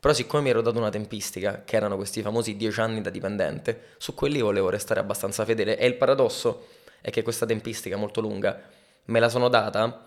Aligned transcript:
Però 0.00 0.14
siccome 0.14 0.42
mi 0.42 0.50
ero 0.50 0.62
dato 0.62 0.78
una 0.78 0.90
tempistica, 0.90 1.62
che 1.64 1.74
erano 1.76 1.96
questi 1.96 2.22
famosi 2.22 2.56
dieci 2.56 2.80
anni 2.80 3.00
da 3.00 3.10
dipendente, 3.10 3.94
su 3.98 4.14
quelli 4.14 4.40
volevo 4.40 4.70
restare 4.70 5.00
abbastanza 5.00 5.44
fedele. 5.44 5.76
E 5.76 5.86
il 5.86 5.94
paradosso 5.94 6.66
è 7.00 7.10
che 7.10 7.22
questa 7.22 7.46
tempistica 7.46 7.96
molto 7.96 8.20
lunga 8.20 8.60
me 9.06 9.20
la 9.20 9.28
sono 9.28 9.48
data 9.48 10.04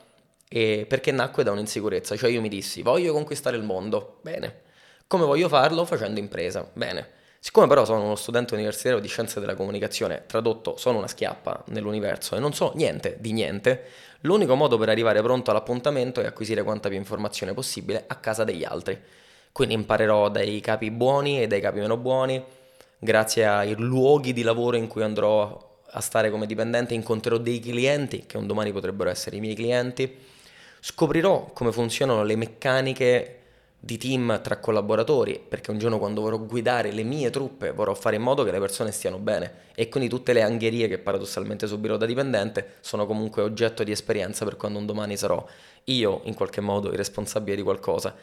perché 0.47 1.11
nacque 1.11 1.43
da 1.43 1.51
un'insicurezza. 1.51 2.15
Cioè 2.15 2.29
io 2.29 2.41
mi 2.41 2.49
dissi, 2.49 2.81
voglio 2.81 3.13
conquistare 3.13 3.57
il 3.57 3.63
mondo, 3.63 4.19
bene. 4.21 4.61
Come 5.07 5.25
voglio 5.25 5.49
farlo? 5.49 5.83
Facendo 5.83 6.19
impresa, 6.19 6.69
bene. 6.71 7.19
Siccome 7.39 7.67
però 7.67 7.83
sono 7.85 8.03
uno 8.03 8.15
studente 8.15 8.53
universitario 8.53 8.99
di 8.99 9.07
scienze 9.07 9.39
della 9.39 9.55
comunicazione, 9.55 10.23
tradotto 10.27 10.77
sono 10.77 10.99
una 10.99 11.07
schiappa 11.07 11.63
nell'universo 11.69 12.35
e 12.35 12.39
non 12.39 12.53
so 12.53 12.71
niente 12.75 13.17
di 13.19 13.31
niente, 13.31 13.85
l'unico 14.21 14.53
modo 14.53 14.77
per 14.77 14.89
arrivare 14.89 15.21
pronto 15.23 15.49
all'appuntamento 15.49 16.21
è 16.21 16.25
acquisire 16.25 16.61
quanta 16.61 16.87
più 16.87 16.97
informazione 16.97 17.53
possibile 17.53 18.03
a 18.05 18.15
casa 18.17 18.43
degli 18.43 18.63
altri. 18.63 19.01
Quindi 19.51 19.73
imparerò 19.73 20.29
dai 20.29 20.59
capi 20.61 20.91
buoni 20.91 21.41
e 21.41 21.47
dai 21.47 21.59
capi 21.59 21.79
meno 21.79 21.97
buoni, 21.97 22.41
grazie 22.97 23.45
ai 23.45 23.75
luoghi 23.75 24.33
di 24.33 24.43
lavoro 24.43 24.77
in 24.77 24.87
cui 24.87 25.03
andrò 25.03 25.69
a 25.93 25.99
stare 25.99 26.29
come 26.29 26.45
dipendente, 26.45 26.93
incontrerò 26.93 27.37
dei 27.37 27.59
clienti 27.59 28.25
che 28.25 28.37
un 28.37 28.47
domani 28.47 28.71
potrebbero 28.71 29.09
essere 29.09 29.35
i 29.35 29.39
miei 29.39 29.55
clienti, 29.55 30.17
scoprirò 30.79 31.51
come 31.53 31.71
funzionano 31.71 32.23
le 32.23 32.35
meccaniche 32.35 33.35
di 33.83 33.97
team 33.97 34.41
tra 34.41 34.57
collaboratori, 34.57 35.43
perché 35.45 35.71
un 35.71 35.79
giorno 35.79 35.97
quando 35.97 36.21
vorrò 36.21 36.37
guidare 36.37 36.91
le 36.91 37.03
mie 37.03 37.31
truppe 37.31 37.71
vorrò 37.71 37.95
fare 37.95 38.15
in 38.15 38.21
modo 38.21 38.43
che 38.43 38.51
le 38.51 38.59
persone 38.59 38.91
stiano 38.91 39.17
bene. 39.17 39.69
E 39.73 39.89
quindi 39.89 40.07
tutte 40.07 40.33
le 40.33 40.43
angherie 40.43 40.87
che 40.87 40.99
paradossalmente 40.99 41.65
subirò 41.65 41.97
da 41.97 42.05
dipendente 42.05 42.75
sono 42.81 43.07
comunque 43.07 43.41
oggetto 43.41 43.83
di 43.83 43.91
esperienza 43.91 44.45
per 44.45 44.55
quando 44.55 44.77
un 44.77 44.85
domani 44.85 45.17
sarò 45.17 45.43
io 45.85 46.21
in 46.25 46.35
qualche 46.35 46.61
modo 46.61 46.89
il 46.89 46.97
responsabile 46.97 47.55
di 47.55 47.63
qualcosa. 47.63 48.15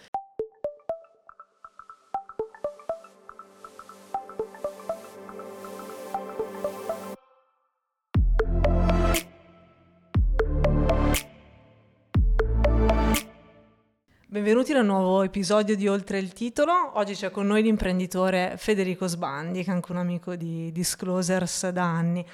Benvenuti 14.38 14.72
a 14.72 14.78
un 14.78 14.86
nuovo 14.86 15.24
episodio 15.24 15.74
di 15.74 15.88
Oltre 15.88 16.20
il 16.20 16.32
titolo. 16.32 16.72
Oggi 16.94 17.14
c'è 17.14 17.32
con 17.32 17.44
noi 17.48 17.60
l'imprenditore 17.60 18.54
Federico 18.56 19.08
Sbandi, 19.08 19.64
che 19.64 19.70
è 19.72 19.74
anche 19.74 19.90
un 19.90 19.98
amico 19.98 20.36
di 20.36 20.70
Disclosers 20.70 21.70
da 21.70 21.82
anni. 21.82 22.24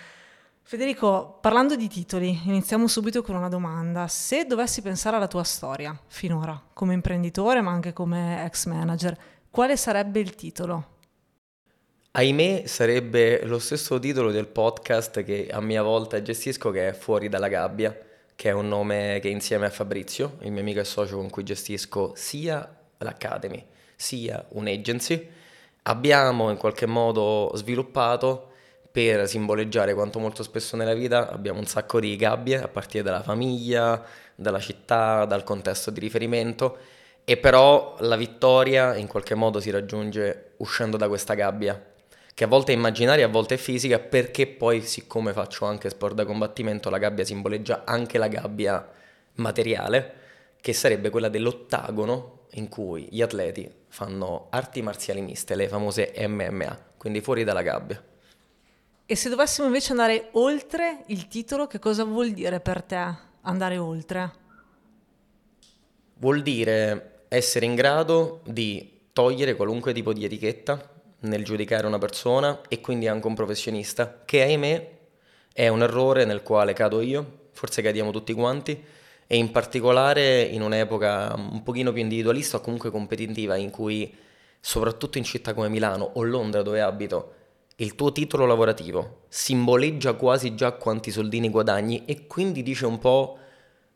Federico, 0.60 1.38
parlando 1.40 1.76
di 1.76 1.88
titoli, 1.88 2.42
iniziamo 2.44 2.88
subito 2.88 3.22
con 3.22 3.36
una 3.36 3.48
domanda. 3.48 4.06
Se 4.06 4.44
dovessi 4.44 4.82
pensare 4.82 5.16
alla 5.16 5.28
tua 5.28 5.44
storia 5.44 5.98
finora, 6.06 6.62
come 6.74 6.92
imprenditore 6.92 7.62
ma 7.62 7.70
anche 7.70 7.94
come 7.94 8.44
ex 8.44 8.66
manager, 8.66 9.16
quale 9.48 9.78
sarebbe 9.78 10.20
il 10.20 10.34
titolo? 10.34 10.88
Ahimè 12.10 12.64
sarebbe 12.66 13.46
lo 13.46 13.58
stesso 13.58 13.98
titolo 13.98 14.30
del 14.30 14.48
podcast 14.48 15.22
che 15.22 15.48
a 15.50 15.62
mia 15.62 15.82
volta 15.82 16.20
gestisco 16.20 16.70
che 16.70 16.88
è 16.88 16.92
Fuori 16.92 17.30
dalla 17.30 17.48
gabbia 17.48 17.98
che 18.36 18.48
è 18.48 18.52
un 18.52 18.68
nome 18.68 19.18
che 19.20 19.28
insieme 19.28 19.66
a 19.66 19.70
Fabrizio, 19.70 20.38
il 20.40 20.52
mio 20.52 20.60
amico 20.60 20.80
e 20.80 20.84
socio 20.84 21.16
con 21.16 21.30
cui 21.30 21.44
gestisco 21.44 22.12
sia 22.16 22.76
l'Academy 22.98 23.64
sia 23.96 24.44
un'agency, 24.50 25.28
abbiamo 25.82 26.50
in 26.50 26.56
qualche 26.56 26.86
modo 26.86 27.50
sviluppato 27.54 28.50
per 28.90 29.26
simboleggiare 29.28 29.94
quanto 29.94 30.18
molto 30.18 30.42
spesso 30.42 30.76
nella 30.76 30.94
vita 30.94 31.30
abbiamo 31.30 31.58
un 31.58 31.66
sacco 31.66 31.98
di 31.98 32.14
gabbie 32.14 32.62
a 32.62 32.68
partire 32.68 33.02
dalla 33.02 33.22
famiglia, 33.22 34.00
dalla 34.34 34.60
città, 34.60 35.24
dal 35.24 35.42
contesto 35.42 35.90
di 35.90 36.00
riferimento 36.00 36.76
e 37.24 37.36
però 37.36 37.96
la 38.00 38.16
vittoria 38.16 38.94
in 38.94 39.06
qualche 39.06 39.34
modo 39.34 39.58
si 39.58 39.70
raggiunge 39.70 40.52
uscendo 40.58 40.96
da 40.96 41.08
questa 41.08 41.34
gabbia 41.34 41.92
che 42.34 42.44
a 42.44 42.48
volte 42.48 42.72
è 42.72 42.74
immaginaria, 42.74 43.26
a 43.26 43.28
volte 43.28 43.54
è 43.54 43.58
fisica, 43.58 44.00
perché 44.00 44.48
poi 44.48 44.82
siccome 44.82 45.32
faccio 45.32 45.66
anche 45.66 45.88
sport 45.88 46.14
da 46.14 46.24
combattimento, 46.24 46.90
la 46.90 46.98
gabbia 46.98 47.24
simboleggia 47.24 47.84
anche 47.84 48.18
la 48.18 48.26
gabbia 48.26 48.90
materiale, 49.34 50.22
che 50.60 50.72
sarebbe 50.72 51.10
quella 51.10 51.28
dell'ottagono 51.28 52.46
in 52.52 52.68
cui 52.68 53.06
gli 53.10 53.22
atleti 53.22 53.70
fanno 53.88 54.48
arti 54.50 54.82
marziali 54.82 55.20
miste, 55.20 55.54
le 55.54 55.68
famose 55.68 56.12
MMA, 56.26 56.78
quindi 56.96 57.20
fuori 57.20 57.44
dalla 57.44 57.62
gabbia. 57.62 58.02
E 59.06 59.16
se 59.16 59.28
dovessimo 59.28 59.66
invece 59.66 59.92
andare 59.92 60.28
oltre 60.32 61.04
il 61.06 61.28
titolo, 61.28 61.68
che 61.68 61.78
cosa 61.78 62.02
vuol 62.02 62.32
dire 62.32 62.58
per 62.58 62.82
te 62.82 63.14
andare 63.42 63.78
oltre? 63.78 64.32
Vuol 66.14 66.42
dire 66.42 67.26
essere 67.28 67.66
in 67.66 67.74
grado 67.76 68.40
di 68.44 69.02
togliere 69.12 69.54
qualunque 69.54 69.92
tipo 69.92 70.12
di 70.12 70.24
etichetta 70.24 70.93
nel 71.24 71.44
giudicare 71.44 71.86
una 71.86 71.98
persona 71.98 72.60
e 72.68 72.80
quindi 72.80 73.06
anche 73.06 73.26
un 73.26 73.34
professionista, 73.34 74.22
che 74.24 74.42
ahimè 74.42 74.90
è 75.52 75.68
un 75.68 75.82
errore 75.82 76.24
nel 76.24 76.42
quale 76.42 76.72
cado 76.72 77.00
io, 77.00 77.48
forse 77.52 77.82
cadiamo 77.82 78.10
tutti 78.10 78.32
quanti, 78.32 78.82
e 79.26 79.36
in 79.36 79.50
particolare 79.50 80.42
in 80.42 80.62
un'epoca 80.62 81.34
un 81.36 81.62
pochino 81.62 81.92
più 81.92 82.02
individualista 82.02 82.58
o 82.58 82.60
comunque 82.60 82.90
competitiva 82.90 83.56
in 83.56 83.70
cui 83.70 84.14
soprattutto 84.60 85.18
in 85.18 85.24
città 85.24 85.54
come 85.54 85.68
Milano 85.68 86.10
o 86.14 86.22
Londra 86.22 86.62
dove 86.62 86.80
abito 86.80 87.32
il 87.76 87.94
tuo 87.96 88.12
titolo 88.12 88.46
lavorativo 88.46 89.22
simboleggia 89.28 90.12
quasi 90.14 90.54
già 90.54 90.72
quanti 90.72 91.10
soldini 91.10 91.48
guadagni 91.48 92.04
e 92.04 92.26
quindi 92.26 92.62
dice 92.62 92.86
un 92.86 92.98
po' 92.98 93.38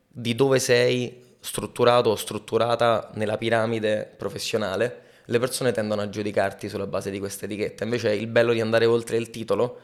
di 0.07 0.35
dove 0.35 0.59
sei 0.59 1.35
strutturato 1.39 2.09
o 2.09 2.15
strutturata 2.15 3.11
nella 3.13 3.37
piramide 3.37 4.11
professionale 4.17 5.03
le 5.29 5.39
persone 5.39 5.71
tendono 5.71 6.01
a 6.01 6.09
giudicarti 6.09 6.67
sulla 6.67 6.87
base 6.87 7.11
di 7.11 7.19
questa 7.19 7.45
etichetta. 7.45 7.83
Invece 7.83 8.13
il 8.13 8.27
bello 8.27 8.51
di 8.51 8.61
andare 8.61 8.85
oltre 8.85 9.17
il 9.17 9.29
titolo 9.29 9.79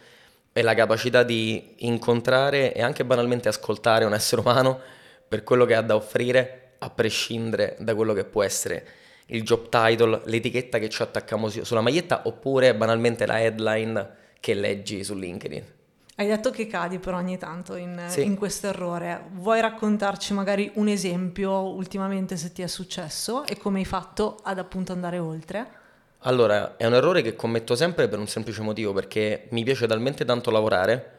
è 0.52 0.62
la 0.62 0.74
capacità 0.74 1.24
di 1.24 1.76
incontrare 1.80 2.74
e 2.74 2.82
anche 2.82 3.06
banalmente 3.06 3.48
ascoltare 3.48 4.06
un 4.06 4.14
essere 4.14 4.42
umano 4.42 4.80
per 5.28 5.44
quello 5.44 5.66
che 5.66 5.76
ha 5.76 5.82
da 5.82 5.96
offrire, 5.96 6.74
a 6.80 6.90
prescindere 6.90 7.76
da 7.80 7.94
quello 7.94 8.14
che 8.14 8.26
può 8.26 8.44
essere 8.44 8.86
il 9.28 9.44
job 9.44 9.70
title, 9.70 10.22
l'etichetta 10.26 10.80
che 10.80 10.90
ci 10.90 11.02
attacchiamo 11.02 11.50
sulla 11.50 11.82
maglietta 11.82 12.22
oppure 12.26 12.76
banalmente 12.76 13.26
la 13.26 13.42
headline 13.42 14.10
che 14.40 14.54
leggi 14.54 15.04
su 15.04 15.16
LinkedIn. 15.16 15.75
Hai 16.18 16.28
detto 16.28 16.50
che 16.50 16.66
cadi 16.66 16.98
però 16.98 17.18
ogni 17.18 17.38
tanto 17.38 17.76
in, 17.76 18.02
sì. 18.08 18.24
in, 18.24 18.38
questo 18.38 18.68
errore. 18.68 19.26
Vuoi 19.34 19.60
raccontarci 19.60 20.32
magari 20.34 20.72
un 20.76 20.88
esempio 20.88 21.52
ultimamente 21.52 22.38
se 22.38 22.54
ti 22.54 22.62
è 22.62 22.68
successo 22.68 23.46
e 23.46 23.58
come 23.58 23.80
hai 23.80 23.86
fatto 23.86 24.38
ad 24.42 24.58
appunto 24.58 24.94
andare 24.94 25.20
oltre? 25.20 25.68
Allora, 26.20 26.78
è 26.78 26.86
un 26.86 26.94
errore 26.94 27.22
che 27.22 27.36
commetto 27.36 27.76
sempre 27.76 28.08
per 28.08 28.18
un 28.18 28.28
semplice 28.28 28.62
motivo, 28.62 28.94
perché 28.94 29.48
mi 29.50 29.66
piace 29.66 29.88
talmente 29.88 30.24
tanto 30.24 30.52
lavorare 30.52 31.12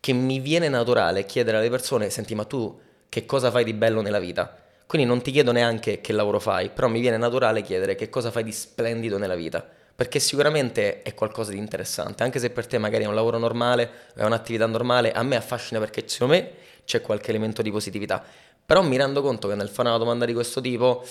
che 0.00 0.12
mi 0.12 0.40
viene 0.40 0.68
naturale 0.68 1.24
chiedere 1.26 1.58
alle 1.58 1.70
persone, 1.70 2.10
senti 2.10 2.34
ma 2.34 2.44
tu 2.44 2.76
che 3.08 3.24
cosa 3.26 3.52
fai 3.52 3.62
di 3.62 3.72
bello 3.72 4.00
nella 4.00 4.18
vita? 4.18 4.52
Quindi 4.84 5.06
non 5.06 5.22
ti 5.22 5.30
chiedo 5.30 5.52
neanche 5.52 6.00
che 6.00 6.12
lavoro 6.12 6.40
fai, 6.40 6.70
però 6.70 6.88
mi 6.88 7.00
viene 7.00 7.18
naturale 7.18 7.62
chiedere 7.62 7.94
che 7.94 8.08
cosa 8.08 8.32
fai 8.32 8.42
di 8.42 8.52
splendido 8.52 9.16
nella 9.16 9.36
vita 9.36 9.64
perché 9.94 10.18
sicuramente 10.18 11.02
è 11.02 11.14
qualcosa 11.14 11.52
di 11.52 11.58
interessante, 11.58 12.22
anche 12.22 12.38
se 12.38 12.50
per 12.50 12.66
te 12.66 12.78
magari 12.78 13.04
è 13.04 13.06
un 13.06 13.14
lavoro 13.14 13.38
normale, 13.38 13.90
è 14.14 14.24
un'attività 14.24 14.66
normale, 14.66 15.12
a 15.12 15.22
me 15.22 15.36
affascina 15.36 15.78
perché 15.78 16.02
secondo 16.06 16.34
me 16.34 16.50
c'è 16.84 17.00
qualche 17.00 17.30
elemento 17.30 17.62
di 17.62 17.70
positività, 17.70 18.22
però 18.66 18.82
mi 18.82 18.96
rendo 18.96 19.22
conto 19.22 19.48
che 19.48 19.54
nel 19.54 19.68
fare 19.68 19.88
una 19.88 19.98
domanda 19.98 20.24
di 20.24 20.32
questo 20.32 20.60
tipo 20.60 21.04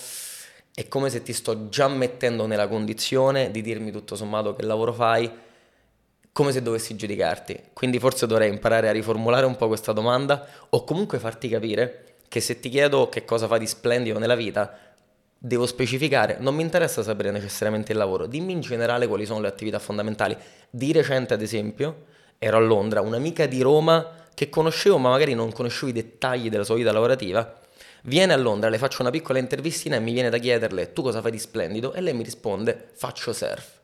è 0.74 0.88
come 0.88 1.08
se 1.08 1.22
ti 1.22 1.32
sto 1.32 1.68
già 1.68 1.88
mettendo 1.88 2.46
nella 2.46 2.68
condizione 2.68 3.50
di 3.50 3.62
dirmi 3.62 3.90
tutto 3.90 4.16
sommato 4.16 4.54
che 4.54 4.64
lavoro 4.64 4.92
fai, 4.92 5.30
come 6.32 6.50
se 6.50 6.62
dovessi 6.62 6.96
giudicarti, 6.96 7.70
quindi 7.72 8.00
forse 8.00 8.26
dovrei 8.26 8.50
imparare 8.50 8.88
a 8.88 8.92
riformulare 8.92 9.46
un 9.46 9.56
po' 9.56 9.68
questa 9.68 9.92
domanda 9.92 10.46
o 10.70 10.82
comunque 10.82 11.20
farti 11.20 11.48
capire 11.48 12.16
che 12.28 12.40
se 12.40 12.58
ti 12.58 12.68
chiedo 12.68 13.08
che 13.08 13.24
cosa 13.24 13.46
fai 13.46 13.60
di 13.60 13.68
splendido 13.68 14.18
nella 14.18 14.34
vita, 14.34 14.76
devo 15.46 15.66
specificare, 15.66 16.38
non 16.40 16.54
mi 16.54 16.62
interessa 16.62 17.02
sapere 17.02 17.30
necessariamente 17.30 17.92
il 17.92 17.98
lavoro, 17.98 18.24
dimmi 18.24 18.52
in 18.52 18.60
generale 18.60 19.06
quali 19.06 19.26
sono 19.26 19.40
le 19.40 19.48
attività 19.48 19.78
fondamentali. 19.78 20.34
Di 20.70 20.90
recente, 20.90 21.34
ad 21.34 21.42
esempio, 21.42 22.06
ero 22.38 22.56
a 22.56 22.60
Londra, 22.60 23.02
un'amica 23.02 23.44
di 23.44 23.60
Roma 23.60 24.10
che 24.32 24.48
conoscevo, 24.48 24.96
ma 24.96 25.10
magari 25.10 25.34
non 25.34 25.52
conoscevo 25.52 25.88
i 25.88 25.92
dettagli 25.92 26.48
della 26.48 26.64
sua 26.64 26.76
vita 26.76 26.92
lavorativa, 26.92 27.60
viene 28.04 28.32
a 28.32 28.38
Londra, 28.38 28.70
le 28.70 28.78
faccio 28.78 29.02
una 29.02 29.10
piccola 29.10 29.38
intervistina 29.38 29.96
e 29.96 30.00
mi 30.00 30.14
viene 30.14 30.30
da 30.30 30.38
chiederle 30.38 30.94
tu 30.94 31.02
cosa 31.02 31.20
fai 31.20 31.32
di 31.32 31.38
splendido 31.38 31.92
e 31.92 32.00
lei 32.00 32.14
mi 32.14 32.22
risponde 32.22 32.88
faccio 32.94 33.34
surf. 33.34 33.80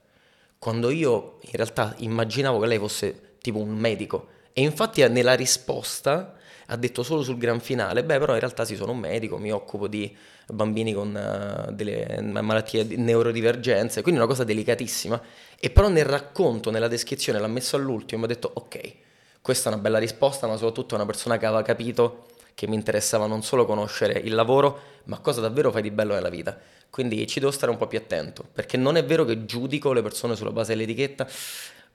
Quando 0.59 0.89
io 0.89 1.41
in 1.43 1.53
realtà 1.53 1.95
immaginavo 1.99 2.59
che 2.59 2.67
lei 2.69 2.79
fosse 2.79 3.35
tipo 3.43 3.59
un 3.59 3.77
medico 3.77 4.29
e 4.55 4.63
infatti 4.63 5.07
nella 5.09 5.35
risposta 5.35 6.37
ha 6.73 6.77
detto 6.77 7.03
solo 7.03 7.23
sul 7.23 7.37
gran 7.37 7.59
finale, 7.59 8.05
beh 8.05 8.19
però 8.19 8.35
in 8.35 8.39
realtà 8.39 8.65
sì 8.65 8.77
sono 8.77 8.93
un 8.93 8.99
medico, 8.99 9.39
mi 9.39 9.51
occupo 9.51 9.89
di 9.89 10.17
bambini 10.47 10.93
con 10.93 11.69
uh, 11.69 11.73
delle 11.73 12.21
malattie 12.21 12.87
di 12.87 12.97
neurodivergenze, 12.97 14.03
quindi 14.03 14.21
una 14.21 14.29
cosa 14.29 14.45
delicatissima. 14.45 15.21
E 15.59 15.71
però 15.71 15.89
nel 15.89 16.05
racconto, 16.05 16.71
nella 16.71 16.87
descrizione, 16.87 17.41
l'ha 17.41 17.49
messo 17.49 17.75
all'ultimo 17.75 18.23
e 18.23 18.27
mi 18.27 18.33
ha 18.33 18.35
detto 18.35 18.51
ok, 18.55 18.95
questa 19.43 19.69
è 19.69 19.73
una 19.73 19.83
bella 19.83 19.99
risposta, 19.99 20.47
ma 20.47 20.57
soprattutto 20.57 20.95
una 20.95 21.07
persona 21.07 21.39
che 21.39 21.47
aveva 21.47 21.63
capito 21.63 22.27
che 22.55 22.69
mi 22.69 22.77
interessava 22.77 23.27
non 23.27 23.43
solo 23.43 23.65
conoscere 23.65 24.19
il 24.19 24.35
lavoro, 24.35 24.81
ma 25.05 25.19
cosa 25.19 25.41
davvero 25.41 25.73
fai 25.73 25.83
di 25.83 25.91
bello 25.91 26.15
nella 26.15 26.29
vita. 26.29 26.57
Quindi 26.89 27.27
ci 27.27 27.41
devo 27.41 27.51
stare 27.51 27.73
un 27.73 27.79
po' 27.79 27.89
più 27.89 27.99
attento, 27.99 28.45
perché 28.53 28.77
non 28.77 28.97
è 28.97 29.05
vero 29.05 29.25
che 29.25 29.45
giudico 29.45 29.93
le 29.93 30.03
persone 30.03 30.37
sulla 30.37 30.53
base 30.53 30.75
dell'etichetta, 30.75 31.27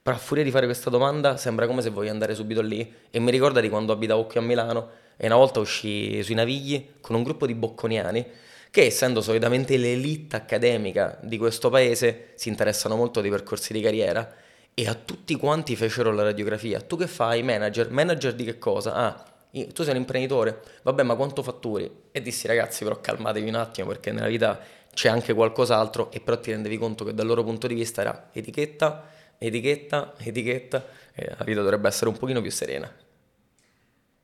però 0.06 0.18
a 0.18 0.20
furia 0.20 0.44
di 0.44 0.52
fare 0.52 0.66
questa 0.66 0.88
domanda 0.88 1.36
sembra 1.36 1.66
come 1.66 1.82
se 1.82 1.90
voglio 1.90 2.12
andare 2.12 2.32
subito 2.32 2.60
lì 2.60 2.94
e 3.10 3.18
mi 3.18 3.32
ricorda 3.32 3.58
di 3.58 3.68
quando 3.68 3.90
abitavo 3.90 4.24
qui 4.26 4.38
a 4.38 4.40
Milano 4.40 4.88
e 5.16 5.26
una 5.26 5.34
volta 5.34 5.58
uscì 5.58 6.22
sui 6.22 6.36
Navigli 6.36 6.90
con 7.00 7.16
un 7.16 7.24
gruppo 7.24 7.44
di 7.44 7.54
bocconiani 7.54 8.24
che 8.70 8.84
essendo 8.84 9.20
solitamente 9.20 9.76
l'elite 9.76 10.36
accademica 10.36 11.18
di 11.24 11.36
questo 11.38 11.70
paese 11.70 12.34
si 12.36 12.48
interessano 12.48 12.94
molto 12.94 13.20
di 13.20 13.28
percorsi 13.30 13.72
di 13.72 13.80
carriera 13.80 14.32
e 14.74 14.86
a 14.86 14.94
tutti 14.94 15.34
quanti 15.34 15.74
fecero 15.74 16.12
la 16.12 16.22
radiografia. 16.22 16.80
Tu 16.80 16.96
che 16.96 17.08
fai? 17.08 17.42
Manager? 17.42 17.90
Manager 17.90 18.32
di 18.32 18.44
che 18.44 18.58
cosa? 18.58 18.94
Ah, 18.94 19.24
tu 19.72 19.82
sei 19.82 19.90
un 19.90 19.96
imprenditore? 19.96 20.62
Vabbè, 20.82 21.02
ma 21.02 21.16
quanto 21.16 21.42
fatturi? 21.42 21.90
E 22.12 22.22
dissi 22.22 22.46
ragazzi, 22.46 22.84
però 22.84 23.00
calmatevi 23.00 23.48
un 23.48 23.56
attimo 23.56 23.88
perché 23.88 24.12
nella 24.12 24.28
vita 24.28 24.56
c'è 24.94 25.08
anche 25.08 25.34
qualcos'altro 25.34 26.12
e 26.12 26.20
però 26.20 26.38
ti 26.38 26.52
rendevi 26.52 26.78
conto 26.78 27.04
che 27.04 27.12
dal 27.12 27.26
loro 27.26 27.42
punto 27.42 27.66
di 27.66 27.74
vista 27.74 28.02
era 28.02 28.28
etichetta, 28.32 29.14
etichetta, 29.38 30.14
etichetta 30.18 30.86
e 31.14 31.34
la 31.36 31.44
vita 31.44 31.62
dovrebbe 31.62 31.88
essere 31.88 32.10
un 32.10 32.18
pochino 32.18 32.40
più 32.40 32.50
serena. 32.50 32.90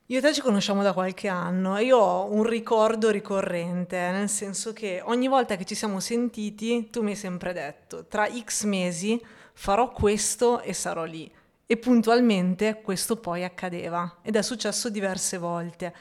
Io 0.07 0.17
e 0.17 0.21
te 0.21 0.33
ci 0.33 0.41
conosciamo 0.41 0.83
da 0.83 0.91
qualche 0.91 1.27
anno 1.27 1.77
e 1.77 1.85
io 1.85 1.97
ho 1.97 2.31
un 2.31 2.43
ricordo 2.43 3.09
ricorrente, 3.09 3.97
nel 4.11 4.29
senso 4.29 4.73
che 4.73 5.01
ogni 5.03 5.27
volta 5.27 5.55
che 5.55 5.63
ci 5.63 5.75
siamo 5.75 5.99
sentiti 5.99 6.89
tu 6.89 7.01
mi 7.01 7.11
hai 7.11 7.15
sempre 7.15 7.53
detto 7.53 8.05
tra 8.05 8.27
x 8.29 8.65
mesi 8.65 9.19
farò 9.53 9.91
questo 9.91 10.61
e 10.61 10.73
sarò 10.73 11.05
lì. 11.05 11.31
E 11.65 11.77
puntualmente 11.77 12.81
questo 12.83 13.15
poi 13.15 13.43
accadeva 13.43 14.17
ed 14.21 14.35
è 14.35 14.41
successo 14.41 14.89
diverse 14.89 15.37
volte. 15.37 15.93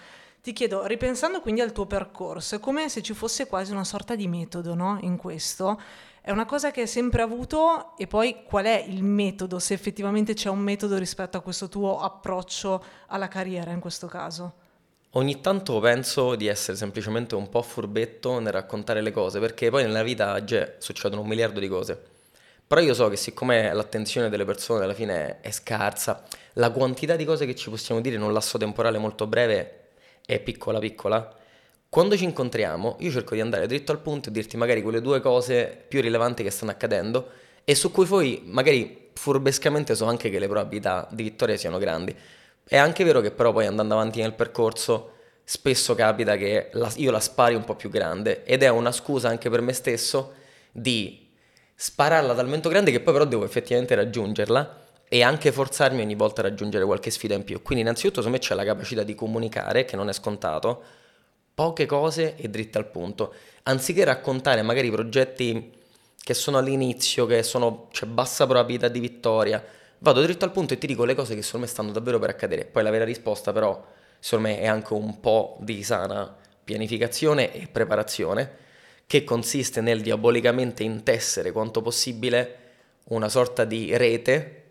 Ti 0.42 0.52
chiedo, 0.52 0.84
ripensando 0.86 1.40
quindi 1.40 1.60
al 1.60 1.70
tuo 1.70 1.86
percorso, 1.86 2.56
è 2.56 2.60
come 2.60 2.88
se 2.88 3.00
ci 3.00 3.14
fosse 3.14 3.46
quasi 3.46 3.70
una 3.70 3.84
sorta 3.84 4.16
di 4.16 4.26
metodo 4.26 4.74
no? 4.74 4.98
in 5.02 5.16
questo. 5.16 5.80
È 6.24 6.30
una 6.30 6.46
cosa 6.46 6.70
che 6.70 6.82
hai 6.82 6.86
sempre 6.86 7.20
avuto 7.20 7.96
e 7.98 8.06
poi 8.06 8.44
qual 8.44 8.66
è 8.66 8.84
il 8.86 9.02
metodo, 9.02 9.58
se 9.58 9.74
effettivamente 9.74 10.34
c'è 10.34 10.48
un 10.48 10.60
metodo 10.60 10.96
rispetto 10.96 11.36
a 11.36 11.40
questo 11.40 11.68
tuo 11.68 11.98
approccio 11.98 12.80
alla 13.08 13.26
carriera 13.26 13.72
in 13.72 13.80
questo 13.80 14.06
caso? 14.06 14.52
Ogni 15.14 15.40
tanto 15.40 15.80
penso 15.80 16.36
di 16.36 16.46
essere 16.46 16.76
semplicemente 16.76 17.34
un 17.34 17.48
po' 17.48 17.60
furbetto 17.62 18.38
nel 18.38 18.52
raccontare 18.52 19.00
le 19.00 19.10
cose, 19.10 19.40
perché 19.40 19.68
poi 19.68 19.82
nella 19.82 20.04
vita 20.04 20.44
già 20.44 20.74
succedono 20.78 21.22
un 21.22 21.26
miliardo 21.26 21.58
di 21.58 21.66
cose. 21.66 22.00
Però 22.68 22.80
io 22.80 22.94
so 22.94 23.08
che 23.08 23.16
siccome 23.16 23.72
l'attenzione 23.72 24.28
delle 24.28 24.44
persone 24.44 24.84
alla 24.84 24.94
fine 24.94 25.40
è 25.40 25.50
scarsa, 25.50 26.22
la 26.52 26.70
quantità 26.70 27.16
di 27.16 27.24
cose 27.24 27.46
che 27.46 27.56
ci 27.56 27.68
possiamo 27.68 28.00
dire 28.00 28.14
in 28.14 28.22
un 28.22 28.32
lasso 28.32 28.58
temporale 28.58 28.98
molto 28.98 29.26
breve 29.26 29.88
è 30.24 30.38
piccola 30.38 30.78
piccola. 30.78 31.36
Quando 31.92 32.16
ci 32.16 32.24
incontriamo, 32.24 32.96
io 33.00 33.10
cerco 33.10 33.34
di 33.34 33.42
andare 33.42 33.66
dritto 33.66 33.92
al 33.92 33.98
punto 33.98 34.30
e 34.30 34.32
dirti 34.32 34.56
magari 34.56 34.80
quelle 34.80 35.02
due 35.02 35.20
cose 35.20 35.84
più 35.86 36.00
rilevanti 36.00 36.42
che 36.42 36.48
stanno 36.48 36.70
accadendo 36.70 37.28
e 37.64 37.74
su 37.74 37.90
cui 37.90 38.06
poi 38.06 38.40
magari 38.46 39.10
furbescamente 39.12 39.94
so 39.94 40.06
anche 40.06 40.30
che 40.30 40.38
le 40.38 40.46
probabilità 40.48 41.06
di 41.10 41.22
vittoria 41.22 41.54
siano 41.58 41.76
grandi. 41.76 42.16
È 42.66 42.78
anche 42.78 43.04
vero 43.04 43.20
che 43.20 43.30
però 43.30 43.52
poi 43.52 43.66
andando 43.66 43.92
avanti 43.92 44.22
nel 44.22 44.32
percorso 44.32 45.10
spesso 45.44 45.94
capita 45.94 46.38
che 46.38 46.70
la, 46.72 46.90
io 46.96 47.10
la 47.10 47.20
spari 47.20 47.56
un 47.56 47.64
po' 47.64 47.76
più 47.76 47.90
grande 47.90 48.42
ed 48.44 48.62
è 48.62 48.70
una 48.70 48.90
scusa 48.90 49.28
anche 49.28 49.50
per 49.50 49.60
me 49.60 49.74
stesso 49.74 50.32
di 50.72 51.28
spararla 51.74 52.32
talmente 52.32 52.70
grande 52.70 52.90
che 52.90 53.00
poi 53.00 53.12
però 53.12 53.26
devo 53.26 53.44
effettivamente 53.44 53.94
raggiungerla 53.94 54.86
e 55.10 55.22
anche 55.22 55.52
forzarmi 55.52 56.00
ogni 56.00 56.14
volta 56.14 56.40
a 56.40 56.44
raggiungere 56.44 56.86
qualche 56.86 57.10
sfida 57.10 57.34
in 57.34 57.44
più. 57.44 57.60
Quindi 57.60 57.84
innanzitutto 57.84 58.22
secondo 58.22 58.38
me 58.38 58.42
c'è 58.42 58.54
la 58.54 58.64
capacità 58.64 59.02
di 59.02 59.14
comunicare, 59.14 59.84
che 59.84 59.94
non 59.94 60.08
è 60.08 60.14
scontato, 60.14 61.00
poche 61.54 61.86
cose 61.86 62.36
e 62.36 62.48
dritte 62.48 62.78
al 62.78 62.88
punto. 62.90 63.34
Anziché 63.64 64.04
raccontare 64.04 64.62
magari 64.62 64.90
progetti 64.90 65.72
che 66.22 66.34
sono 66.34 66.58
all'inizio, 66.58 67.26
che 67.26 67.42
sono, 67.42 67.88
c'è 67.90 68.06
bassa 68.06 68.46
probabilità 68.46 68.88
di 68.88 69.00
vittoria, 69.00 69.64
vado 69.98 70.22
dritto 70.22 70.44
al 70.44 70.52
punto 70.52 70.74
e 70.74 70.78
ti 70.78 70.86
dico 70.86 71.04
le 71.04 71.14
cose 71.14 71.34
che 71.34 71.42
secondo 71.42 71.66
me 71.66 71.72
stanno 71.72 71.92
davvero 71.92 72.18
per 72.18 72.30
accadere. 72.30 72.64
Poi 72.64 72.82
la 72.82 72.90
vera 72.90 73.04
risposta 73.04 73.52
però 73.52 73.84
secondo 74.18 74.48
me 74.48 74.60
è 74.60 74.66
anche 74.66 74.92
un 74.92 75.20
po' 75.20 75.56
di 75.60 75.82
sana 75.82 76.36
pianificazione 76.64 77.52
e 77.52 77.66
preparazione 77.66 78.60
che 79.06 79.24
consiste 79.24 79.80
nel 79.80 80.00
diabolicamente 80.00 80.84
intessere 80.84 81.52
quanto 81.52 81.82
possibile 81.82 82.58
una 83.08 83.28
sorta 83.28 83.64
di 83.64 83.96
rete 83.96 84.62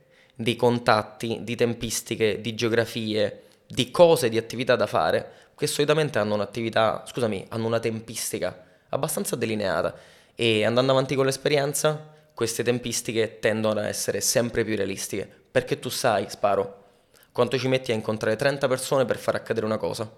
di 0.42 0.56
contatti, 0.56 1.40
di 1.44 1.56
tempistiche, 1.56 2.42
di 2.42 2.56
geografie, 2.56 3.44
di 3.68 3.92
cose, 3.92 4.30
di 4.30 4.38
attività 4.38 4.76
da 4.76 4.88
fare, 4.88 5.32
che 5.62 5.68
solitamente 5.68 6.18
hanno 6.18 6.34
un'attività, 6.34 7.04
scusami, 7.06 7.46
hanno 7.50 7.68
una 7.68 7.80
tempistica 7.80 8.64
abbastanza 8.90 9.36
delineata. 9.36 9.94
E 10.34 10.66
andando 10.66 10.92
avanti 10.92 11.14
con 11.14 11.28
l'esperienza 11.28 12.16
queste 12.34 12.64
tempistiche 12.64 13.38
tendono 13.38 13.80
a 13.80 13.88
essere 13.88 14.22
sempre 14.22 14.64
più 14.64 14.76
realistiche, 14.76 15.30
perché 15.52 15.78
tu 15.78 15.90
sai, 15.90 16.26
sparo, 16.30 16.86
quanto 17.32 17.60
ci 17.60 17.68
metti 17.68 17.92
a 17.92 17.94
incontrare 17.94 18.36
30 18.36 18.68
persone 18.68 19.06
per 19.06 19.20
far 19.20 19.36
accadere 19.36 19.68
una 19.68 19.78
cosa, 19.78 20.12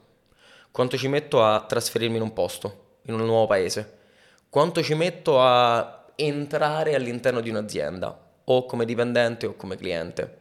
quanto 0.71 0.95
ci 0.95 1.09
metto 1.09 1.43
a 1.43 1.65
trasferirmi 1.67 2.15
in 2.15 2.21
un 2.21 2.31
posto, 2.31 2.99
in 3.07 3.15
un 3.15 3.25
nuovo 3.25 3.45
paese, 3.45 3.97
quanto 4.47 4.81
ci 4.81 4.93
metto 4.93 5.41
a 5.41 6.05
entrare 6.15 6.95
all'interno 6.95 7.41
di 7.41 7.49
un'azienda, 7.49 8.17
o 8.45 8.65
come 8.65 8.85
dipendente 8.85 9.45
o 9.45 9.57
come 9.57 9.75
cliente. 9.75 10.37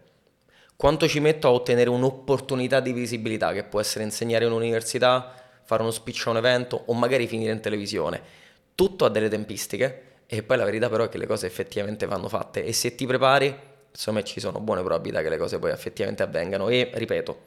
Quanto 0.82 1.06
ci 1.06 1.20
metto 1.20 1.46
a 1.46 1.52
ottenere 1.52 1.90
un'opportunità 1.90 2.80
di 2.80 2.92
visibilità, 2.92 3.52
che 3.52 3.62
può 3.62 3.78
essere 3.78 4.02
insegnare 4.02 4.46
in 4.46 4.50
un'università, 4.50 5.32
fare 5.62 5.80
uno 5.80 5.92
speech 5.92 6.26
a 6.26 6.30
un 6.30 6.38
evento 6.38 6.82
o 6.86 6.92
magari 6.92 7.28
finire 7.28 7.52
in 7.52 7.60
televisione. 7.60 8.20
Tutto 8.74 9.04
ha 9.04 9.08
delle 9.08 9.28
tempistiche 9.28 10.02
e 10.26 10.42
poi 10.42 10.56
la 10.56 10.64
verità 10.64 10.88
però 10.88 11.04
è 11.04 11.08
che 11.08 11.18
le 11.18 11.26
cose 11.28 11.46
effettivamente 11.46 12.04
vanno 12.06 12.28
fatte 12.28 12.64
e 12.64 12.72
se 12.72 12.96
ti 12.96 13.06
prepari, 13.06 13.56
insomma 13.92 14.24
ci 14.24 14.40
sono 14.40 14.58
buone 14.58 14.80
probabilità 14.80 15.22
che 15.22 15.28
le 15.28 15.36
cose 15.36 15.60
poi 15.60 15.70
effettivamente 15.70 16.24
avvengano 16.24 16.68
e 16.68 16.90
ripeto, 16.92 17.38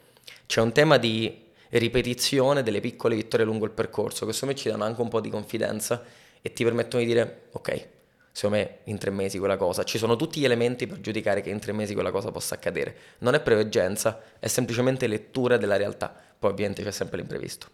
c'è 0.46 0.62
un 0.62 0.72
tema 0.72 0.96
di 0.96 1.44
ripetizione 1.68 2.62
delle 2.62 2.80
piccole 2.80 3.16
vittorie 3.16 3.44
lungo 3.44 3.66
il 3.66 3.72
percorso 3.72 4.24
che 4.24 4.32
secondo 4.32 4.54
me 4.54 4.60
ci 4.62 4.70
danno 4.70 4.84
anche 4.84 5.02
un 5.02 5.08
po' 5.08 5.20
di 5.20 5.28
confidenza 5.28 6.02
e 6.40 6.54
ti 6.54 6.64
permettono 6.64 7.02
di 7.02 7.08
dire 7.08 7.48
ok, 7.52 7.88
secondo 8.36 8.58
me 8.58 8.80
in 8.84 8.98
tre 8.98 9.10
mesi 9.10 9.38
quella 9.38 9.56
cosa, 9.56 9.82
ci 9.82 9.96
sono 9.96 10.14
tutti 10.14 10.40
gli 10.40 10.44
elementi 10.44 10.86
per 10.86 11.00
giudicare 11.00 11.40
che 11.40 11.48
in 11.48 11.58
tre 11.58 11.72
mesi 11.72 11.94
quella 11.94 12.10
cosa 12.10 12.30
possa 12.30 12.56
accadere. 12.56 12.94
Non 13.20 13.32
è 13.32 13.40
preveggenza, 13.40 14.20
è 14.38 14.46
semplicemente 14.46 15.06
lettura 15.06 15.56
della 15.56 15.76
realtà, 15.76 16.14
poi 16.38 16.50
ovviamente 16.50 16.82
c'è 16.82 16.90
sempre 16.90 17.16
l'imprevisto. 17.16 17.68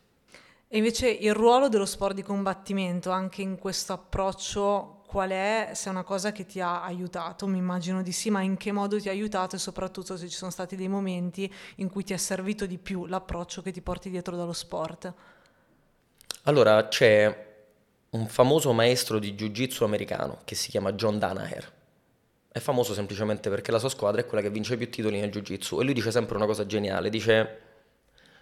E 0.69 0.77
invece 0.77 1.09
il 1.09 1.35
ruolo 1.35 1.69
dello 1.69 1.85
sport 1.85 2.15
di 2.15 2.23
combattimento 2.23 3.11
anche 3.11 3.43
in 3.43 3.59
questo 3.59 3.93
approccio 3.93 5.03
qual 5.05 5.31
è, 5.31 5.71
se 5.75 5.89
è 5.89 5.91
una 5.91 6.05
cosa 6.05 6.31
che 6.31 6.47
ti 6.47 6.61
ha 6.61 6.85
aiutato, 6.85 7.49
mi 7.49 7.59
immagino 7.59 8.01
di 8.01 8.13
sì, 8.13 8.31
ma 8.31 8.41
in 8.41 8.57
che 8.57 8.71
modo 8.71 9.01
ti 9.01 9.09
ha 9.09 9.11
aiutato 9.11 9.57
e 9.57 9.59
soprattutto 9.59 10.17
se 10.17 10.29
ci 10.29 10.37
sono 10.37 10.53
stati 10.53 10.77
dei 10.77 10.87
momenti 10.87 11.53
in 11.77 11.91
cui 11.91 12.05
ti 12.05 12.13
è 12.13 12.17
servito 12.17 12.67
di 12.67 12.79
più 12.79 13.07
l'approccio 13.07 13.63
che 13.63 13.73
ti 13.73 13.81
porti 13.81 14.11
dietro 14.11 14.37
dallo 14.37 14.53
sport? 14.53 15.13
Allora, 16.45 16.87
c'è 16.87 17.51
un 18.13 18.27
famoso 18.27 18.73
maestro 18.73 19.19
di 19.19 19.33
jiu-jitsu 19.33 19.85
americano 19.85 20.41
che 20.45 20.55
si 20.55 20.69
chiama 20.69 20.93
John 20.93 21.19
Danaher. 21.19 21.71
È 22.53 22.59
famoso 22.59 22.93
semplicemente 22.93 23.49
perché 23.49 23.71
la 23.71 23.79
sua 23.79 23.89
squadra 23.89 24.21
è 24.21 24.27
quella 24.27 24.43
che 24.43 24.51
vince 24.51 24.77
più 24.77 24.91
titoli 24.91 25.19
nel 25.19 25.31
jiu-jitsu 25.31 25.81
e 25.81 25.85
lui 25.85 25.95
dice 25.95 26.11
sempre 26.11 26.37
una 26.37 26.45
cosa 26.45 26.67
geniale, 26.67 27.09
dice 27.09 27.61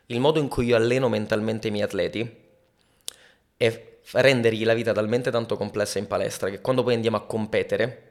il 0.06 0.18
modo 0.18 0.40
in 0.40 0.48
cui 0.48 0.66
io 0.66 0.76
alleno 0.76 1.08
mentalmente 1.08 1.68
i 1.68 1.70
miei 1.70 1.84
atleti 1.84 2.36
è 3.56 3.98
rendergli 4.12 4.64
la 4.64 4.74
vita 4.74 4.92
talmente 4.92 5.30
tanto 5.30 5.56
complessa 5.56 6.00
in 6.00 6.08
palestra 6.08 6.50
che 6.50 6.60
quando 6.60 6.82
poi 6.82 6.94
andiamo 6.94 7.18
a 7.18 7.24
competere 7.24 8.08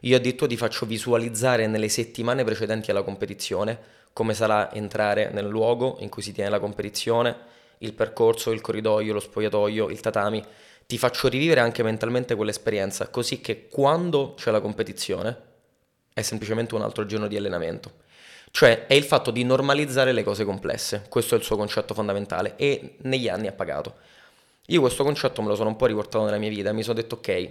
io 0.00 0.16
addirittura 0.16 0.48
ti 0.48 0.56
faccio 0.56 0.86
visualizzare 0.86 1.66
nelle 1.66 1.90
settimane 1.90 2.42
precedenti 2.42 2.90
alla 2.90 3.02
competizione 3.02 3.78
come 4.14 4.32
sarà 4.32 4.72
entrare 4.72 5.28
nel 5.30 5.46
luogo 5.46 5.98
in 6.00 6.08
cui 6.08 6.22
si 6.22 6.32
tiene 6.32 6.48
la 6.48 6.58
competizione, 6.58 7.36
il 7.78 7.92
percorso, 7.92 8.50
il 8.50 8.60
corridoio, 8.60 9.12
lo 9.12 9.20
spogliatoio, 9.20 9.90
il 9.90 10.00
tatami 10.00 10.44
ti 10.92 10.98
faccio 10.98 11.28
rivivere 11.28 11.60
anche 11.60 11.82
mentalmente 11.82 12.34
quell'esperienza, 12.34 13.08
così 13.08 13.40
che 13.40 13.66
quando 13.66 14.34
c'è 14.34 14.50
la 14.50 14.60
competizione 14.60 15.34
è 16.12 16.20
semplicemente 16.20 16.74
un 16.74 16.82
altro 16.82 17.06
giorno 17.06 17.28
di 17.28 17.36
allenamento. 17.38 18.00
Cioè 18.50 18.84
è 18.84 18.92
il 18.92 19.04
fatto 19.04 19.30
di 19.30 19.42
normalizzare 19.42 20.12
le 20.12 20.22
cose 20.22 20.44
complesse, 20.44 21.06
questo 21.08 21.34
è 21.34 21.38
il 21.38 21.44
suo 21.44 21.56
concetto 21.56 21.94
fondamentale 21.94 22.56
e 22.56 22.96
negli 23.04 23.26
anni 23.26 23.46
ha 23.46 23.52
pagato. 23.52 23.94
Io 24.66 24.82
questo 24.82 25.02
concetto 25.02 25.40
me 25.40 25.48
lo 25.48 25.54
sono 25.54 25.70
un 25.70 25.76
po' 25.76 25.86
riportato 25.86 26.26
nella 26.26 26.36
mia 26.36 26.50
vita 26.50 26.68
e 26.68 26.72
mi 26.74 26.82
sono 26.82 27.00
detto 27.00 27.14
ok, 27.14 27.50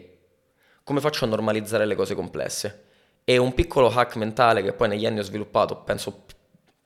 come 0.83 0.99
faccio 0.99 1.25
a 1.25 1.27
normalizzare 1.27 1.87
le 1.87 1.95
cose 1.95 2.13
complesse? 2.13 2.83
E 3.23 3.37
un 3.37 3.55
piccolo 3.55 3.89
hack 3.89 4.17
mentale 4.17 4.61
che 4.61 4.73
poi 4.73 4.87
negli 4.87 5.07
anni 5.07 5.17
ho 5.17 5.23
sviluppato, 5.23 5.77
penso 5.77 6.25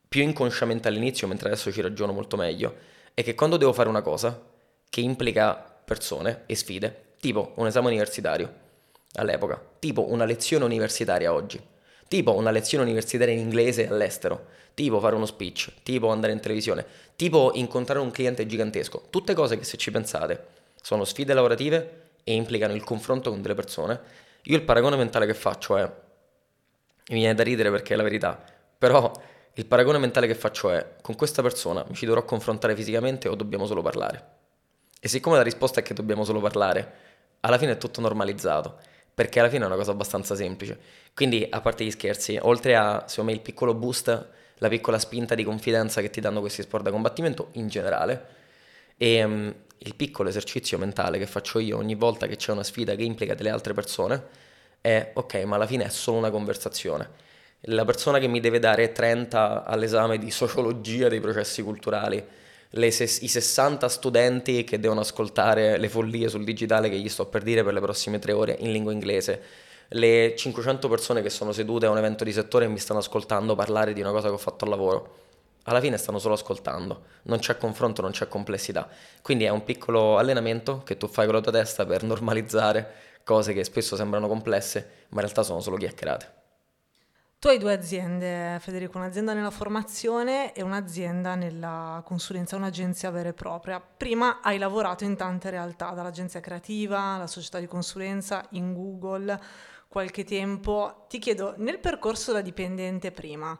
più 0.07 0.21
inconsciamente 0.21 0.87
all'inizio, 0.87 1.27
mentre 1.27 1.49
adesso 1.49 1.69
ci 1.69 1.81
ragiono 1.81 2.13
molto 2.13 2.37
meglio, 2.37 2.75
è 3.13 3.23
che 3.23 3.35
quando 3.35 3.57
devo 3.57 3.73
fare 3.73 3.89
una 3.89 4.01
cosa 4.01 4.41
che 4.89 5.01
implica 5.01 5.74
persone 5.85 6.43
e 6.47 6.55
sfide, 6.55 7.13
tipo 7.19 7.53
un 7.55 7.67
esame 7.67 7.87
universitario 7.87 8.63
all'epoca, 9.13 9.61
tipo 9.79 10.09
una 10.09 10.25
lezione 10.25 10.65
universitaria 10.65 11.31
oggi, 11.31 11.61
tipo 12.07 12.33
una 12.35 12.51
lezione 12.51 12.83
universitaria 12.83 13.33
in 13.33 13.39
inglese 13.39 13.87
all'estero, 13.87 14.47
tipo 14.73 14.99
fare 14.99 15.15
uno 15.15 15.25
speech, 15.25 15.71
tipo 15.83 16.09
andare 16.09 16.33
in 16.33 16.39
televisione, 16.39 16.85
tipo 17.15 17.51
incontrare 17.53 17.99
un 17.99 18.11
cliente 18.11 18.45
gigantesco, 18.45 19.07
tutte 19.09 19.33
cose 19.33 19.57
che 19.57 19.63
se 19.63 19.77
ci 19.77 19.91
pensate 19.91 20.47
sono 20.81 21.05
sfide 21.05 21.33
lavorative 21.33 22.09
e 22.23 22.33
implicano 22.33 22.73
il 22.73 22.83
confronto 22.83 23.29
con 23.29 23.41
delle 23.41 23.53
persone, 23.53 23.99
io 24.43 24.55
il 24.55 24.63
paragone 24.63 24.97
mentale 24.97 25.25
che 25.25 25.33
faccio 25.33 25.77
è, 25.77 25.83
mi 27.09 27.19
viene 27.19 27.35
da 27.35 27.43
ridere 27.43 27.71
perché 27.71 27.93
è 27.93 27.97
la 27.97 28.03
verità, 28.03 28.43
però 28.77 29.11
il 29.53 29.65
paragone 29.65 29.97
mentale 29.97 30.27
che 30.27 30.35
faccio 30.35 30.69
è, 30.71 30.95
con 31.01 31.15
questa 31.15 31.41
persona 31.41 31.85
mi 31.87 31.95
ci 31.95 32.05
dovrò 32.05 32.25
confrontare 32.25 32.75
fisicamente 32.75 33.29
o 33.29 33.35
dobbiamo 33.35 33.65
solo 33.65 33.81
parlare? 33.81 34.34
E 35.05 35.07
siccome 35.07 35.35
la 35.35 35.43
risposta 35.43 35.81
è 35.81 35.83
che 35.83 35.93
dobbiamo 35.93 36.23
solo 36.23 36.39
parlare, 36.39 36.93
alla 37.41 37.59
fine 37.59 37.73
è 37.73 37.77
tutto 37.77 38.01
normalizzato, 38.01 38.79
perché 39.13 39.39
alla 39.39 39.49
fine 39.49 39.63
è 39.63 39.67
una 39.67 39.75
cosa 39.75 39.91
abbastanza 39.91 40.33
semplice. 40.33 40.79
Quindi, 41.13 41.45
a 41.47 41.61
parte 41.61 41.85
gli 41.85 41.91
scherzi, 41.91 42.39
oltre 42.41 42.75
a, 42.75 43.03
secondo 43.05 43.29
me, 43.29 43.37
il 43.37 43.43
piccolo 43.43 43.75
boost, 43.75 44.27
la 44.55 44.67
piccola 44.67 44.97
spinta 44.97 45.35
di 45.35 45.43
confidenza 45.43 46.01
che 46.01 46.09
ti 46.09 46.21
danno 46.21 46.39
questi 46.39 46.63
sport 46.63 46.85
da 46.85 46.89
combattimento 46.89 47.49
in 47.51 47.67
generale, 47.67 48.25
e 48.97 49.23
um, 49.23 49.53
il 49.77 49.93
piccolo 49.93 50.29
esercizio 50.29 50.79
mentale 50.79 51.19
che 51.19 51.27
faccio 51.27 51.59
io 51.59 51.77
ogni 51.77 51.93
volta 51.93 52.25
che 52.25 52.35
c'è 52.35 52.51
una 52.51 52.63
sfida 52.63 52.95
che 52.95 53.03
implica 53.03 53.35
delle 53.35 53.51
altre 53.51 53.73
persone, 53.73 54.23
è 54.81 55.11
ok, 55.13 55.35
ma 55.43 55.57
alla 55.57 55.67
fine 55.67 55.83
è 55.83 55.89
solo 55.89 56.17
una 56.17 56.31
conversazione 56.31 57.23
la 57.67 57.85
persona 57.85 58.19
che 58.19 58.27
mi 58.27 58.39
deve 58.39 58.59
dare 58.59 58.91
30 58.91 59.63
all'esame 59.63 60.19
di 60.19 60.29
sociologia 60.29 61.07
dei 61.07 61.19
processi 61.19 61.63
culturali, 61.63 62.23
ses- 62.89 63.21
i 63.21 63.27
60 63.27 63.87
studenti 63.89 64.63
che 64.63 64.79
devono 64.79 65.01
ascoltare 65.01 65.77
le 65.77 65.89
follie 65.89 66.29
sul 66.29 66.43
digitale 66.43 66.89
che 66.89 66.97
gli 66.97 67.09
sto 67.09 67.25
per 67.27 67.43
dire 67.43 67.63
per 67.63 67.73
le 67.73 67.81
prossime 67.81 68.19
tre 68.19 68.31
ore 68.31 68.55
in 68.59 68.71
lingua 68.71 68.91
inglese, 68.91 69.41
le 69.89 70.35
500 70.35 70.87
persone 70.89 71.21
che 71.21 71.29
sono 71.29 71.51
sedute 71.51 71.85
a 71.85 71.89
un 71.89 71.97
evento 71.97 72.23
di 72.23 72.31
settore 72.31 72.65
e 72.65 72.67
mi 72.67 72.79
stanno 72.79 72.99
ascoltando 72.99 73.55
parlare 73.55 73.93
di 73.93 74.01
una 74.01 74.11
cosa 74.11 74.27
che 74.27 74.33
ho 74.33 74.37
fatto 74.37 74.65
al 74.65 74.71
lavoro. 74.71 75.23
Alla 75.67 75.79
fine 75.79 75.97
stanno 75.97 76.19
solo 76.19 76.35
ascoltando, 76.35 77.05
non 77.23 77.39
c'è 77.39 77.57
confronto, 77.57 78.01
non 78.01 78.11
c'è 78.11 78.27
complessità. 78.27 78.87
Quindi 79.21 79.45
è 79.45 79.49
un 79.49 79.63
piccolo 79.63 80.17
allenamento 80.17 80.83
che 80.83 80.95
tu 80.97 81.07
fai 81.07 81.25
con 81.25 81.35
la 81.35 81.41
tua 81.41 81.51
testa 81.51 81.85
per 81.85 82.03
normalizzare 82.03 82.93
cose 83.23 83.53
che 83.53 83.63
spesso 83.63 83.95
sembrano 83.95 84.27
complesse, 84.27 85.05
ma 85.09 85.15
in 85.15 85.21
realtà 85.21 85.41
sono 85.41 85.61
solo 85.61 85.77
chiacchierate. 85.77 86.44
Tu 87.39 87.51
hai 87.51 87.59
due 87.59 87.73
aziende, 87.73 88.57
Federico, 88.59 88.97
un'azienda 88.97 89.33
nella 89.33 89.51
formazione 89.51 90.51
e 90.53 90.63
un'azienda 90.63 91.35
nella 91.35 92.01
consulenza, 92.03 92.55
un'agenzia 92.55 93.11
vera 93.11 93.29
e 93.29 93.33
propria. 93.33 93.79
Prima 93.79 94.41
hai 94.41 94.57
lavorato 94.57 95.03
in 95.03 95.15
tante 95.15 95.51
realtà, 95.51 95.91
dall'agenzia 95.91 96.39
creativa, 96.39 96.99
alla 96.99 97.27
società 97.27 97.59
di 97.59 97.67
consulenza, 97.67 98.43
in 98.51 98.73
Google, 98.73 99.39
qualche 99.87 100.23
tempo. 100.23 101.05
Ti 101.07 101.19
chiedo, 101.19 101.53
nel 101.57 101.77
percorso 101.79 102.31
da 102.31 102.41
dipendente 102.41 103.11
prima, 103.11 103.55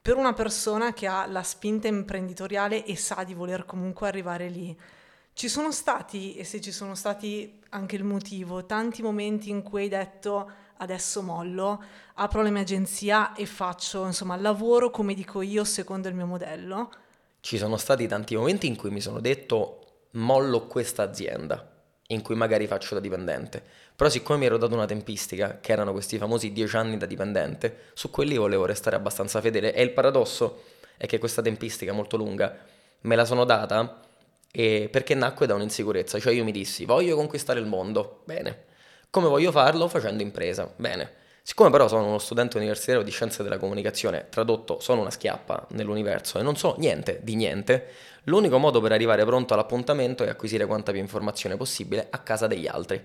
per 0.00 0.16
una 0.16 0.32
persona 0.32 0.94
che 0.94 1.06
ha 1.06 1.26
la 1.26 1.42
spinta 1.42 1.88
imprenditoriale 1.88 2.86
e 2.86 2.96
sa 2.96 3.22
di 3.22 3.34
voler 3.34 3.66
comunque 3.66 4.08
arrivare 4.08 4.48
lì, 4.48 4.74
ci 5.34 5.48
sono 5.48 5.72
stati, 5.72 6.36
e 6.36 6.44
se 6.44 6.62
ci 6.62 6.72
sono 6.72 6.94
stati 6.94 7.60
anche 7.70 7.96
il 7.96 8.04
motivo, 8.04 8.64
tanti 8.64 9.02
momenti 9.02 9.50
in 9.50 9.60
cui 9.60 9.82
hai 9.82 9.88
detto 9.88 10.50
adesso 10.78 11.22
mollo, 11.22 11.82
apro 12.14 12.42
la 12.42 12.50
mia 12.50 12.62
agenzia 12.62 13.34
e 13.34 13.46
faccio, 13.46 14.04
insomma, 14.04 14.36
lavoro 14.36 14.90
come 14.90 15.14
dico 15.14 15.42
io 15.42 15.64
secondo 15.64 16.08
il 16.08 16.14
mio 16.14 16.26
modello. 16.26 16.90
Ci 17.40 17.58
sono 17.58 17.76
stati 17.76 18.06
tanti 18.06 18.34
momenti 18.36 18.66
in 18.66 18.76
cui 18.76 18.90
mi 18.90 19.00
sono 19.00 19.20
detto 19.20 19.80
mollo 20.12 20.66
questa 20.66 21.02
azienda, 21.02 21.70
in 22.08 22.22
cui 22.22 22.34
magari 22.34 22.66
faccio 22.66 22.94
da 22.94 23.00
dipendente. 23.00 23.62
Però 23.94 24.10
siccome 24.10 24.38
mi 24.38 24.46
ero 24.46 24.58
dato 24.58 24.74
una 24.74 24.86
tempistica, 24.86 25.58
che 25.60 25.72
erano 25.72 25.92
questi 25.92 26.18
famosi 26.18 26.52
dieci 26.52 26.76
anni 26.76 26.96
da 26.96 27.06
dipendente, 27.06 27.90
su 27.94 28.10
quelli 28.10 28.36
volevo 28.36 28.64
restare 28.64 28.96
abbastanza 28.96 29.40
fedele. 29.40 29.72
E 29.74 29.82
il 29.82 29.92
paradosso 29.92 30.62
è 30.96 31.06
che 31.06 31.18
questa 31.18 31.42
tempistica 31.42 31.92
molto 31.92 32.16
lunga 32.16 32.56
me 33.02 33.16
la 33.16 33.24
sono 33.24 33.44
data 33.44 34.00
perché 34.50 35.14
nacque 35.14 35.46
da 35.46 35.54
un'insicurezza. 35.54 36.18
Cioè 36.18 36.32
io 36.32 36.44
mi 36.44 36.52
dissi, 36.52 36.84
voglio 36.84 37.14
conquistare 37.16 37.60
il 37.60 37.66
mondo. 37.66 38.22
Bene 38.24 38.74
come 39.16 39.28
voglio 39.28 39.50
farlo? 39.50 39.88
Facendo 39.88 40.22
impresa. 40.22 40.70
Bene. 40.76 41.10
Siccome 41.42 41.70
però 41.70 41.88
sono 41.88 42.06
uno 42.06 42.18
studente 42.18 42.58
universitario 42.58 43.02
di 43.02 43.10
scienze 43.10 43.42
della 43.42 43.56
comunicazione, 43.56 44.26
tradotto 44.28 44.78
sono 44.80 45.00
una 45.00 45.10
schiappa 45.10 45.66
nell'universo 45.70 46.38
e 46.38 46.42
non 46.42 46.54
so 46.54 46.74
niente 46.76 47.20
di 47.22 47.34
niente, 47.34 47.86
l'unico 48.24 48.58
modo 48.58 48.82
per 48.82 48.92
arrivare 48.92 49.24
pronto 49.24 49.54
all'appuntamento 49.54 50.22
è 50.22 50.28
acquisire 50.28 50.66
quanta 50.66 50.92
più 50.92 51.00
informazione 51.00 51.56
possibile 51.56 52.08
a 52.10 52.18
casa 52.18 52.46
degli 52.46 52.66
altri. 52.66 53.02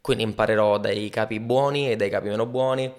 Quindi 0.00 0.24
imparerò 0.24 0.78
dai 0.78 1.08
capi 1.10 1.38
buoni 1.38 1.92
e 1.92 1.94
dai 1.94 2.10
capi 2.10 2.28
meno 2.28 2.46
buoni, 2.46 2.92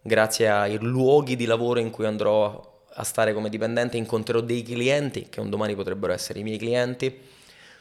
grazie 0.00 0.48
ai 0.48 0.78
luoghi 0.80 1.36
di 1.36 1.44
lavoro 1.44 1.80
in 1.80 1.90
cui 1.90 2.06
andrò 2.06 2.84
a 2.94 3.04
stare 3.04 3.34
come 3.34 3.50
dipendente, 3.50 3.98
incontrerò 3.98 4.40
dei 4.40 4.62
clienti 4.62 5.28
che 5.28 5.40
un 5.40 5.50
domani 5.50 5.74
potrebbero 5.74 6.14
essere 6.14 6.38
i 6.38 6.44
miei 6.44 6.56
clienti, 6.56 7.20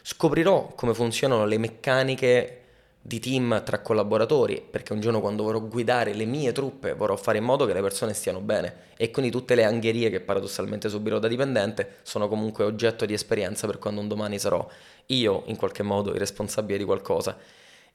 scoprirò 0.02 0.74
come 0.76 0.94
funzionano 0.94 1.46
le 1.46 1.58
meccaniche 1.58 2.60
di 3.08 3.20
team 3.20 3.62
tra 3.64 3.82
collaboratori, 3.82 4.66
perché 4.68 4.92
un 4.92 5.00
giorno 5.00 5.22
quando 5.22 5.44
vorrò 5.44 5.62
guidare 5.62 6.16
le 6.16 6.26
mie 6.26 6.52
truppe 6.52 6.94
vorrò 6.94 7.16
fare 7.16 7.38
in 7.38 7.44
modo 7.44 7.68
che 7.68 7.74
le 7.74 7.82
persone 7.82 8.16
stiano 8.16 8.40
bene 8.40 8.94
e 8.98 9.12
quindi 9.12 9.30
tutte 9.30 9.54
le 9.54 9.64
angherie 9.64 10.10
che 10.10 10.22
paradossalmente 10.22 10.90
subirò 10.90 11.20
da 11.20 11.28
dipendente 11.28 11.98
sono 12.02 12.28
comunque 12.28 12.64
oggetto 12.64 13.06
di 13.06 13.14
esperienza 13.14 13.68
per 13.68 13.78
quando 13.78 14.02
un 14.02 14.08
domani 14.08 14.40
sarò 14.40 14.68
io 15.08 15.44
in 15.46 15.56
qualche 15.56 15.84
modo 15.84 16.14
il 16.14 16.18
responsabile 16.18 16.80
di 16.80 16.84
qualcosa. 16.84 17.38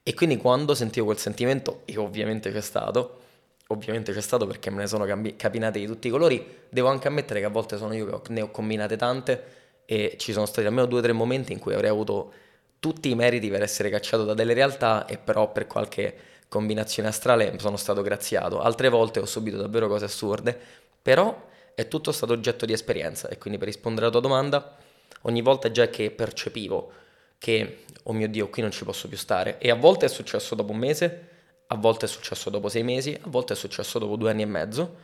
E 0.01 0.13
quindi 0.13 0.37
quando 0.37 0.73
sentivo 0.75 1.07
quel 1.07 1.17
sentimento, 1.17 1.81
e 1.83 1.97
ovviamente 1.97 2.49
c'è 2.49 2.61
stato, 2.61 3.19
ovviamente 3.67 4.13
c'è 4.13 4.21
stato 4.21 4.47
perché 4.47 4.69
me 4.69 4.77
ne 4.77 4.87
sono 4.87 5.03
cambi- 5.03 5.35
capinate 5.35 5.77
di 5.77 5.87
tutti 5.87 6.07
i 6.07 6.09
colori, 6.09 6.41
devo 6.69 6.87
anche 6.87 7.09
ammettere 7.09 7.41
che 7.41 7.47
a 7.47 7.49
volte 7.49 7.75
sono 7.75 7.93
io 7.93 8.21
che 8.21 8.31
ne 8.31 8.43
ho 8.43 8.49
combinate 8.49 8.95
tante 8.95 9.43
e 9.83 10.15
ci 10.17 10.31
sono 10.31 10.45
stati 10.45 10.65
almeno 10.65 10.87
due 10.87 10.99
o 10.99 11.01
tre 11.01 11.11
momenti 11.11 11.51
in 11.51 11.59
cui 11.59 11.73
avrei 11.73 11.89
avuto 11.89 12.31
tutti 12.81 13.11
i 13.11 13.15
meriti 13.15 13.47
per 13.51 13.61
essere 13.61 13.91
cacciato 13.91 14.25
da 14.25 14.33
delle 14.33 14.55
realtà 14.55 15.05
e 15.05 15.19
però 15.19 15.51
per 15.51 15.67
qualche 15.67 16.15
combinazione 16.47 17.09
astrale 17.09 17.53
sono 17.59 17.77
stato 17.77 18.01
graziato. 18.01 18.59
Altre 18.59 18.89
volte 18.89 19.19
ho 19.19 19.25
subito 19.25 19.57
davvero 19.57 19.87
cose 19.87 20.05
assurde, 20.05 20.59
però 20.99 21.47
è 21.75 21.87
tutto 21.87 22.11
stato 22.11 22.33
oggetto 22.33 22.65
di 22.65 22.73
esperienza 22.73 23.29
e 23.29 23.37
quindi 23.37 23.59
per 23.59 23.67
rispondere 23.67 24.07
alla 24.07 24.19
tua 24.19 24.27
domanda, 24.27 24.77
ogni 25.21 25.43
volta 25.43 25.69
già 25.69 25.89
che 25.89 26.09
percepivo 26.09 26.91
che, 27.37 27.83
oh 28.01 28.13
mio 28.13 28.27
Dio, 28.27 28.49
qui 28.49 28.63
non 28.63 28.71
ci 28.71 28.83
posso 28.83 29.07
più 29.07 29.17
stare, 29.17 29.59
e 29.59 29.69
a 29.69 29.75
volte 29.75 30.07
è 30.07 30.09
successo 30.09 30.55
dopo 30.55 30.71
un 30.71 30.79
mese, 30.79 31.27
a 31.67 31.75
volte 31.75 32.05
è 32.05 32.09
successo 32.09 32.49
dopo 32.49 32.67
sei 32.67 32.81
mesi, 32.81 33.13
a 33.13 33.29
volte 33.29 33.53
è 33.53 33.55
successo 33.55 33.99
dopo 33.99 34.15
due 34.15 34.31
anni 34.31 34.41
e 34.41 34.47
mezzo, 34.47 34.97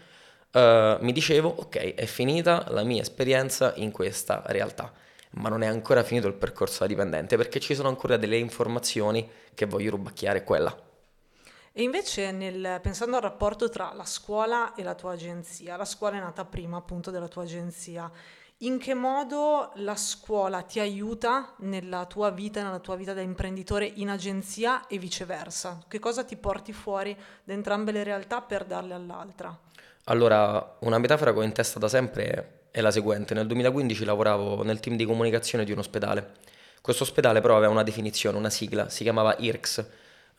uh, 0.52 0.98
mi 1.00 1.12
dicevo, 1.12 1.54
ok, 1.56 1.94
è 1.94 2.06
finita 2.08 2.66
la 2.70 2.84
mia 2.84 3.04
esperienza 3.04 3.74
in 3.76 3.92
questa 3.92 4.42
realtà 4.48 4.92
ma 5.40 5.50
non 5.50 5.64
è 5.64 5.68
ancora 5.68 6.04
finito 6.04 6.28
il 6.28 6.34
percorso 6.34 6.80
da 6.80 6.88
dipendente 6.88 7.38
perché 7.38 7.60
ci 7.60 7.76
sono 7.76 7.88
ancora 7.90 8.18
delle 8.18 8.38
informazioni 8.38 9.30
che 9.54 9.66
voglio 9.66 9.92
rubacchiare 9.92 10.44
quella. 10.44 10.76
E 11.72 11.84
invece 11.84 12.32
nel, 12.32 12.80
pensando 12.82 13.18
al 13.18 13.22
rapporto 13.22 13.70
tra 13.70 13.94
la 13.94 14.06
scuola 14.06 14.74
e 14.74 14.82
la 14.82 14.96
tua 14.96 15.14
agenzia, 15.14 15.78
la 15.78 15.86
scuola 15.86 16.18
è 16.18 16.20
nata 16.20 16.44
prima 16.44 16.78
appunto 16.78 17.12
della 17.12 17.28
tua 17.28 17.44
agenzia, 17.44 18.12
in 18.62 18.80
che 18.80 18.96
modo 18.96 19.72
la 19.76 19.96
scuola 19.96 20.64
ti 20.64 20.80
aiuta 20.80 21.54
nella 21.60 22.06
tua 22.06 22.32
vita, 22.32 22.64
nella 22.64 22.80
tua 22.80 22.96
vita 22.96 23.14
da 23.14 23.22
imprenditore 23.22 23.86
in 23.86 24.10
agenzia 24.10 24.88
e 24.88 24.98
viceversa? 24.98 25.84
Che 25.88 26.00
cosa 26.00 26.24
ti 26.24 26.36
porti 26.38 26.74
fuori 26.74 27.16
da 27.44 27.54
entrambe 27.54 27.92
le 27.92 28.04
realtà 28.04 28.42
per 28.42 28.66
darle 28.66 28.96
all'altra? 28.96 29.56
Allora, 30.06 30.78
una 30.80 30.98
metafora 30.98 31.34
che 31.34 31.40
ho 31.40 31.44
in 31.44 31.52
testa 31.52 31.78
da 31.78 31.88
sempre 31.88 32.70
è 32.72 32.82
la 32.82 32.90
seguente. 32.90 33.36
Nel 33.36 33.46
2015 33.46 34.06
lavoravo 34.06 34.64
nel 34.64 34.80
team 34.80 34.96
di 34.96 35.06
comunicazione 35.06 35.64
di 35.64 35.72
un 35.72 35.78
ospedale. 35.78 36.32
Questo 36.82 37.04
ospedale 37.04 37.42
però 37.42 37.58
aveva 37.58 37.72
una 37.72 37.84
definizione, 37.84 38.38
una 38.38 38.50
sigla, 38.50 38.90
si 38.90 39.04
chiamava 39.04 39.36
IRCS. 39.38 39.86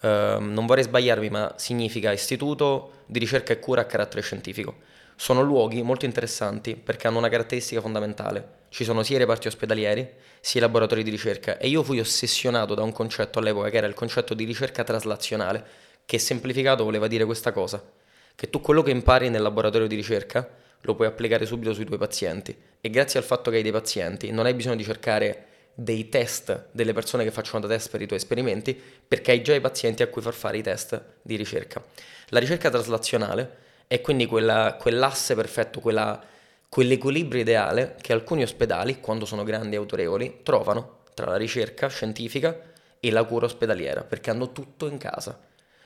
Ehm, 0.00 0.52
non 0.52 0.66
vorrei 0.66 0.82
sbagliarmi, 0.82 1.30
ma 1.30 1.54
significa 1.56 2.10
Istituto 2.10 3.02
di 3.06 3.20
ricerca 3.20 3.52
e 3.52 3.60
cura 3.60 3.82
a 3.82 3.84
carattere 3.84 4.22
scientifico. 4.22 4.74
Sono 5.20 5.42
luoghi 5.42 5.82
molto 5.82 6.04
interessanti 6.04 6.76
perché 6.76 7.08
hanno 7.08 7.18
una 7.18 7.28
caratteristica 7.28 7.80
fondamentale. 7.80 8.66
Ci 8.68 8.84
sono 8.84 9.02
sia 9.02 9.16
i 9.16 9.18
reparti 9.18 9.48
ospedalieri, 9.48 10.08
sia 10.38 10.60
i 10.60 10.62
laboratori 10.62 11.02
di 11.02 11.10
ricerca 11.10 11.58
e 11.58 11.66
io 11.66 11.82
fui 11.82 11.98
ossessionato 11.98 12.76
da 12.76 12.84
un 12.84 12.92
concetto 12.92 13.40
all'epoca 13.40 13.68
che 13.68 13.78
era 13.78 13.88
il 13.88 13.94
concetto 13.94 14.32
di 14.32 14.44
ricerca 14.44 14.84
traslazionale, 14.84 15.64
che 16.06 16.20
semplificato 16.20 16.84
voleva 16.84 17.08
dire 17.08 17.24
questa 17.24 17.50
cosa, 17.50 17.84
che 18.32 18.48
tu 18.48 18.60
quello 18.60 18.84
che 18.84 18.92
impari 18.92 19.28
nel 19.28 19.42
laboratorio 19.42 19.88
di 19.88 19.96
ricerca 19.96 20.48
lo 20.82 20.94
puoi 20.94 21.08
applicare 21.08 21.46
subito 21.46 21.74
sui 21.74 21.84
tuoi 21.84 21.98
pazienti 21.98 22.56
e 22.80 22.88
grazie 22.88 23.18
al 23.18 23.24
fatto 23.24 23.50
che 23.50 23.56
hai 23.56 23.64
dei 23.64 23.72
pazienti 23.72 24.30
non 24.30 24.46
hai 24.46 24.54
bisogno 24.54 24.76
di 24.76 24.84
cercare 24.84 25.46
dei 25.74 26.08
test 26.08 26.66
delle 26.70 26.92
persone 26.92 27.24
che 27.24 27.32
facciano 27.32 27.66
da 27.66 27.74
test 27.74 27.90
per 27.90 28.02
i 28.02 28.06
tuoi 28.06 28.20
esperimenti 28.20 28.80
perché 29.08 29.32
hai 29.32 29.42
già 29.42 29.56
i 29.56 29.60
pazienti 29.60 30.04
a 30.04 30.06
cui 30.06 30.22
far 30.22 30.34
fare 30.34 30.58
i 30.58 30.62
test 30.62 31.02
di 31.22 31.34
ricerca. 31.34 31.82
La 32.28 32.38
ricerca 32.38 32.70
traslazionale 32.70 33.66
è 33.88 34.00
quindi 34.00 34.26
quella, 34.26 34.76
quell'asse 34.78 35.34
perfetto, 35.34 35.80
quella, 35.80 36.22
quell'equilibrio 36.68 37.40
ideale 37.40 37.96
che 38.00 38.12
alcuni 38.12 38.42
ospedali, 38.42 39.00
quando 39.00 39.24
sono 39.24 39.42
grandi 39.42 39.74
e 39.74 39.78
autorevoli, 39.78 40.40
trovano 40.44 40.98
tra 41.14 41.26
la 41.26 41.36
ricerca 41.36 41.88
scientifica 41.88 42.56
e 43.00 43.10
la 43.10 43.24
cura 43.24 43.46
ospedaliera 43.46 44.04
perché 44.04 44.30
hanno 44.30 44.52
tutto 44.52 44.86
in 44.86 44.98
casa. 44.98 45.36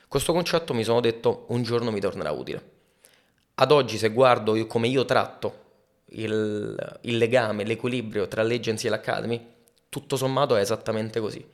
Questo 0.07 0.31
concetto 0.31 0.75
mi 0.75 0.83
sono 0.83 0.99
detto 0.99 1.45
un 1.47 1.63
giorno 1.63 1.89
mi 1.89 1.99
tornerà 1.99 2.29
utile 2.29 2.73
ad 3.55 3.71
oggi 3.71 3.97
se 3.97 4.09
guardo 4.09 4.55
io, 4.55 4.65
come 4.65 4.87
io 4.87 5.05
tratto 5.05 5.61
il, 6.15 6.99
il 7.01 7.17
legame, 7.17 7.63
l'equilibrio 7.63 8.27
tra 8.27 8.43
l'agency 8.43 8.87
e 8.87 8.89
l'academy, 8.89 9.47
tutto 9.89 10.15
sommato 10.15 10.55
è 10.55 10.61
esattamente 10.61 11.19
così. 11.19 11.45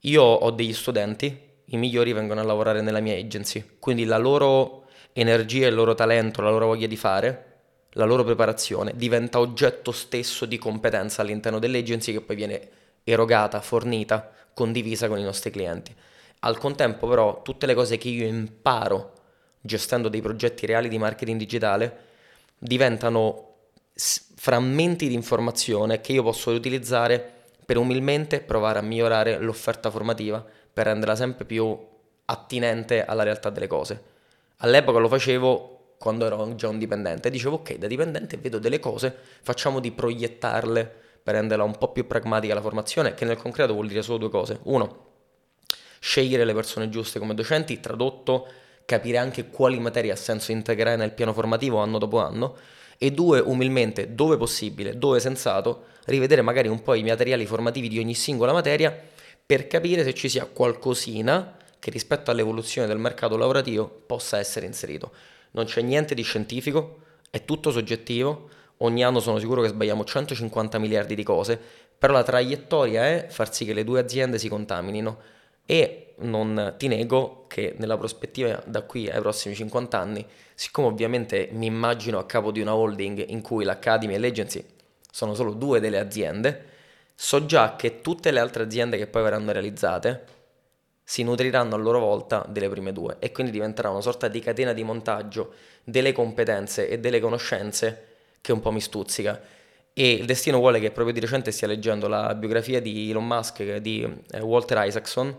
Io 0.00 0.22
ho 0.22 0.50
degli 0.50 0.72
studenti 0.72 1.52
i 1.68 1.76
migliori 1.76 2.12
vengono 2.12 2.40
a 2.40 2.44
lavorare 2.44 2.82
nella 2.82 3.00
mia 3.00 3.16
agency, 3.16 3.76
quindi 3.78 4.04
la 4.04 4.18
loro 4.18 4.83
energia, 5.12 5.66
il 5.66 5.74
loro 5.74 5.94
talento, 5.94 6.40
la 6.40 6.50
loro 6.50 6.66
voglia 6.66 6.86
di 6.86 6.96
fare, 6.96 7.52
la 7.90 8.04
loro 8.04 8.24
preparazione 8.24 8.92
diventa 8.96 9.38
oggetto 9.38 9.92
stesso 9.92 10.46
di 10.46 10.58
competenza 10.58 11.22
all'interno 11.22 11.58
dell'agency 11.58 12.12
che 12.12 12.20
poi 12.20 12.36
viene 12.36 12.68
erogata, 13.04 13.60
fornita, 13.60 14.32
condivisa 14.52 15.08
con 15.08 15.18
i 15.18 15.22
nostri 15.22 15.50
clienti. 15.50 15.94
Al 16.40 16.58
contempo 16.58 17.06
però 17.06 17.42
tutte 17.42 17.66
le 17.66 17.74
cose 17.74 17.96
che 17.96 18.08
io 18.08 18.26
imparo 18.26 19.12
gestendo 19.60 20.08
dei 20.08 20.20
progetti 20.20 20.66
reali 20.66 20.88
di 20.88 20.98
marketing 20.98 21.38
digitale 21.38 21.98
diventano 22.58 23.52
frammenti 23.94 25.08
di 25.08 25.14
informazione 25.14 26.00
che 26.00 26.12
io 26.12 26.22
posso 26.22 26.50
utilizzare 26.50 27.32
per 27.64 27.78
umilmente 27.78 28.40
provare 28.40 28.78
a 28.78 28.82
migliorare 28.82 29.38
l'offerta 29.38 29.90
formativa 29.90 30.44
per 30.72 30.86
renderla 30.86 31.16
sempre 31.16 31.44
più 31.44 31.78
attinente 32.26 33.04
alla 33.04 33.22
realtà 33.22 33.50
delle 33.50 33.66
cose. 33.66 34.12
All'epoca 34.58 34.98
lo 34.98 35.08
facevo 35.08 35.96
quando 35.98 36.26
ero 36.26 36.54
già 36.54 36.68
un 36.68 36.78
dipendente, 36.78 37.30
dicevo 37.30 37.56
ok, 37.56 37.76
da 37.76 37.86
dipendente 37.86 38.36
vedo 38.36 38.58
delle 38.58 38.78
cose, 38.78 39.14
facciamo 39.42 39.80
di 39.80 39.90
proiettarle 39.90 41.02
per 41.22 41.34
renderla 41.34 41.64
un 41.64 41.76
po' 41.78 41.92
più 41.92 42.06
pragmatica 42.06 42.52
la 42.52 42.60
formazione, 42.60 43.14
che 43.14 43.24
nel 43.24 43.38
concreto 43.38 43.72
vuol 43.72 43.88
dire 43.88 44.02
solo 44.02 44.18
due 44.18 44.28
cose. 44.28 44.60
Uno, 44.64 45.06
scegliere 45.98 46.44
le 46.44 46.52
persone 46.52 46.90
giuste 46.90 47.18
come 47.18 47.34
docenti, 47.34 47.80
tradotto, 47.80 48.46
capire 48.84 49.16
anche 49.16 49.48
quali 49.48 49.78
materie 49.78 50.12
ha 50.12 50.16
senso 50.16 50.52
integrare 50.52 50.96
nel 50.96 51.12
piano 51.12 51.32
formativo 51.32 51.78
anno 51.78 51.98
dopo 51.98 52.20
anno, 52.20 52.56
e 52.98 53.10
due, 53.10 53.40
umilmente, 53.40 54.14
dove 54.14 54.36
possibile, 54.36 54.98
dove 54.98 55.20
sensato, 55.20 55.86
rivedere 56.04 56.42
magari 56.42 56.68
un 56.68 56.82
po' 56.82 56.94
i 56.94 57.02
materiali 57.02 57.46
formativi 57.46 57.88
di 57.88 57.98
ogni 57.98 58.14
singola 58.14 58.52
materia 58.52 58.94
per 59.46 59.66
capire 59.66 60.04
se 60.04 60.14
ci 60.14 60.28
sia 60.28 60.44
qualcosina 60.44 61.56
che 61.84 61.90
rispetto 61.90 62.30
all'evoluzione 62.30 62.86
del 62.86 62.96
mercato 62.96 63.36
lavorativo 63.36 63.86
possa 64.06 64.38
essere 64.38 64.64
inserito. 64.64 65.12
Non 65.50 65.66
c'è 65.66 65.82
niente 65.82 66.14
di 66.14 66.22
scientifico, 66.22 67.00
è 67.28 67.44
tutto 67.44 67.70
soggettivo, 67.70 68.48
ogni 68.78 69.04
anno 69.04 69.20
sono 69.20 69.38
sicuro 69.38 69.60
che 69.60 69.68
sbagliamo 69.68 70.02
150 70.02 70.78
miliardi 70.78 71.14
di 71.14 71.22
cose, 71.22 71.60
però 71.98 72.14
la 72.14 72.22
traiettoria 72.22 73.04
è 73.04 73.26
far 73.28 73.52
sì 73.52 73.66
che 73.66 73.74
le 73.74 73.84
due 73.84 74.00
aziende 74.00 74.38
si 74.38 74.48
contaminino 74.48 75.18
e 75.66 76.14
non 76.20 76.74
ti 76.78 76.88
nego 76.88 77.44
che 77.48 77.74
nella 77.76 77.98
prospettiva 77.98 78.62
da 78.64 78.80
qui 78.80 79.10
ai 79.10 79.20
prossimi 79.20 79.54
50 79.54 79.98
anni, 79.98 80.26
siccome 80.54 80.86
ovviamente 80.86 81.50
mi 81.52 81.66
immagino 81.66 82.18
a 82.18 82.24
capo 82.24 82.50
di 82.50 82.62
una 82.62 82.74
holding 82.74 83.28
in 83.28 83.42
cui 83.42 83.64
l'Academy 83.64 84.14
e 84.14 84.18
l'Agency 84.18 84.64
sono 85.10 85.34
solo 85.34 85.52
due 85.52 85.80
delle 85.80 85.98
aziende, 85.98 86.64
so 87.14 87.44
già 87.44 87.76
che 87.76 88.00
tutte 88.00 88.30
le 88.30 88.40
altre 88.40 88.62
aziende 88.62 88.96
che 88.96 89.06
poi 89.06 89.22
verranno 89.22 89.52
realizzate 89.52 90.32
si 91.04 91.22
nutriranno 91.22 91.74
a 91.74 91.78
loro 91.78 92.00
volta 92.00 92.46
delle 92.48 92.68
prime 92.70 92.92
due 92.92 93.16
e 93.18 93.30
quindi 93.30 93.52
diventerà 93.52 93.90
una 93.90 94.00
sorta 94.00 94.26
di 94.26 94.40
catena 94.40 94.72
di 94.72 94.82
montaggio 94.82 95.52
delle 95.84 96.12
competenze 96.12 96.88
e 96.88 96.98
delle 96.98 97.20
conoscenze 97.20 98.06
che 98.40 98.52
un 98.52 98.60
po' 98.60 98.72
mi 98.72 98.80
stuzzica. 98.80 99.40
E 99.92 100.12
il 100.12 100.24
destino 100.24 100.58
vuole 100.58 100.80
che 100.80 100.90
proprio 100.90 101.14
di 101.14 101.20
recente 101.20 101.52
stia 101.52 101.68
leggendo 101.68 102.08
la 102.08 102.34
biografia 102.34 102.80
di 102.80 103.10
Elon 103.10 103.26
Musk, 103.26 103.76
di 103.76 104.02
eh, 104.32 104.40
Walter 104.40 104.84
Isaacson, 104.86 105.36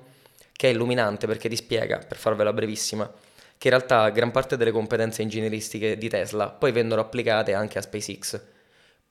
che 0.54 0.70
è 0.70 0.72
illuminante 0.72 1.28
perché 1.28 1.50
ti 1.50 1.56
spiega, 1.56 1.98
per 1.98 2.16
farvela 2.16 2.54
brevissima, 2.54 3.12
che 3.58 3.68
in 3.68 3.74
realtà 3.74 4.08
gran 4.10 4.32
parte 4.32 4.56
delle 4.56 4.72
competenze 4.72 5.24
ingegneristiche 5.24 5.98
di 5.98 6.08
Tesla 6.08 6.50
poi 6.50 6.72
vennero 6.72 7.02
applicate 7.02 7.54
anche 7.54 7.80
a 7.80 7.82
SpaceX. 7.82 8.40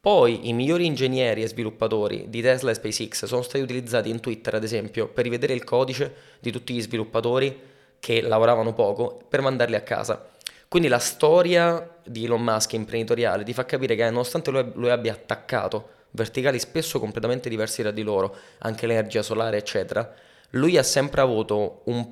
Poi 0.05 0.51
i 0.51 0.53
migliori 0.53 0.85
ingegneri 0.85 1.43
e 1.43 1.49
sviluppatori 1.49 2.27
di 2.29 2.43
Tesla 2.43 2.71
e 2.71 2.75
SpaceX 2.75 3.25
sono 3.25 3.41
stati 3.41 3.65
utilizzati 3.65 4.11
in 4.11 4.21
Twitter, 4.21 4.55
ad 4.55 4.63
esempio, 4.63 5.09
per 5.09 5.25
rivedere 5.25 5.55
il 5.55 5.65
codice 5.65 6.15
di 6.41 6.53
tutti 6.53 6.75
gli 6.75 6.83
sviluppatori 6.83 7.59
che 7.99 8.21
lavoravano 8.21 8.75
poco 8.75 9.19
per 9.27 9.41
mandarli 9.41 9.75
a 9.77 9.81
casa. 9.81 10.29
Quindi 10.69 10.91
la 10.91 10.99
storia 10.99 11.97
di 12.05 12.27
Elon 12.27 12.43
Musk 12.43 12.75
imprenditoriale 12.75 13.45
ti 13.45 13.55
fa 13.55 13.65
capire 13.65 13.95
che 13.95 14.05
nonostante 14.05 14.51
lui, 14.51 14.73
lui 14.75 14.91
abbia 14.91 15.15
attaccato 15.15 15.89
verticali 16.11 16.59
spesso 16.59 17.01
completamente 17.01 17.49
diversi 17.49 17.81
da 17.81 17.91
di 17.91 18.03
loro, 18.03 18.37
anche 18.59 18.87
l'energia 18.87 19.23
solare, 19.23 19.57
eccetera, 19.57 20.13
lui 20.51 20.77
ha 20.77 20.83
sempre 20.83 21.23
avuto 21.23 21.81
un, 21.85 22.07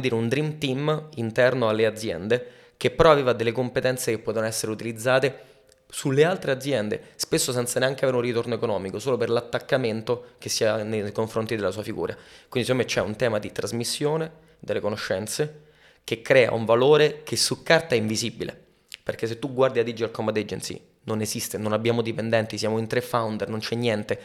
dire, 0.00 0.14
un 0.16 0.28
dream 0.28 0.58
team 0.58 1.10
interno 1.14 1.68
alle 1.68 1.86
aziende 1.86 2.46
che 2.76 2.90
però 2.90 3.12
aveva 3.12 3.32
delle 3.32 3.52
competenze 3.52 4.10
che 4.10 4.18
potevano 4.18 4.48
essere 4.48 4.72
utilizzate 4.72 5.47
sulle 5.88 6.24
altre 6.24 6.52
aziende, 6.52 7.12
spesso 7.16 7.52
senza 7.52 7.78
neanche 7.80 8.04
avere 8.04 8.18
un 8.18 8.22
ritorno 8.22 8.54
economico, 8.54 8.98
solo 8.98 9.16
per 9.16 9.30
l'attaccamento 9.30 10.34
che 10.38 10.48
si 10.48 10.64
ha 10.64 10.82
nei 10.82 11.12
confronti 11.12 11.56
della 11.56 11.70
sua 11.70 11.82
figura. 11.82 12.14
Quindi 12.48 12.68
secondo 12.68 12.82
me 12.82 12.84
c'è 12.84 13.00
un 13.00 13.16
tema 13.16 13.38
di 13.38 13.50
trasmissione 13.52 14.30
delle 14.58 14.80
conoscenze 14.80 15.66
che 16.04 16.22
crea 16.22 16.52
un 16.52 16.64
valore 16.64 17.22
che 17.22 17.36
su 17.36 17.62
carta 17.62 17.94
è 17.94 17.98
invisibile. 17.98 18.66
Perché 19.02 19.26
se 19.26 19.38
tu 19.38 19.52
guardi 19.52 19.78
a 19.78 19.84
Digital 19.84 20.10
Combat 20.10 20.36
Agency, 20.36 20.80
non 21.04 21.20
esiste, 21.22 21.56
non 21.56 21.72
abbiamo 21.72 22.02
dipendenti, 22.02 22.58
siamo 22.58 22.78
in 22.78 22.86
tre 22.86 23.00
founder, 23.00 23.48
non 23.48 23.60
c'è 23.60 23.74
niente 23.74 24.20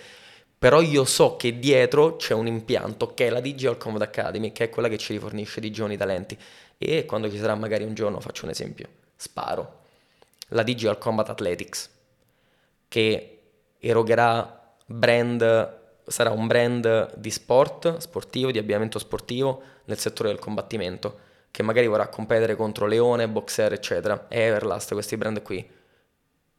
però 0.63 0.79
io 0.79 1.03
so 1.03 1.35
che 1.35 1.59
dietro 1.59 2.15
c'è 2.15 2.33
un 2.33 2.47
impianto 2.47 3.13
che 3.13 3.27
è 3.27 3.29
la 3.29 3.41
Digital 3.41 3.75
Combat 3.75 4.03
Academy, 4.03 4.53
che 4.53 4.63
è 4.63 4.69
quella 4.69 4.87
che 4.87 4.97
ci 4.97 5.11
rifornisce 5.11 5.59
di 5.59 5.71
giovani 5.71 5.97
talenti. 5.97 6.37
E 6.77 7.03
quando 7.03 7.29
ci 7.29 7.37
sarà 7.37 7.53
magari 7.53 7.83
un 7.83 7.93
giorno, 7.93 8.21
faccio 8.21 8.45
un 8.45 8.51
esempio, 8.51 8.87
sparo, 9.17 9.81
la 10.53 10.63
Digital 10.63 10.97
Combat 10.97 11.29
Athletics, 11.29 11.89
che 12.87 13.39
erogherà 13.79 14.75
brand, 14.85 15.79
sarà 16.05 16.31
un 16.31 16.47
brand 16.47 17.15
di 17.15 17.29
sport, 17.31 17.97
sportivo, 17.97 18.51
di 18.51 18.57
abbigliamento 18.57 18.99
sportivo 18.99 19.61
nel 19.85 19.97
settore 19.97 20.29
del 20.29 20.39
combattimento, 20.39 21.19
che 21.51 21.63
magari 21.63 21.87
vorrà 21.87 22.07
competere 22.07 22.55
contro 22.55 22.85
Leone, 22.85 23.27
Boxer, 23.27 23.73
eccetera, 23.73 24.25
Everlast, 24.29 24.93
questi 24.93 25.17
brand 25.17 25.41
qui. 25.41 25.67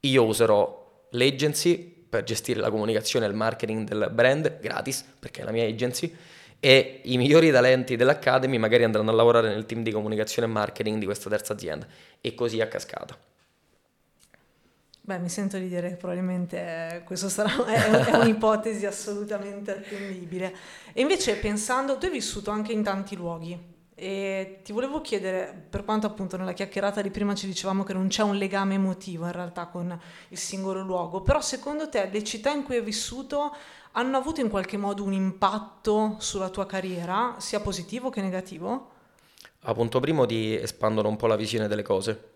Io 0.00 0.24
userò 0.24 1.06
l'agency 1.10 1.78
per 2.08 2.24
gestire 2.24 2.60
la 2.60 2.70
comunicazione 2.70 3.26
e 3.26 3.28
il 3.28 3.34
marketing 3.34 3.88
del 3.88 4.10
brand 4.12 4.60
gratis, 4.60 5.04
perché 5.18 5.40
è 5.42 5.44
la 5.44 5.50
mia 5.50 5.64
agency, 5.64 6.14
e 6.60 7.00
i 7.04 7.16
migliori 7.16 7.50
talenti 7.50 7.96
dell'Academy 7.96 8.56
magari 8.56 8.84
andranno 8.84 9.10
a 9.10 9.14
lavorare 9.14 9.48
nel 9.48 9.66
team 9.66 9.82
di 9.82 9.90
comunicazione 9.90 10.48
e 10.48 10.50
marketing 10.50 10.98
di 10.98 11.04
questa 11.04 11.28
terza 11.28 11.52
azienda 11.52 11.86
e 12.20 12.34
così 12.34 12.60
a 12.60 12.68
cascata. 12.68 13.16
Beh, 15.06 15.18
mi 15.18 15.28
sento 15.28 15.58
di 15.58 15.68
dire 15.68 15.90
che 15.90 15.96
probabilmente 15.96 17.02
questa 17.04 17.28
sarà, 17.28 17.66
è, 17.66 18.06
è 18.06 18.16
un'ipotesi 18.16 18.86
assolutamente 18.86 19.72
attendibile. 19.72 20.56
E 20.94 21.02
invece 21.02 21.36
pensando, 21.36 21.98
tu 21.98 22.06
hai 22.06 22.10
vissuto 22.10 22.50
anche 22.50 22.72
in 22.72 22.82
tanti 22.82 23.14
luoghi, 23.14 23.72
e 23.94 24.60
ti 24.64 24.72
volevo 24.72 25.02
chiedere, 25.02 25.66
per 25.68 25.84
quanto 25.84 26.06
appunto 26.06 26.38
nella 26.38 26.54
chiacchierata 26.54 27.02
di 27.02 27.10
prima 27.10 27.34
ci 27.34 27.46
dicevamo 27.46 27.84
che 27.84 27.92
non 27.92 28.08
c'è 28.08 28.22
un 28.22 28.36
legame 28.36 28.76
emotivo 28.76 29.26
in 29.26 29.32
realtà 29.32 29.66
con 29.66 30.00
il 30.28 30.38
singolo 30.38 30.80
luogo, 30.80 31.20
però 31.20 31.42
secondo 31.42 31.90
te 31.90 32.08
le 32.10 32.24
città 32.24 32.50
in 32.50 32.62
cui 32.62 32.76
hai 32.76 32.82
vissuto 32.82 33.54
hanno 33.92 34.16
avuto 34.16 34.40
in 34.40 34.48
qualche 34.48 34.78
modo 34.78 35.04
un 35.04 35.12
impatto 35.12 36.16
sulla 36.18 36.48
tua 36.48 36.64
carriera, 36.64 37.34
sia 37.38 37.60
positivo 37.60 38.08
che 38.08 38.22
negativo? 38.22 38.90
A 39.66 39.74
punto 39.74 40.00
primo 40.00 40.24
ti 40.24 40.56
espandono 40.56 41.08
un 41.10 41.16
po' 41.16 41.26
la 41.26 41.36
visione 41.36 41.68
delle 41.68 41.82
cose, 41.82 42.33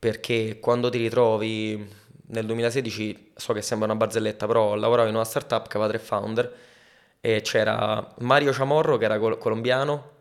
perché 0.00 0.58
quando 0.60 0.88
ti 0.88 0.96
ritrovi 0.96 1.86
nel 2.28 2.46
2016, 2.46 3.32
so 3.36 3.52
che 3.52 3.60
sembra 3.60 3.86
una 3.86 3.96
barzelletta, 3.96 4.46
però 4.46 4.74
lavoravo 4.74 5.08
in 5.08 5.14
una 5.14 5.24
startup 5.24 5.68
che 5.68 5.76
aveva 5.76 5.92
tre 5.92 5.98
founder 5.98 6.54
e 7.20 7.42
c'era 7.42 8.14
Mario 8.20 8.50
Ciamorro 8.50 8.96
che 8.96 9.04
era 9.04 9.18
col- 9.18 9.36
colombiano, 9.36 10.12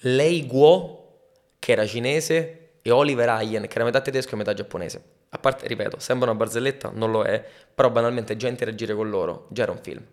Lei 0.00 0.46
Guo, 0.46 1.20
che 1.58 1.72
era 1.72 1.86
cinese, 1.86 2.72
e 2.82 2.90
Oliver 2.90 3.30
Ayen, 3.30 3.66
che 3.66 3.74
era 3.76 3.84
metà 3.84 4.02
tedesco 4.02 4.34
e 4.34 4.36
metà 4.36 4.52
giapponese. 4.52 5.02
A 5.30 5.38
parte, 5.38 5.66
ripeto, 5.66 5.98
sembra 5.98 6.28
una 6.30 6.38
barzelletta, 6.38 6.90
non 6.92 7.10
lo 7.10 7.22
è, 7.22 7.42
però 7.74 7.90
banalmente 7.90 8.36
già 8.36 8.48
interagire 8.48 8.94
con 8.94 9.08
loro 9.08 9.46
già 9.50 9.62
era 9.62 9.72
un 9.72 9.78
film. 9.82 10.04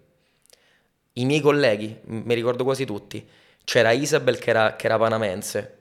I 1.14 1.26
miei 1.26 1.42
colleghi, 1.42 2.00
mi 2.06 2.34
ricordo 2.34 2.64
quasi 2.64 2.86
tutti, 2.86 3.28
c'era 3.66 3.92
Isabel 3.92 4.38
che 4.38 4.50
era, 4.50 4.76
che 4.78 4.86
era 4.86 4.98
panamense, 4.98 5.80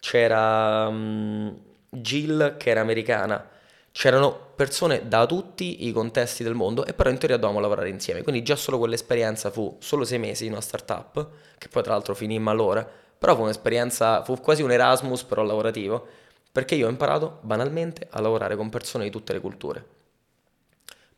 c'era 0.00 0.88
um, 0.88 1.58
Jill 2.00 2.56
che 2.56 2.70
era 2.70 2.80
americana, 2.80 3.48
c'erano 3.92 4.52
persone 4.54 5.08
da 5.08 5.24
tutti 5.26 5.86
i 5.86 5.92
contesti 5.92 6.42
del 6.42 6.54
mondo 6.54 6.84
e 6.84 6.92
però 6.92 7.08
in 7.08 7.18
teoria 7.18 7.36
dovevamo 7.36 7.60
lavorare 7.60 7.88
insieme, 7.88 8.22
quindi 8.22 8.42
già 8.42 8.56
solo 8.56 8.78
quell'esperienza 8.78 9.50
fu 9.50 9.76
solo 9.80 10.04
sei 10.04 10.18
mesi 10.18 10.44
in 10.44 10.52
una 10.52 10.60
startup, 10.60 11.28
che 11.56 11.68
poi 11.68 11.82
tra 11.82 11.92
l'altro 11.92 12.14
finì 12.14 12.38
malora, 12.38 12.86
però 13.18 13.34
fu 13.34 13.42
un'esperienza, 13.42 14.22
fu 14.22 14.38
quasi 14.40 14.62
un 14.62 14.70
Erasmus 14.70 15.24
però 15.24 15.42
lavorativo, 15.42 16.06
perché 16.52 16.74
io 16.74 16.86
ho 16.86 16.90
imparato 16.90 17.38
banalmente 17.42 18.06
a 18.10 18.20
lavorare 18.20 18.56
con 18.56 18.68
persone 18.68 19.04
di 19.04 19.10
tutte 19.10 19.32
le 19.32 19.40
culture. 19.40 19.84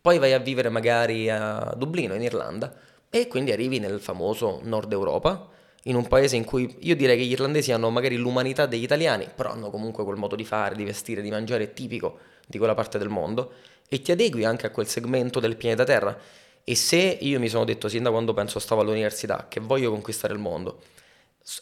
Poi 0.01 0.17
vai 0.17 0.33
a 0.33 0.39
vivere 0.39 0.69
magari 0.69 1.29
a 1.29 1.73
Dublino, 1.75 2.13
in 2.13 2.21
Irlanda, 2.21 2.73
e 3.09 3.27
quindi 3.27 3.51
arrivi 3.51 3.79
nel 3.79 3.99
famoso 3.99 4.59
Nord 4.63 4.91
Europa, 4.91 5.47
in 5.83 5.95
un 5.95 6.07
paese 6.07 6.35
in 6.35 6.43
cui 6.43 6.75
io 6.79 6.95
direi 6.95 7.17
che 7.17 7.23
gli 7.23 7.31
irlandesi 7.31 7.71
hanno 7.71 7.89
magari 7.89 8.17
l'umanità 8.17 8.65
degli 8.65 8.83
italiani, 8.83 9.27
però 9.33 9.51
hanno 9.51 9.69
comunque 9.69 10.03
quel 10.03 10.17
modo 10.17 10.35
di 10.35 10.43
fare, 10.45 10.75
di 10.75 10.83
vestire, 10.83 11.21
di 11.21 11.29
mangiare 11.29 11.73
tipico 11.73 12.19
di 12.45 12.57
quella 12.57 12.73
parte 12.73 12.97
del 12.97 13.09
mondo, 13.09 13.53
e 13.87 14.01
ti 14.01 14.11
adegui 14.11 14.43
anche 14.43 14.67
a 14.67 14.71
quel 14.71 14.87
segmento 14.87 15.39
del 15.39 15.55
pianeta 15.55 15.83
Terra. 15.83 16.17
E 16.63 16.75
se 16.75 17.17
io 17.21 17.39
mi 17.39 17.47
sono 17.47 17.63
detto 17.63 17.87
sin 17.87 18.03
da 18.03 18.11
quando 18.11 18.33
penso 18.33 18.59
stavo 18.59 18.81
all'università 18.81 19.47
che 19.49 19.59
voglio 19.59 19.89
conquistare 19.89 20.33
il 20.33 20.39
mondo, 20.39 20.81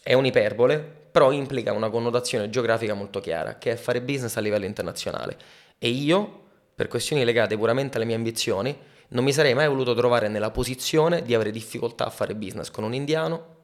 È 0.04 0.14
un'iperbole, 0.14 0.78
però 1.12 1.32
implica 1.32 1.72
una 1.72 1.90
connotazione 1.90 2.50
geografica 2.50 2.94
molto 2.94 3.22
chiara, 3.22 3.58
che 3.58 3.72
è 3.72 3.76
fare 3.76 4.02
business 4.02 4.36
a 4.36 4.42
livello 4.42 4.66
internazionale. 4.66 5.38
E 5.78 5.88
io, 5.88 6.42
per 6.76 6.90
questioni 6.90 7.24
legate 7.24 7.58
puramente 7.58 7.96
alle 7.96 8.06
mie 8.06 8.16
ambizioni, 8.16 8.76
non 9.10 9.24
mi 9.24 9.32
sarei 9.32 9.54
mai 9.54 9.70
voluto 9.70 9.96
trovare 9.96 10.28
nella 10.28 10.52
posizione 10.52 11.22
di 11.22 11.34
avere 11.34 11.52
difficoltà 11.52 12.06
a 12.06 12.10
fare 12.10 12.36
business 12.36 12.70
con 12.70 12.84
un 12.84 12.94
indiano, 12.94 13.57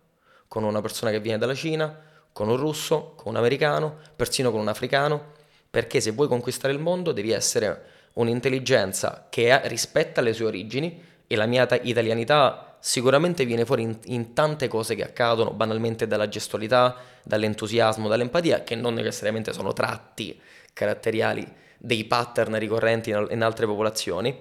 con 0.54 0.64
una 0.64 0.82
persona 0.82 1.10
che 1.10 1.20
viene 1.20 1.40
dalla 1.40 1.56
Cina, 1.56 2.00
con 2.32 2.48
un 2.48 2.58
russo, 2.58 3.14
con 3.16 3.32
un 3.32 3.38
americano, 3.38 3.98
persino 4.16 4.52
con 4.52 4.60
un 4.60 4.68
africano, 4.68 5.32
perché 5.68 6.00
se 6.00 6.12
vuoi 6.12 6.28
conquistare 6.28 6.72
il 6.72 6.80
mondo 6.80 7.12
devi 7.12 7.32
essere 7.32 7.86
un'intelligenza 8.14 9.26
che 9.32 9.68
rispetta 9.68 10.22
le 10.22 10.32
sue 10.32 10.46
origini 10.46 11.04
e 11.26 11.36
la 11.36 11.48
mia 11.48 11.68
italianità 11.82 12.78
sicuramente 12.80 13.46
viene 13.46 13.66
fuori 13.66 13.82
in, 13.82 13.98
in, 14.04 14.34
tante 14.36 14.68
cose 14.68 14.94
che 14.94 15.04
accadono, 15.04 15.54
banalmente 15.54 16.06
dalla 16.06 16.30
gestualità, 16.30 16.98
dall'entusiasmo, 17.24 18.08
dall'empatia, 18.08 18.62
che 18.62 18.76
non 18.76 18.94
necessariamente 18.94 19.54
sono 19.54 19.74
tratti 19.74 20.40
caratteriali 20.72 21.52
dei 21.80 22.06
pattern 22.06 22.60
ricorrenti 22.60 23.10
in, 23.10 23.28
in 23.32 23.42
altre 23.42 23.66
popolazioni, 23.66 24.38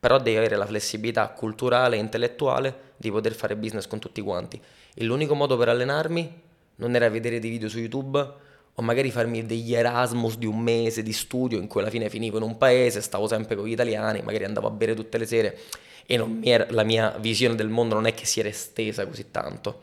però 0.00 0.16
devi 0.16 0.38
avere 0.38 0.56
la 0.56 0.64
flessibilità 0.64 1.28
culturale 1.28 1.96
e 1.96 1.98
intellettuale 1.98 2.83
di 2.96 3.10
poter 3.10 3.34
fare 3.34 3.56
business 3.56 3.86
con 3.86 3.98
tutti 3.98 4.20
quanti. 4.20 4.60
E 4.94 5.04
l'unico 5.04 5.34
modo 5.34 5.56
per 5.56 5.68
allenarmi 5.68 6.40
non 6.76 6.94
era 6.94 7.08
vedere 7.08 7.38
dei 7.38 7.50
video 7.50 7.68
su 7.68 7.78
YouTube 7.78 8.32
o 8.76 8.82
magari 8.82 9.10
farmi 9.10 9.46
degli 9.46 9.74
Erasmus 9.74 10.36
di 10.36 10.46
un 10.46 10.58
mese 10.58 11.02
di 11.02 11.12
studio 11.12 11.58
in 11.58 11.68
cui 11.68 11.80
alla 11.80 11.90
fine 11.90 12.08
finivo 12.08 12.38
in 12.38 12.42
un 12.42 12.58
paese, 12.58 13.00
stavo 13.00 13.28
sempre 13.28 13.54
con 13.54 13.66
gli 13.66 13.72
italiani, 13.72 14.22
magari 14.22 14.44
andavo 14.44 14.66
a 14.66 14.70
bere 14.70 14.94
tutte 14.94 15.18
le 15.18 15.26
sere 15.26 15.58
e 16.06 16.38
era, 16.42 16.66
la 16.70 16.82
mia 16.82 17.16
visione 17.18 17.54
del 17.54 17.68
mondo 17.68 17.94
non 17.94 18.06
è 18.06 18.14
che 18.14 18.26
si 18.26 18.40
era 18.40 18.48
estesa 18.48 19.06
così 19.06 19.30
tanto. 19.30 19.82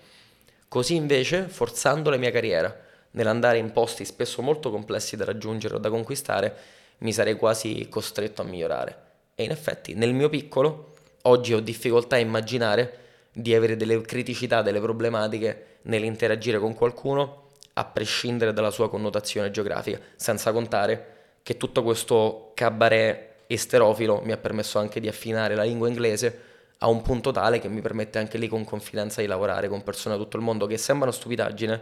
Così 0.67 0.95
invece, 0.95 1.47
forzando 1.47 2.10
la 2.10 2.17
mia 2.17 2.32
carriera 2.32 2.74
nell'andare 3.12 3.58
in 3.58 3.71
posti 3.71 4.06
spesso 4.06 4.41
molto 4.41 4.71
complessi 4.71 5.15
da 5.15 5.26
raggiungere 5.26 5.76
o 5.76 5.78
da 5.80 5.89
conquistare, 5.89 6.56
mi 7.00 7.12
sarei 7.12 7.36
quasi 7.36 7.88
costretto 7.89 8.41
a 8.41 8.45
migliorare. 8.45 8.97
E 9.36 9.43
in 9.43 9.52
effetti, 9.52 9.95
nel 9.95 10.13
mio 10.13 10.30
piccolo, 10.30 10.90
oggi 11.23 11.53
ho 11.53 11.60
difficoltà 11.60 12.15
a 12.15 12.19
immaginare 12.19 12.99
di 13.34 13.55
avere 13.55 13.75
delle 13.75 14.01
criticità, 14.01 14.62
delle 14.62 14.79
problematiche 14.79 15.77
nell'interagire 15.84 16.60
con 16.60 16.73
qualcuno, 16.73 17.49
a 17.73 17.86
prescindere 17.86 18.53
dalla 18.53 18.71
sua 18.71 18.89
connotazione 18.89 19.51
geografica, 19.51 19.99
senza 20.15 20.51
contare 20.51 21.19
che 21.43 21.57
tutto 21.57 21.84
questo 21.84 22.51
cabaret 22.53 23.29
esterofilo 23.47 24.21
mi 24.23 24.31
ha 24.31 24.38
permesso 24.38 24.79
anche 24.79 24.99
di 24.99 25.07
affinare 25.07 25.55
la 25.55 25.63
lingua 25.63 25.88
inglese 25.88 26.49
a 26.79 26.88
un 26.88 27.01
punto 27.01 27.31
tale 27.31 27.60
che 27.60 27.69
mi 27.69 27.81
permette 27.81 28.17
anche 28.17 28.38
lì 28.38 28.47
con 28.47 28.63
confidenza 28.63 29.21
di 29.21 29.27
lavorare 29.27 29.67
con 29.67 29.84
persone 29.84 30.15
da 30.15 30.21
tutto 30.21 30.38
il 30.38 30.43
mondo 30.43 30.65
che 30.65 30.77
sembra 30.77 31.07
una 31.07 31.15
stupidaggine, 31.15 31.81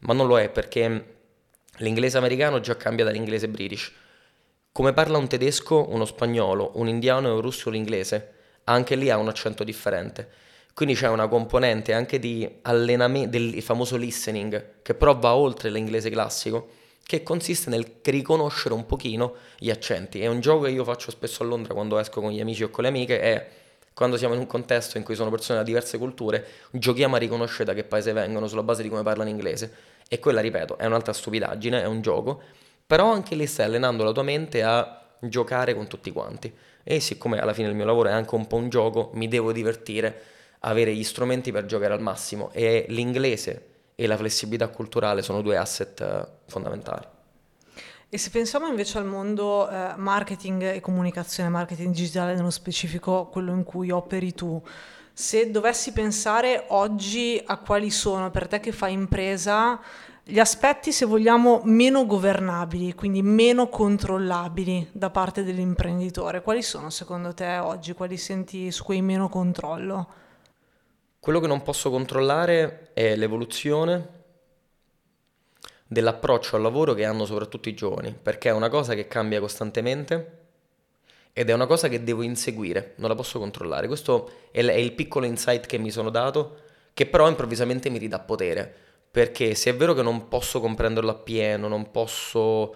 ma 0.00 0.14
non 0.14 0.26
lo 0.26 0.38
è 0.38 0.48
perché 0.48 1.16
l'inglese 1.78 2.18
americano 2.18 2.60
già 2.60 2.76
cambia 2.76 3.04
dall'inglese 3.04 3.48
british. 3.48 3.92
Come 4.72 4.92
parla 4.92 5.18
un 5.18 5.28
tedesco, 5.28 5.90
uno 5.90 6.04
spagnolo, 6.04 6.72
un 6.74 6.88
indiano 6.88 7.28
e 7.28 7.32
un 7.32 7.40
russo 7.40 7.68
l'inglese, 7.68 8.34
anche 8.68 8.94
lì 8.94 9.10
ha 9.10 9.16
un 9.16 9.28
accento 9.28 9.64
differente. 9.64 10.28
Quindi 10.74 10.94
c'è 10.94 11.08
una 11.08 11.26
componente 11.26 11.92
anche 11.92 12.18
di 12.18 12.48
allenamento, 12.62 13.30
del 13.30 13.60
famoso 13.62 13.96
listening, 13.96 14.82
che 14.82 14.94
però 14.94 15.16
va 15.18 15.34
oltre 15.34 15.70
l'inglese 15.70 16.08
classico, 16.08 16.68
che 17.02 17.22
consiste 17.22 17.68
nel 17.70 17.84
riconoscere 18.02 18.74
un 18.74 18.86
pochino 18.86 19.34
gli 19.58 19.70
accenti. 19.70 20.20
È 20.20 20.26
un 20.26 20.40
gioco 20.40 20.64
che 20.64 20.70
io 20.70 20.84
faccio 20.84 21.10
spesso 21.10 21.42
a 21.42 21.46
Londra 21.46 21.74
quando 21.74 21.98
esco 21.98 22.20
con 22.20 22.30
gli 22.30 22.40
amici 22.40 22.62
o 22.62 22.70
con 22.70 22.84
le 22.84 22.90
amiche, 22.90 23.20
è 23.20 23.48
quando 23.92 24.16
siamo 24.16 24.34
in 24.34 24.40
un 24.40 24.46
contesto 24.46 24.98
in 24.98 25.02
cui 25.02 25.16
sono 25.16 25.30
persone 25.30 25.58
da 25.58 25.64
diverse 25.64 25.98
culture, 25.98 26.46
giochiamo 26.70 27.16
a 27.16 27.18
riconoscere 27.18 27.64
da 27.64 27.74
che 27.74 27.82
paese 27.82 28.12
vengono 28.12 28.46
sulla 28.46 28.62
base 28.62 28.82
di 28.82 28.88
come 28.88 29.02
parlano 29.02 29.30
inglese. 29.30 29.72
E 30.08 30.20
quella, 30.20 30.40
ripeto, 30.40 30.78
è 30.78 30.86
un'altra 30.86 31.12
stupidaggine, 31.12 31.82
è 31.82 31.86
un 31.86 32.00
gioco 32.00 32.40
però 32.88 33.12
anche 33.12 33.34
lì 33.34 33.46
stai 33.46 33.66
allenando 33.66 34.02
la 34.02 34.12
tua 34.12 34.22
mente 34.22 34.62
a 34.62 35.02
giocare 35.20 35.74
con 35.74 35.88
tutti 35.88 36.10
quanti. 36.10 36.50
E 36.90 37.00
siccome 37.00 37.38
alla 37.38 37.52
fine 37.52 37.68
il 37.68 37.74
mio 37.74 37.84
lavoro 37.84 38.08
è 38.08 38.12
anche 38.12 38.34
un 38.34 38.46
po' 38.46 38.56
un 38.56 38.70
gioco, 38.70 39.10
mi 39.12 39.28
devo 39.28 39.52
divertire, 39.52 40.22
avere 40.60 40.94
gli 40.94 41.04
strumenti 41.04 41.52
per 41.52 41.66
giocare 41.66 41.92
al 41.92 42.00
massimo 42.00 42.48
e 42.54 42.86
l'inglese 42.88 43.66
e 43.94 44.06
la 44.06 44.16
flessibilità 44.16 44.68
culturale 44.68 45.20
sono 45.20 45.42
due 45.42 45.58
asset 45.58 46.00
eh, 46.00 46.26
fondamentali. 46.46 47.04
E 48.08 48.16
se 48.16 48.30
pensiamo 48.30 48.68
invece 48.68 48.96
al 48.96 49.04
mondo 49.04 49.68
eh, 49.68 49.96
marketing 49.96 50.62
e 50.62 50.80
comunicazione, 50.80 51.50
marketing 51.50 51.94
digitale 51.94 52.34
nello 52.34 52.48
specifico, 52.48 53.26
quello 53.26 53.52
in 53.52 53.64
cui 53.64 53.90
operi 53.90 54.32
tu, 54.32 54.58
se 55.12 55.50
dovessi 55.50 55.92
pensare 55.92 56.64
oggi 56.68 57.38
a 57.44 57.58
quali 57.58 57.90
sono 57.90 58.30
per 58.30 58.48
te 58.48 58.60
che 58.60 58.72
fai 58.72 58.94
impresa 58.94 59.78
gli 60.30 60.40
aspetti, 60.40 60.92
se 60.92 61.06
vogliamo, 61.06 61.62
meno 61.64 62.04
governabili, 62.04 62.92
quindi 62.92 63.22
meno 63.22 63.70
controllabili 63.70 64.90
da 64.92 65.08
parte 65.08 65.42
dell'imprenditore, 65.42 66.42
quali 66.42 66.60
sono 66.60 66.90
secondo 66.90 67.32
te 67.32 67.56
oggi? 67.56 67.94
Quali 67.94 68.18
senti 68.18 68.70
su 68.70 68.84
cui 68.84 69.00
meno 69.00 69.30
controllo? 69.30 70.06
Quello 71.18 71.40
che 71.40 71.46
non 71.46 71.62
posso 71.62 71.88
controllare 71.88 72.90
è 72.92 73.16
l'evoluzione 73.16 74.16
dell'approccio 75.86 76.56
al 76.56 76.62
lavoro 76.62 76.92
che 76.92 77.06
hanno 77.06 77.24
soprattutto 77.24 77.70
i 77.70 77.74
giovani, 77.74 78.14
perché 78.20 78.50
è 78.50 78.52
una 78.52 78.68
cosa 78.68 78.92
che 78.92 79.08
cambia 79.08 79.40
costantemente 79.40 80.40
ed 81.32 81.48
è 81.48 81.54
una 81.54 81.66
cosa 81.66 81.88
che 81.88 82.04
devo 82.04 82.20
inseguire, 82.20 82.92
non 82.96 83.08
la 83.08 83.14
posso 83.14 83.38
controllare. 83.38 83.86
Questo 83.86 84.30
è 84.50 84.60
il 84.60 84.92
piccolo 84.92 85.24
insight 85.24 85.64
che 85.64 85.78
mi 85.78 85.90
sono 85.90 86.10
dato, 86.10 86.58
che 86.92 87.06
però 87.06 87.26
improvvisamente 87.28 87.88
mi 87.88 87.96
ridà 87.96 88.18
potere 88.18 88.87
perché 89.10 89.54
se 89.54 89.70
è 89.70 89.76
vero 89.76 89.94
che 89.94 90.02
non 90.02 90.28
posso 90.28 90.60
comprenderlo 90.60 91.10
appieno, 91.10 91.68
non 91.68 91.90
posso 91.90 92.74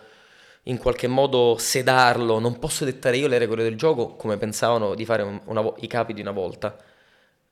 in 0.65 0.79
qualche 0.79 1.09
modo 1.09 1.57
sedarlo, 1.59 2.39
non 2.39 2.59
posso 2.59 2.85
dettare 2.85 3.17
io 3.17 3.27
le 3.29 3.39
regole 3.39 3.63
del 3.63 3.77
gioco 3.77 4.15
come 4.15 4.37
pensavano 4.37 4.95
di 4.95 5.05
fare 5.05 5.41
una, 5.45 5.73
i 5.79 5.87
capi 5.87 6.13
di 6.15 6.21
una 6.21 6.31
volta. 6.31 6.77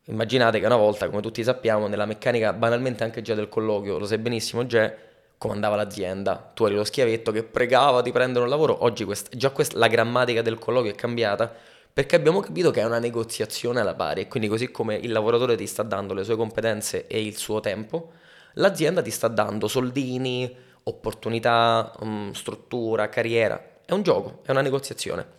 Immaginate 0.05 0.61
che 0.61 0.67
una 0.67 0.77
volta, 0.77 1.09
come 1.09 1.21
tutti 1.21 1.43
sappiamo, 1.43 1.87
nella 1.87 2.07
meccanica 2.07 2.53
banalmente 2.53 3.05
anche 3.05 3.23
già 3.23 3.35
del 3.35 3.49
colloquio, 3.49 3.99
lo 3.99 4.07
sai 4.07 4.19
benissimo, 4.19 4.67
già 4.67 4.93
comandava 5.39 5.77
l'azienda, 5.77 6.51
tu 6.55 6.67
eri 6.67 6.75
lo 6.75 6.85
schiavetto 6.85 7.33
che 7.33 7.43
pregava 7.45 8.03
di 8.03 8.13
prendere 8.13 8.45
un 8.45 8.51
lavoro, 8.51 8.85
oggi 8.85 9.05
quest- 9.05 9.35
già 9.37 9.51
quest- 9.51 9.73
la 9.75 9.87
grammatica 9.89 10.43
del 10.43 10.59
colloquio 10.59 10.93
è 10.93 10.95
cambiata 10.95 11.51
perché 11.93 12.15
abbiamo 12.15 12.41
capito 12.41 12.71
che 12.71 12.81
è 12.81 12.85
una 12.85 12.99
negoziazione 12.99 13.81
alla 13.81 13.95
pari 13.95 14.23
e 14.23 14.29
quindi 14.29 14.49
così 14.49 14.71
come 14.71 14.97
il 14.97 15.11
lavoratore 15.13 15.57
ti 15.57 15.67
sta 15.67 15.83
dando 15.83 16.15
le 16.15 16.25
sue 16.25 16.37
competenze 16.37 17.07
e 17.07 17.25
il 17.25 17.37
suo 17.37 17.61
tempo, 17.61 18.13
l'azienda 18.55 19.03
ti 19.03 19.11
sta 19.11 19.29
dando 19.29 19.69
soldini, 19.69 20.55
opportunità, 20.85 21.93
um, 22.01 22.33
struttura, 22.33 23.09
carriera. 23.09 23.79
È 23.85 23.93
un 23.93 24.03
gioco, 24.03 24.41
è 24.45 24.51
una 24.51 24.63
negoziazione. 24.63 25.39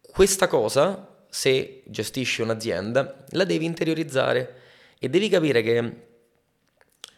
Questa 0.00 0.46
cosa, 0.46 1.24
se 1.28 1.82
gestisci 1.84 2.42
un'azienda, 2.42 3.24
la 3.30 3.44
devi 3.44 3.64
interiorizzare 3.64 4.60
e 4.98 5.08
devi 5.08 5.28
capire 5.28 5.62
che 5.62 6.04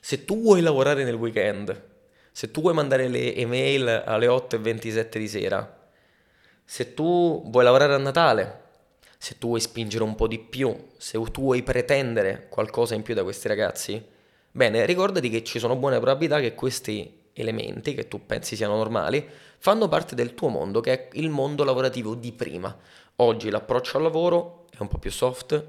se 0.00 0.24
tu 0.24 0.40
vuoi 0.40 0.60
lavorare 0.60 1.04
nel 1.04 1.14
weekend, 1.14 1.86
se 2.32 2.50
tu 2.50 2.60
vuoi 2.60 2.74
mandare 2.74 3.08
le 3.08 3.34
email 3.34 4.02
alle 4.06 4.26
8.27 4.26 5.18
di 5.18 5.28
sera, 5.28 5.90
se 6.64 6.94
tu 6.94 7.42
vuoi 7.50 7.64
lavorare 7.64 7.94
a 7.94 7.98
Natale, 7.98 8.62
se 9.18 9.38
tu 9.38 9.48
vuoi 9.48 9.60
spingere 9.60 10.04
un 10.04 10.14
po' 10.14 10.28
di 10.28 10.38
più, 10.38 10.74
se 10.96 11.20
tu 11.30 11.40
vuoi 11.40 11.62
pretendere 11.62 12.46
qualcosa 12.48 12.94
in 12.94 13.02
più 13.02 13.14
da 13.14 13.22
questi 13.22 13.48
ragazzi, 13.48 14.04
Bene, 14.58 14.84
ricordati 14.86 15.30
che 15.30 15.44
ci 15.44 15.60
sono 15.60 15.76
buone 15.76 16.00
probabilità 16.00 16.40
che 16.40 16.56
questi 16.56 17.28
elementi, 17.32 17.94
che 17.94 18.08
tu 18.08 18.26
pensi 18.26 18.56
siano 18.56 18.74
normali, 18.74 19.24
fanno 19.56 19.86
parte 19.86 20.16
del 20.16 20.34
tuo 20.34 20.48
mondo, 20.48 20.80
che 20.80 20.92
è 20.92 21.08
il 21.12 21.30
mondo 21.30 21.62
lavorativo 21.62 22.16
di 22.16 22.32
prima. 22.32 22.76
Oggi 23.14 23.50
l'approccio 23.50 23.98
al 23.98 24.02
lavoro 24.02 24.64
è 24.76 24.78
un 24.80 24.88
po' 24.88 24.98
più 24.98 25.12
soft, 25.12 25.64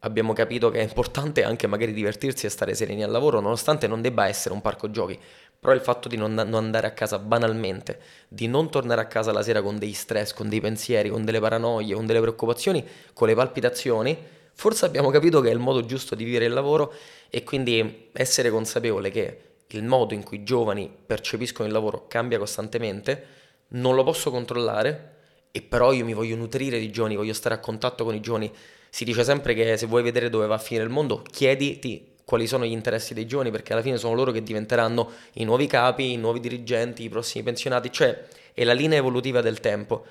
abbiamo 0.00 0.34
capito 0.34 0.68
che 0.68 0.80
è 0.80 0.82
importante 0.82 1.42
anche 1.42 1.66
magari 1.66 1.94
divertirsi 1.94 2.44
e 2.44 2.50
stare 2.50 2.74
sereni 2.74 3.02
al 3.02 3.10
lavoro, 3.10 3.40
nonostante 3.40 3.86
non 3.86 4.02
debba 4.02 4.28
essere 4.28 4.52
un 4.52 4.60
parco 4.60 4.90
giochi, 4.90 5.18
però 5.58 5.72
il 5.72 5.80
fatto 5.80 6.08
di 6.08 6.18
non, 6.18 6.34
non, 6.34 6.52
andare 6.52 6.86
a 6.86 6.92
casa 6.92 7.18
banalmente, 7.18 7.98
di 8.28 8.46
non 8.46 8.70
tornare 8.70 9.00
a 9.00 9.06
casa 9.06 9.32
la 9.32 9.42
sera 9.42 9.62
con 9.62 9.78
dei 9.78 9.94
stress, 9.94 10.34
con 10.34 10.50
dei 10.50 10.60
pensieri, 10.60 11.08
con 11.08 11.24
delle 11.24 11.40
paranoie, 11.40 11.94
con 11.94 12.04
delle 12.04 12.20
preoccupazioni, 12.20 12.86
con 13.14 13.26
le 13.26 13.34
palpitazioni, 13.34 14.18
forse 14.54 14.84
abbiamo 14.84 15.10
capito 15.10 15.40
che 15.40 15.50
è 15.50 15.52
il 15.52 15.58
modo 15.58 15.84
giusto 15.84 16.14
di 16.14 16.24
vivere 16.24 16.46
il 16.46 16.52
lavoro 16.52 16.92
e 17.28 17.42
quindi 17.42 18.08
essere 18.12 18.50
consapevole 18.50 19.10
che 19.10 19.38
il 19.68 19.84
modo 19.84 20.14
in 20.14 20.22
cui 20.22 20.38
i 20.38 20.44
giovani 20.44 20.90
percepiscono 21.04 21.66
il 21.66 21.74
lavoro 21.74 22.06
cambia 22.06 22.38
costantemente, 22.38 23.26
non 23.68 23.94
lo 23.94 24.04
posso 24.04 24.30
controllare 24.30 25.12
e 25.50 25.62
però 25.62 25.92
io 25.92 26.04
mi 26.04 26.14
voglio 26.14 26.36
nutrire 26.36 26.78
di 26.78 26.90
giovani, 26.90 27.16
voglio 27.16 27.32
stare 27.32 27.54
a 27.54 27.58
contatto 27.58 28.04
con 28.04 28.14
i 28.14 28.20
giovani. 28.20 28.52
Si 28.90 29.04
dice 29.04 29.24
sempre 29.24 29.54
che 29.54 29.76
se 29.76 29.86
vuoi 29.86 30.02
vedere 30.02 30.30
dove 30.30 30.46
va 30.46 30.54
a 30.54 30.58
finire 30.58 30.84
il 30.84 30.90
mondo, 30.90 31.22
chiediti 31.22 32.12
quali 32.24 32.46
sono 32.46 32.64
gli 32.64 32.72
interessi 32.72 33.14
dei 33.14 33.26
giovani, 33.26 33.50
perché 33.50 33.72
alla 33.72 33.82
fine 33.82 33.98
sono 33.98 34.14
loro 34.14 34.32
che 34.32 34.42
diventeranno 34.42 35.10
i 35.34 35.44
nuovi 35.44 35.66
capi, 35.66 36.12
i 36.12 36.16
nuovi 36.16 36.40
dirigenti, 36.40 37.04
i 37.04 37.08
prossimi 37.08 37.44
pensionati, 37.44 37.92
cioè 37.92 38.24
è 38.52 38.64
la 38.64 38.72
linea 38.72 38.98
evolutiva 38.98 39.40
del 39.40 39.60
tempo. 39.60 40.04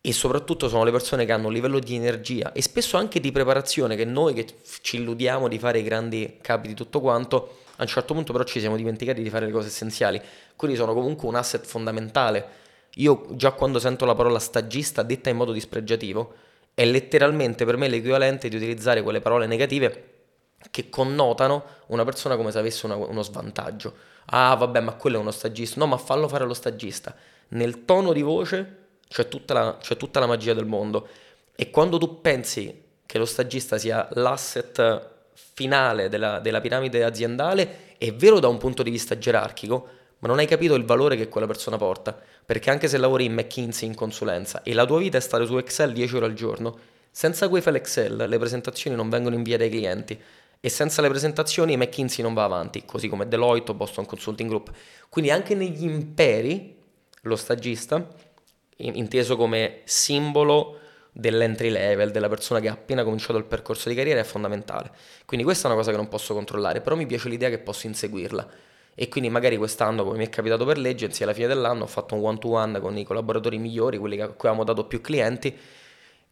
E 0.00 0.12
soprattutto 0.12 0.68
sono 0.68 0.84
le 0.84 0.92
persone 0.92 1.24
che 1.24 1.32
hanno 1.32 1.48
un 1.48 1.52
livello 1.52 1.78
di 1.80 1.96
energia 1.96 2.52
e 2.52 2.62
spesso 2.62 2.96
anche 2.96 3.20
di 3.20 3.32
preparazione 3.32 3.96
che 3.96 4.04
noi 4.04 4.32
che 4.32 4.46
ci 4.80 4.96
illudiamo 4.96 5.48
di 5.48 5.58
fare 5.58 5.80
i 5.80 5.82
grandi 5.82 6.38
capi 6.40 6.68
di 6.68 6.74
tutto 6.74 7.00
quanto, 7.00 7.58
a 7.76 7.82
un 7.82 7.88
certo 7.88 8.14
punto 8.14 8.32
però 8.32 8.44
ci 8.44 8.60
siamo 8.60 8.76
dimenticati 8.76 9.22
di 9.22 9.30
fare 9.30 9.46
le 9.46 9.52
cose 9.52 9.68
essenziali, 9.68 10.20
quindi 10.56 10.76
sono 10.76 10.94
comunque 10.94 11.28
un 11.28 11.34
asset 11.34 11.64
fondamentale. 11.64 12.66
Io 12.94 13.26
già 13.32 13.52
quando 13.52 13.78
sento 13.78 14.04
la 14.04 14.14
parola 14.14 14.38
stagista 14.38 15.02
detta 15.02 15.30
in 15.30 15.36
modo 15.36 15.52
dispregiativo, 15.52 16.34
è 16.74 16.84
letteralmente 16.84 17.64
per 17.64 17.76
me 17.76 17.88
l'equivalente 17.88 18.48
di 18.48 18.56
utilizzare 18.56 19.02
quelle 19.02 19.20
parole 19.20 19.46
negative 19.46 20.14
che 20.70 20.88
connotano 20.88 21.64
una 21.88 22.04
persona 22.04 22.36
come 22.36 22.50
se 22.50 22.58
avesse 22.58 22.86
una, 22.86 22.96
uno 22.96 23.22
svantaggio. 23.22 23.94
Ah, 24.26 24.54
vabbè, 24.54 24.80
ma 24.80 24.92
quello 24.92 25.16
è 25.16 25.20
uno 25.20 25.30
stagista. 25.30 25.78
No, 25.80 25.86
ma 25.86 25.96
fallo 25.96 26.28
fare 26.28 26.44
lo 26.44 26.54
stagista. 26.54 27.14
Nel 27.48 27.84
tono 27.84 28.12
di 28.12 28.22
voce 28.22 28.87
c'è 29.08 29.28
tutta 29.28 29.54
la, 29.54 29.76
c'è 29.80 29.96
tutta 29.96 30.20
la 30.20 30.26
magia 30.26 30.54
del 30.54 30.66
mondo. 30.66 31.08
E 31.54 31.70
quando 31.70 31.98
tu 31.98 32.20
pensi 32.20 32.82
che 33.04 33.18
lo 33.18 33.24
stagista 33.24 33.78
sia 33.78 34.06
l'asset 34.12 35.16
finale 35.32 36.08
della, 36.08 36.38
della 36.38 36.60
piramide 36.60 37.04
aziendale, 37.04 37.96
è 37.98 38.12
vero 38.12 38.38
da 38.38 38.48
un 38.48 38.58
punto 38.58 38.82
di 38.82 38.90
vista 38.90 39.18
gerarchico, 39.18 39.88
ma 40.20 40.28
non 40.28 40.38
hai 40.38 40.46
capito 40.46 40.74
il 40.74 40.84
valore 40.84 41.16
che 41.16 41.28
quella 41.28 41.46
persona 41.46 41.76
porta. 41.76 42.16
Perché 42.44 42.70
anche 42.70 42.88
se 42.88 42.96
lavori 42.96 43.24
in 43.24 43.34
McKinsey 43.34 43.88
in 43.88 43.94
consulenza 43.94 44.62
e 44.62 44.72
la 44.72 44.86
tua 44.86 44.98
vita 44.98 45.18
è 45.18 45.20
stare 45.20 45.46
su 45.46 45.56
Excel 45.56 45.92
10 45.92 46.16
ore 46.16 46.26
al 46.26 46.34
giorno, 46.34 46.78
senza 47.10 47.48
quei 47.48 47.62
file 47.62 47.78
Excel 47.78 48.26
le 48.28 48.38
presentazioni 48.38 48.96
non 48.96 49.08
vengono 49.08 49.34
inviate 49.34 49.64
ai 49.64 49.70
clienti 49.70 50.20
e 50.60 50.68
senza 50.68 51.02
le 51.02 51.08
presentazioni 51.08 51.76
McKinsey 51.76 52.22
non 52.22 52.34
va 52.34 52.44
avanti, 52.44 52.84
così 52.84 53.08
come 53.08 53.28
Deloitte 53.28 53.70
o 53.70 53.74
Boston 53.74 54.06
Consulting 54.06 54.48
Group. 54.48 54.70
Quindi 55.08 55.30
anche 55.30 55.54
negli 55.54 55.84
imperi 55.84 56.76
lo 57.22 57.36
stagista, 57.36 58.06
inteso 58.78 59.36
come 59.36 59.80
simbolo 59.84 60.78
dell'entry 61.12 61.70
level, 61.70 62.10
della 62.10 62.28
persona 62.28 62.60
che 62.60 62.68
ha 62.68 62.72
appena 62.72 63.02
cominciato 63.02 63.38
il 63.38 63.44
percorso 63.44 63.88
di 63.88 63.94
carriera, 63.94 64.20
è 64.20 64.24
fondamentale. 64.24 64.90
Quindi 65.24 65.44
questa 65.44 65.64
è 65.64 65.70
una 65.70 65.78
cosa 65.78 65.90
che 65.90 65.96
non 65.96 66.08
posso 66.08 66.32
controllare, 66.34 66.80
però 66.80 66.94
mi 66.94 67.06
piace 67.06 67.28
l'idea 67.28 67.48
che 67.48 67.58
posso 67.58 67.86
inseguirla. 67.86 68.48
E 68.94 69.08
quindi 69.08 69.30
magari 69.30 69.56
quest'anno, 69.56 70.04
come 70.04 70.18
mi 70.18 70.26
è 70.26 70.28
capitato 70.28 70.64
per 70.64 70.78
l'Agency, 70.78 71.22
alla 71.22 71.32
fine 71.32 71.46
dell'anno 71.46 71.84
ho 71.84 71.86
fatto 71.86 72.14
un 72.14 72.24
one-to-one 72.24 72.80
con 72.80 72.96
i 72.96 73.04
collaboratori 73.04 73.58
migliori, 73.58 73.96
quelli 73.96 74.20
a 74.20 74.26
cui 74.26 74.48
avevamo 74.48 74.64
dato 74.64 74.86
più 74.86 75.00
clienti, 75.00 75.56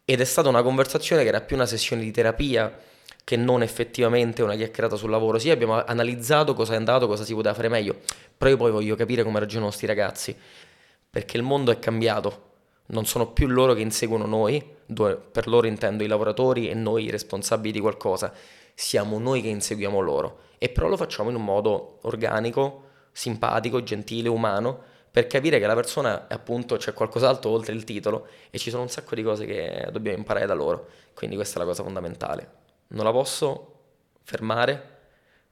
ed 0.03 0.21
è 0.21 0.25
stata 0.25 0.49
una 0.49 0.61
conversazione 0.61 1.23
che 1.23 1.29
era 1.29 1.41
più 1.41 1.55
una 1.55 1.65
sessione 1.65 2.01
di 2.01 2.11
terapia 2.11 2.77
che 3.23 3.35
non 3.35 3.61
effettivamente 3.61 4.41
una 4.41 4.55
chiacchierata 4.55 4.95
sul 4.95 5.09
lavoro. 5.09 5.37
Sì, 5.37 5.49
abbiamo 5.49 5.83
analizzato 5.83 6.53
cosa 6.53 6.73
è 6.73 6.75
andato, 6.77 7.07
cosa 7.07 7.25
si 7.25 7.33
poteva 7.33 7.53
fare 7.53 7.67
meglio, 7.67 7.99
però 8.37 8.51
io 8.51 8.57
poi 8.57 8.71
voglio 8.71 8.95
capire 8.95 9.23
come 9.23 9.39
ragionano 9.39 9.67
questi 9.67 9.85
ragazzi, 9.85 10.35
perché 11.17 11.35
il 11.35 11.41
mondo 11.41 11.71
è 11.71 11.79
cambiato, 11.79 12.43
non 12.89 13.07
sono 13.07 13.31
più 13.31 13.47
loro 13.47 13.73
che 13.73 13.81
inseguono 13.81 14.27
noi, 14.27 14.63
per 14.93 15.47
loro 15.47 15.65
intendo 15.65 16.03
i 16.03 16.07
lavoratori 16.07 16.69
e 16.69 16.75
noi 16.75 17.05
i 17.05 17.09
responsabili 17.09 17.71
di 17.71 17.79
qualcosa, 17.79 18.31
siamo 18.75 19.17
noi 19.17 19.41
che 19.41 19.47
inseguiamo 19.47 19.99
loro, 19.99 20.41
e 20.59 20.69
però 20.69 20.87
lo 20.87 20.95
facciamo 20.95 21.31
in 21.31 21.35
un 21.35 21.43
modo 21.43 21.97
organico, 22.03 22.83
simpatico, 23.11 23.81
gentile, 23.81 24.29
umano, 24.29 24.79
per 25.09 25.25
capire 25.25 25.57
che 25.57 25.65
la 25.65 25.73
persona 25.73 26.27
appunto 26.29 26.77
c'è 26.77 26.93
qualcos'altro 26.93 27.49
oltre 27.49 27.73
il 27.73 27.83
titolo 27.83 28.27
e 28.51 28.59
ci 28.59 28.69
sono 28.69 28.83
un 28.83 28.89
sacco 28.89 29.15
di 29.15 29.23
cose 29.23 29.47
che 29.47 29.89
dobbiamo 29.91 30.19
imparare 30.19 30.45
da 30.45 30.53
loro, 30.53 30.87
quindi 31.15 31.35
questa 31.35 31.55
è 31.55 31.59
la 31.61 31.65
cosa 31.65 31.81
fondamentale. 31.81 32.51
Non 32.89 33.03
la 33.03 33.11
posso 33.11 33.73
fermare, 34.21 34.97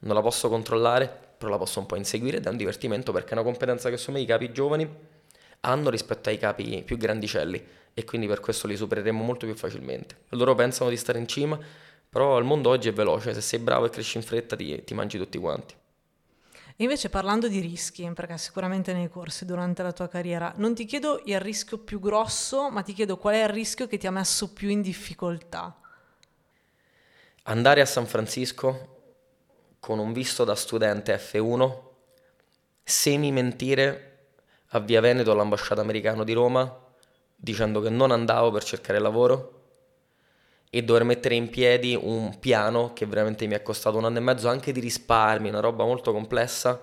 non 0.01 0.13
la 0.13 0.21
posso 0.21 0.47
controllare, 0.47 1.11
però 1.35 1.49
la 1.49 1.57
posso 1.57 1.79
un 1.79 1.87
po' 1.87 1.95
inseguire 1.95 2.37
ed 2.37 2.45
è 2.45 2.49
un 2.49 2.57
divertimento 2.57 3.11
perché 3.11 3.31
è 3.31 3.33
una 3.33 3.41
competenza 3.41 3.89
che 3.89 3.99
me 4.11 4.19
i 4.19 4.25
capi 4.25 4.51
giovani 4.51 5.13
hanno 5.61 5.89
rispetto 5.89 6.29
ai 6.29 6.37
capi 6.37 6.83
più 6.85 6.97
grandicelli 6.97 7.63
e 7.93 8.03
quindi 8.03 8.27
per 8.27 8.39
questo 8.39 8.67
li 8.67 8.75
supereremo 8.75 9.23
molto 9.23 9.45
più 9.45 9.55
facilmente. 9.55 10.23
Loro 10.29 10.55
pensano 10.55 10.89
di 10.89 10.97
stare 10.97 11.19
in 11.19 11.27
cima, 11.27 11.57
però 12.09 12.37
il 12.37 12.45
mondo 12.45 12.69
oggi 12.69 12.89
è 12.89 12.93
veloce, 12.93 13.33
se 13.33 13.41
sei 13.41 13.59
bravo 13.59 13.85
e 13.85 13.89
cresci 13.89 14.17
in 14.17 14.23
fretta 14.23 14.55
ti, 14.55 14.83
ti 14.83 14.93
mangi 14.93 15.17
tutti 15.17 15.37
quanti. 15.37 15.73
Invece 16.77 17.09
parlando 17.09 17.47
di 17.47 17.61
rischi, 17.61 18.09
perché 18.13 18.37
sicuramente 18.37 18.91
nei 18.93 19.09
corsi 19.09 19.45
durante 19.45 19.81
la 19.81 19.93
tua 19.93 20.09
carriera, 20.09 20.53
non 20.57 20.75
ti 20.75 20.85
chiedo 20.85 21.21
il 21.25 21.39
rischio 21.39 21.77
più 21.77 21.99
grosso, 21.99 22.69
ma 22.69 22.81
ti 22.81 22.93
chiedo 22.93 23.17
qual 23.17 23.35
è 23.35 23.43
il 23.43 23.49
rischio 23.49 23.87
che 23.87 23.97
ti 23.97 24.07
ha 24.07 24.11
messo 24.11 24.51
più 24.51 24.69
in 24.69 24.81
difficoltà 24.81 25.79
andare 27.47 27.81
a 27.81 27.85
San 27.85 28.05
Francisco 28.05 28.93
con 29.79 29.99
un 29.99 30.13
visto 30.13 30.43
da 30.43 30.55
studente 30.55 31.15
F1, 31.15 31.79
semi 32.83 33.31
mentire 33.31 34.14
a 34.75 34.79
Via 34.79 34.99
Veneto 34.99 35.31
all'ambasciata 35.31 35.79
americana 35.79 36.25
di 36.25 36.33
Roma 36.33 36.83
dicendo 37.33 37.79
che 37.79 37.89
non 37.89 38.11
andavo 38.11 38.51
per 38.51 38.63
cercare 38.63 38.99
lavoro 38.99 39.51
e 40.69 40.83
dover 40.83 41.05
mettere 41.05 41.35
in 41.35 41.49
piedi 41.49 41.97
un 41.99 42.37
piano 42.39 42.91
che 42.91 43.05
veramente 43.05 43.47
mi 43.47 43.53
è 43.53 43.61
costato 43.61 43.97
un 43.97 44.03
anno 44.03 44.17
e 44.17 44.21
mezzo 44.21 44.49
anche 44.49 44.73
di 44.73 44.81
risparmi, 44.81 45.47
una 45.47 45.61
roba 45.61 45.85
molto 45.85 46.11
complessa 46.11 46.79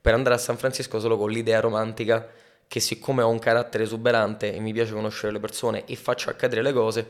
per 0.00 0.14
andare 0.14 0.34
a 0.34 0.38
San 0.38 0.56
Francisco 0.56 0.98
solo 0.98 1.16
con 1.16 1.30
l'idea 1.30 1.60
romantica 1.60 2.28
che 2.66 2.80
siccome 2.80 3.22
ho 3.22 3.28
un 3.28 3.38
carattere 3.38 3.84
esuberante 3.84 4.52
e 4.52 4.58
mi 4.58 4.72
piace 4.72 4.92
conoscere 4.92 5.30
le 5.32 5.38
persone 5.38 5.84
e 5.84 5.94
faccio 5.94 6.30
accadere 6.30 6.62
le 6.62 6.72
cose, 6.72 7.08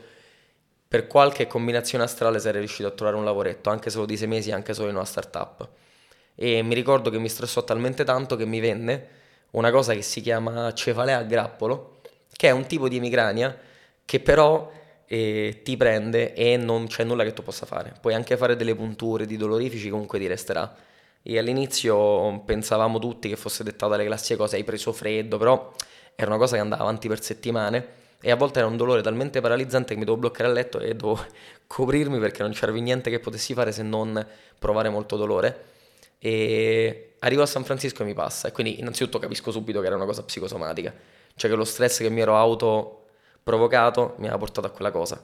per 0.87 1.07
qualche 1.07 1.47
combinazione 1.47 2.03
astrale 2.03 2.37
sarei 2.37 2.59
riuscito 2.59 2.87
a 2.87 2.91
trovare 2.91 3.17
un 3.17 3.25
lavoretto, 3.25 3.71
anche 3.71 3.89
solo 3.89 4.05
di 4.05 4.15
sei 4.15 4.27
mesi, 4.27 4.51
anche 4.51 4.75
solo 4.75 4.89
in 4.89 4.95
una 4.95 5.05
startup. 5.05 5.67
E 6.35 6.61
mi 6.61 6.75
ricordo 6.75 7.09
che 7.09 7.17
mi 7.17 7.27
stressò 7.27 7.63
talmente 7.63 8.03
tanto 8.03 8.35
che 8.35 8.45
mi 8.45 8.59
venne 8.59 9.25
una 9.51 9.71
cosa 9.71 9.93
che 9.93 10.01
si 10.01 10.21
chiama 10.21 10.73
cefalea 10.73 11.17
a 11.19 11.23
grappolo, 11.23 12.01
che 12.31 12.47
è 12.49 12.51
un 12.51 12.65
tipo 12.65 12.87
di 12.87 12.97
emicrania 12.97 13.57
che 14.05 14.19
però 14.19 14.71
eh, 15.05 15.61
ti 15.63 15.77
prende 15.77 16.33
e 16.33 16.57
non 16.57 16.87
c'è 16.87 17.03
nulla 17.03 17.23
che 17.23 17.33
tu 17.33 17.43
possa 17.43 17.65
fare. 17.65 17.93
Puoi 17.99 18.13
anche 18.13 18.37
fare 18.37 18.55
delle 18.55 18.75
punture 18.75 19.25
di 19.25 19.37
dolorifici, 19.37 19.89
comunque 19.89 20.19
ti 20.19 20.27
resterà. 20.27 20.75
E 21.21 21.37
all'inizio 21.37 22.41
pensavamo 22.45 22.99
tutti 22.99 23.27
che 23.29 23.35
fosse 23.35 23.63
dettata 23.63 23.91
dalle 23.93 24.05
classiche 24.05 24.37
cose, 24.37 24.55
hai 24.55 24.63
preso 24.63 24.93
freddo, 24.93 25.37
però 25.37 25.73
era 26.15 26.29
una 26.29 26.39
cosa 26.39 26.55
che 26.55 26.61
andava 26.61 26.83
avanti 26.83 27.07
per 27.07 27.21
settimane 27.21 28.05
e 28.19 28.31
a 28.31 28.35
volte 28.35 28.59
era 28.59 28.67
un 28.67 28.77
dolore 28.77 29.01
talmente 29.01 29.41
paralizzante 29.41 29.93
che 29.93 29.99
mi 29.99 30.05
dovevo 30.05 30.21
bloccare 30.27 30.49
a 30.49 30.51
letto 30.51 30.79
e 30.79 30.95
dovevo 30.95 31.23
coprirmi 31.67 32.17
perché 32.19 32.41
non 32.41 32.51
c'era 32.51 32.71
niente 32.71 33.09
che 33.09 33.19
potessi 33.19 33.53
fare 33.53 33.71
se 33.71 33.83
non 33.83 34.25
provare 34.57 34.89
molto 34.89 35.15
dolore. 35.17 35.75
E 36.19 37.15
arrivo 37.19 37.41
a 37.41 37.45
San 37.45 37.63
Francisco 37.63 38.03
e 38.03 38.05
mi 38.05 38.13
passa. 38.13 38.47
E 38.47 38.51
quindi 38.51 38.79
innanzitutto 38.79 39.19
capisco 39.19 39.51
subito 39.51 39.79
che 39.79 39.87
era 39.87 39.95
una 39.95 40.05
cosa 40.05 40.23
psicosomatica, 40.23 40.93
cioè 41.35 41.49
che 41.49 41.55
lo 41.55 41.65
stress 41.65 41.99
che 41.99 42.09
mi 42.09 42.21
ero 42.21 42.35
auto 42.35 43.05
provocato 43.43 44.15
mi 44.17 44.25
aveva 44.25 44.37
portato 44.37 44.67
a 44.67 44.71
quella 44.71 44.91
cosa. 44.91 45.21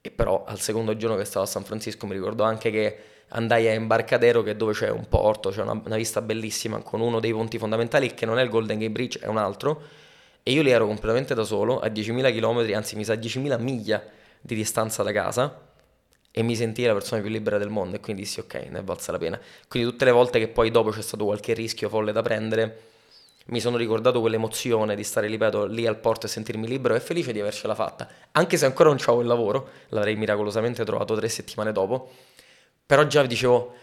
E 0.00 0.10
però 0.10 0.44
al 0.44 0.60
secondo 0.60 0.96
giorno 0.96 1.16
che 1.16 1.24
stavo 1.24 1.44
a 1.44 1.48
San 1.48 1.64
Francisco 1.64 2.06
mi 2.06 2.12
ricordo 2.12 2.42
anche 2.42 2.70
che 2.70 2.98
andai 3.28 3.66
a 3.68 3.70
Embarcadero 3.70 4.42
che 4.42 4.54
dove 4.54 4.72
c'è 4.74 4.90
un 4.90 5.08
porto, 5.08 5.50
c'è 5.50 5.62
una, 5.62 5.80
una 5.84 5.96
vista 5.96 6.20
bellissima 6.20 6.78
con 6.82 7.00
uno 7.00 7.20
dei 7.20 7.32
ponti 7.32 7.58
fondamentali 7.58 8.12
che 8.12 8.26
non 8.26 8.38
è 8.38 8.42
il 8.42 8.50
Golden 8.50 8.78
Gate 8.78 8.90
Bridge, 8.90 9.18
è 9.18 9.26
un 9.26 9.38
altro 9.38 9.82
e 10.42 10.52
io 10.52 10.60
lì 10.60 10.70
ero 10.70 10.86
completamente 10.86 11.34
da 11.34 11.42
solo, 11.42 11.80
a 11.80 11.86
10.000 11.86 12.34
km, 12.34 12.74
anzi 12.74 12.96
mi 12.96 13.04
sa 13.04 13.14
10.000 13.14 13.58
miglia 13.58 14.04
di 14.42 14.54
distanza 14.54 15.02
da 15.02 15.10
casa, 15.10 15.58
e 16.36 16.42
mi 16.42 16.56
sentii 16.56 16.86
la 16.86 16.94
persona 16.94 17.20
più 17.20 17.30
libera 17.30 17.58
del 17.58 17.68
mondo 17.68 17.94
e 17.94 18.00
quindi 18.00 18.22
dissi 18.22 18.40
ok, 18.40 18.54
ne 18.68 18.80
è 18.80 18.82
valsa 18.82 19.12
la 19.12 19.18
pena. 19.18 19.40
Quindi 19.68 19.88
tutte 19.88 20.04
le 20.04 20.10
volte 20.10 20.40
che 20.40 20.48
poi 20.48 20.72
dopo 20.72 20.90
c'è 20.90 21.00
stato 21.00 21.24
qualche 21.24 21.52
rischio 21.52 21.88
folle 21.88 22.10
da 22.10 22.22
prendere, 22.22 22.80
mi 23.46 23.60
sono 23.60 23.76
ricordato 23.76 24.18
quell'emozione 24.18 24.96
di 24.96 25.04
stare, 25.04 25.28
ripeto, 25.28 25.66
lì 25.66 25.86
al 25.86 25.96
porto 25.96 26.26
e 26.26 26.28
sentirmi 26.28 26.66
libero 26.66 26.96
e 26.96 27.00
felice 27.00 27.30
di 27.30 27.38
avercela 27.38 27.76
fatta. 27.76 28.08
Anche 28.32 28.56
se 28.56 28.66
ancora 28.66 28.88
non 28.88 28.98
c'avevo 28.98 29.20
il 29.20 29.28
lavoro, 29.28 29.68
l'avrei 29.90 30.16
miracolosamente 30.16 30.84
trovato 30.84 31.14
tre 31.14 31.28
settimane 31.28 31.70
dopo, 31.70 32.10
però 32.84 33.06
già 33.06 33.24
dicevo, 33.24 33.74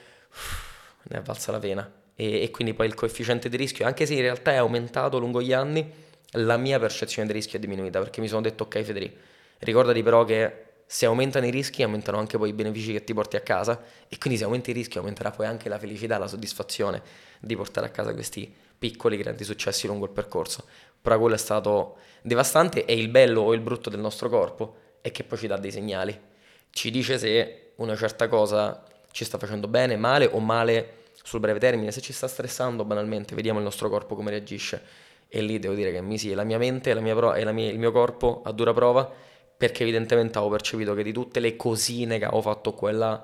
ne 1.04 1.20
è 1.20 1.22
valsa 1.22 1.54
la 1.54 1.60
pena. 1.60 1.90
E, 2.16 2.42
e 2.42 2.52
quindi 2.52 2.74
poi 2.74 2.88
il 2.88 2.96
coefficiente 2.96 3.48
di 3.48 3.56
rischio, 3.56 3.86
anche 3.86 4.06
se 4.06 4.14
in 4.14 4.22
realtà 4.22 4.52
è 4.52 4.58
aumentato 4.58 5.20
lungo 5.20 5.42
gli 5.42 5.54
anni, 5.54 5.90
la 6.32 6.58
mia 6.58 6.80
percezione 6.80 7.28
del 7.28 7.38
rischio 7.38 7.60
è 7.60 7.62
diminuita 7.62 8.00
perché 8.00 8.20
mi 8.20 8.28
sono 8.28 8.42
detto 8.42 8.64
ok 8.64 8.82
Federico, 8.82 9.18
ricordati 9.60 10.04
però 10.04 10.26
che 10.26 10.71
se 10.94 11.06
aumentano 11.06 11.46
i 11.46 11.52
rischi 11.52 11.84
aumentano 11.84 12.18
anche 12.18 12.38
poi 12.38 12.50
i 12.50 12.54
benefici 12.54 12.92
che 12.92 13.06
ti 13.06 13.14
porti 13.14 13.38
a 13.38 13.40
casa 13.40 13.82
e 14.10 14.18
quindi 14.18 14.38
se 14.38 14.44
aumenta 14.44 14.72
i 14.72 14.74
rischi 14.74 14.98
aumenterà 14.98 15.32
poi 15.32 15.46
anche 15.46 15.70
la 15.70 15.80
felicità, 15.80 16.18
la 16.18 16.28
soddisfazione 16.28 17.02
di 17.40 17.56
portare 17.56 17.88
a 17.88 17.90
casa 17.92 18.14
questi 18.14 18.54
piccoli 18.78 19.16
grandi 19.16 19.46
successi 19.46 19.88
lungo 19.88 20.04
il 20.04 20.12
percorso. 20.12 20.66
Però 21.02 21.18
quello 21.18 21.36
è 21.36 21.38
stato 21.38 21.96
devastante 22.22 22.84
e 22.84 22.94
il 22.94 23.08
bello 23.08 23.40
o 23.40 23.54
il 23.54 23.62
brutto 23.62 23.90
del 23.90 24.02
nostro 24.02 24.28
corpo 24.28 24.76
è 25.00 25.12
che 25.12 25.24
poi 25.24 25.38
ci 25.38 25.48
dà 25.48 25.56
dei 25.56 25.72
segnali. 25.72 26.20
Ci 26.70 26.92
dice 26.92 27.18
se 27.18 27.72
una 27.76 27.96
certa 27.96 28.28
cosa 28.28 28.84
ci 29.12 29.24
sta 29.24 29.38
facendo 29.38 29.70
bene, 29.70 29.96
male 29.96 30.26
o 30.26 30.40
male 30.40 31.04
sul 31.24 31.40
breve 31.40 31.60
termine, 31.60 31.94
se 31.94 32.02
ci 32.02 32.12
sta 32.12 32.28
stressando 32.28 32.84
banalmente, 32.84 33.34
vediamo 33.34 33.60
il 33.60 33.64
nostro 33.64 33.88
corpo 33.88 34.14
come 34.14 34.32
reagisce 34.32 34.84
e 35.30 35.40
lì 35.40 35.58
devo 35.58 35.74
dire 35.74 35.94
che 35.94 36.02
misi 36.02 36.34
la 36.34 36.44
mia 36.44 36.58
mente 36.58 36.94
la 36.94 37.00
mia 37.00 37.16
pro- 37.16 37.34
e 37.34 37.50
mia, 37.54 37.70
il 37.70 37.80
mio 37.80 37.94
corpo 37.94 38.42
a 38.44 38.52
dura 38.52 38.74
prova 38.74 39.30
perché 39.62 39.84
evidentemente 39.84 40.40
avevo 40.40 40.54
percepito 40.54 40.96
che 40.96 41.04
di 41.04 41.14
tutte 41.14 41.40
le 41.40 41.56
cosine 41.56 42.18
che 42.18 42.26
avevo 42.26 42.42
fatto 42.42 42.74
quella 42.74 43.24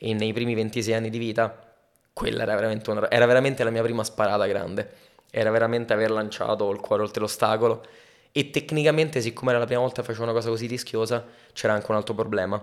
nei 0.00 0.32
primi 0.32 0.52
26 0.56 0.92
anni 0.92 1.08
di 1.08 1.18
vita, 1.18 1.72
quella 2.12 2.42
era 2.42 2.56
veramente, 2.56 2.90
una, 2.90 3.08
era 3.08 3.26
veramente 3.26 3.62
la 3.62 3.70
mia 3.70 3.84
prima 3.84 4.02
sparata 4.02 4.44
grande, 4.46 4.90
era 5.30 5.52
veramente 5.52 5.92
aver 5.92 6.10
lanciato 6.10 6.68
il 6.72 6.80
cuore 6.80 7.02
oltre 7.04 7.20
l'ostacolo. 7.20 7.86
E 8.32 8.50
tecnicamente, 8.50 9.20
siccome 9.20 9.50
era 9.50 9.60
la 9.60 9.66
prima 9.66 9.80
volta 9.80 10.00
che 10.00 10.08
facevo 10.08 10.24
una 10.24 10.32
cosa 10.32 10.48
così 10.48 10.66
rischiosa, 10.66 11.24
c'era 11.52 11.74
anche 11.74 11.86
un 11.90 11.96
altro 11.96 12.14
problema, 12.14 12.60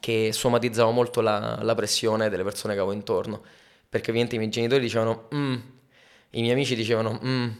che 0.00 0.30
somatizzavo 0.32 0.90
molto 0.90 1.20
la, 1.20 1.58
la 1.60 1.74
pressione 1.74 2.30
delle 2.30 2.44
persone 2.44 2.72
che 2.72 2.80
avevo 2.80 2.94
intorno. 2.94 3.42
Perché 3.90 4.08
ovviamente 4.08 4.36
i 4.36 4.38
miei 4.38 4.50
genitori 4.50 4.80
dicevano, 4.80 5.28
mm, 5.34 5.54
i 6.30 6.40
miei 6.40 6.52
amici 6.52 6.74
dicevano, 6.74 7.20
mm, 7.22 7.50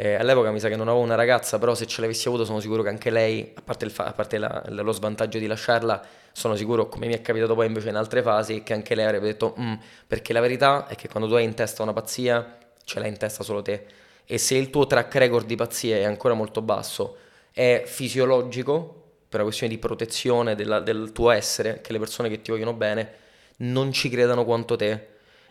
eh, 0.00 0.14
all'epoca 0.14 0.52
mi 0.52 0.60
sa 0.60 0.68
che 0.68 0.76
non 0.76 0.86
avevo 0.86 1.02
una 1.02 1.16
ragazza, 1.16 1.58
però 1.58 1.74
se 1.74 1.84
ce 1.86 2.00
l'avessi 2.00 2.28
avuto 2.28 2.44
sono 2.44 2.60
sicuro 2.60 2.82
che 2.84 2.88
anche 2.88 3.10
lei, 3.10 3.50
a 3.54 3.62
parte, 3.62 3.88
fa- 3.90 4.04
a 4.04 4.12
parte 4.12 4.38
la- 4.38 4.62
lo 4.68 4.92
svantaggio 4.92 5.38
di 5.38 5.46
lasciarla, 5.48 6.00
sono 6.30 6.54
sicuro, 6.54 6.88
come 6.88 7.06
mi 7.08 7.14
è 7.14 7.20
capitato 7.20 7.54
poi 7.56 7.66
invece 7.66 7.88
in 7.88 7.96
altre 7.96 8.22
fasi, 8.22 8.62
che 8.62 8.74
anche 8.74 8.94
lei 8.94 9.04
avrebbe 9.06 9.26
detto, 9.26 9.56
mm, 9.58 9.74
perché 10.06 10.32
la 10.32 10.38
verità 10.40 10.86
è 10.86 10.94
che 10.94 11.08
quando 11.08 11.28
tu 11.28 11.34
hai 11.34 11.42
in 11.42 11.54
testa 11.54 11.82
una 11.82 11.92
pazzia, 11.92 12.58
ce 12.84 13.00
l'hai 13.00 13.08
in 13.08 13.16
testa 13.16 13.42
solo 13.42 13.60
te. 13.60 13.86
E 14.24 14.38
se 14.38 14.54
il 14.54 14.70
tuo 14.70 14.86
track 14.86 15.14
record 15.16 15.46
di 15.46 15.56
pazzie 15.56 15.98
è 16.00 16.04
ancora 16.04 16.34
molto 16.34 16.62
basso, 16.62 17.16
è 17.52 17.82
fisiologico, 17.84 18.94
per 19.28 19.40
una 19.40 19.44
questione 19.48 19.72
di 19.72 19.78
protezione 19.78 20.54
della- 20.54 20.80
del 20.80 21.10
tuo 21.12 21.30
essere, 21.30 21.80
che 21.82 21.92
le 21.92 21.98
persone 21.98 22.28
che 22.28 22.40
ti 22.40 22.50
vogliono 22.52 22.72
bene 22.72 23.12
non 23.58 23.92
ci 23.92 24.08
credano 24.08 24.44
quanto 24.44 24.76
te. 24.76 25.06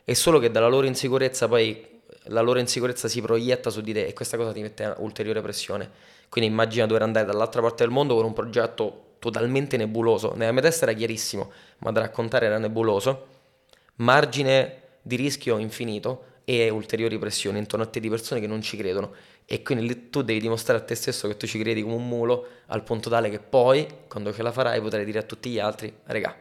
È 0.05 0.13
solo 0.13 0.39
che 0.39 0.49
dalla 0.51 0.67
loro 0.67 0.87
insicurezza 0.87 1.47
poi 1.49 1.95
la 2.29 2.41
loro 2.41 2.59
insicurezza 2.59 3.07
si 3.07 3.21
proietta 3.21 3.69
su 3.69 3.81
di 3.81 3.93
te 3.93 4.05
e 4.05 4.13
questa 4.13 4.37
cosa 4.37 4.51
ti 4.51 4.61
mette 4.61 4.93
ulteriore 4.97 5.41
pressione. 5.41 5.89
Quindi 6.29 6.49
immagina 6.49 6.85
dover 6.85 7.03
andare 7.03 7.25
dall'altra 7.25 7.61
parte 7.61 7.83
del 7.83 7.91
mondo 7.91 8.15
con 8.15 8.25
un 8.25 8.33
progetto 8.33 9.15
totalmente 9.19 9.77
nebuloso. 9.77 10.33
Nella 10.35 10.51
mia 10.51 10.61
testa 10.61 10.85
era 10.85 10.93
chiarissimo, 10.93 11.51
ma 11.79 11.91
da 11.91 12.01
raccontare 12.01 12.45
era 12.45 12.57
nebuloso. 12.57 13.27
Margine 13.95 14.81
di 15.01 15.15
rischio 15.15 15.57
infinito 15.57 16.23
e 16.43 16.69
ulteriori 16.69 17.17
pressioni 17.17 17.57
intorno 17.57 17.85
a 17.85 17.87
te 17.89 17.99
di 17.99 18.09
persone 18.09 18.39
che 18.39 18.47
non 18.47 18.61
ci 18.61 18.77
credono. 18.77 19.13
E 19.45 19.61
quindi 19.61 20.09
tu 20.09 20.21
devi 20.21 20.39
dimostrare 20.39 20.79
a 20.79 20.83
te 20.83 20.95
stesso 20.95 21.27
che 21.27 21.37
tu 21.37 21.47
ci 21.47 21.59
credi 21.59 21.81
come 21.81 21.95
un 21.95 22.07
mulo, 22.07 22.47
al 22.67 22.83
punto 22.83 23.09
tale 23.09 23.29
che 23.29 23.39
poi, 23.39 23.87
quando 24.07 24.33
ce 24.33 24.43
la 24.43 24.51
farai, 24.51 24.81
potrai 24.81 25.05
dire 25.05 25.19
a 25.19 25.23
tutti 25.23 25.49
gli 25.49 25.59
altri, 25.59 25.93
regà, 26.05 26.35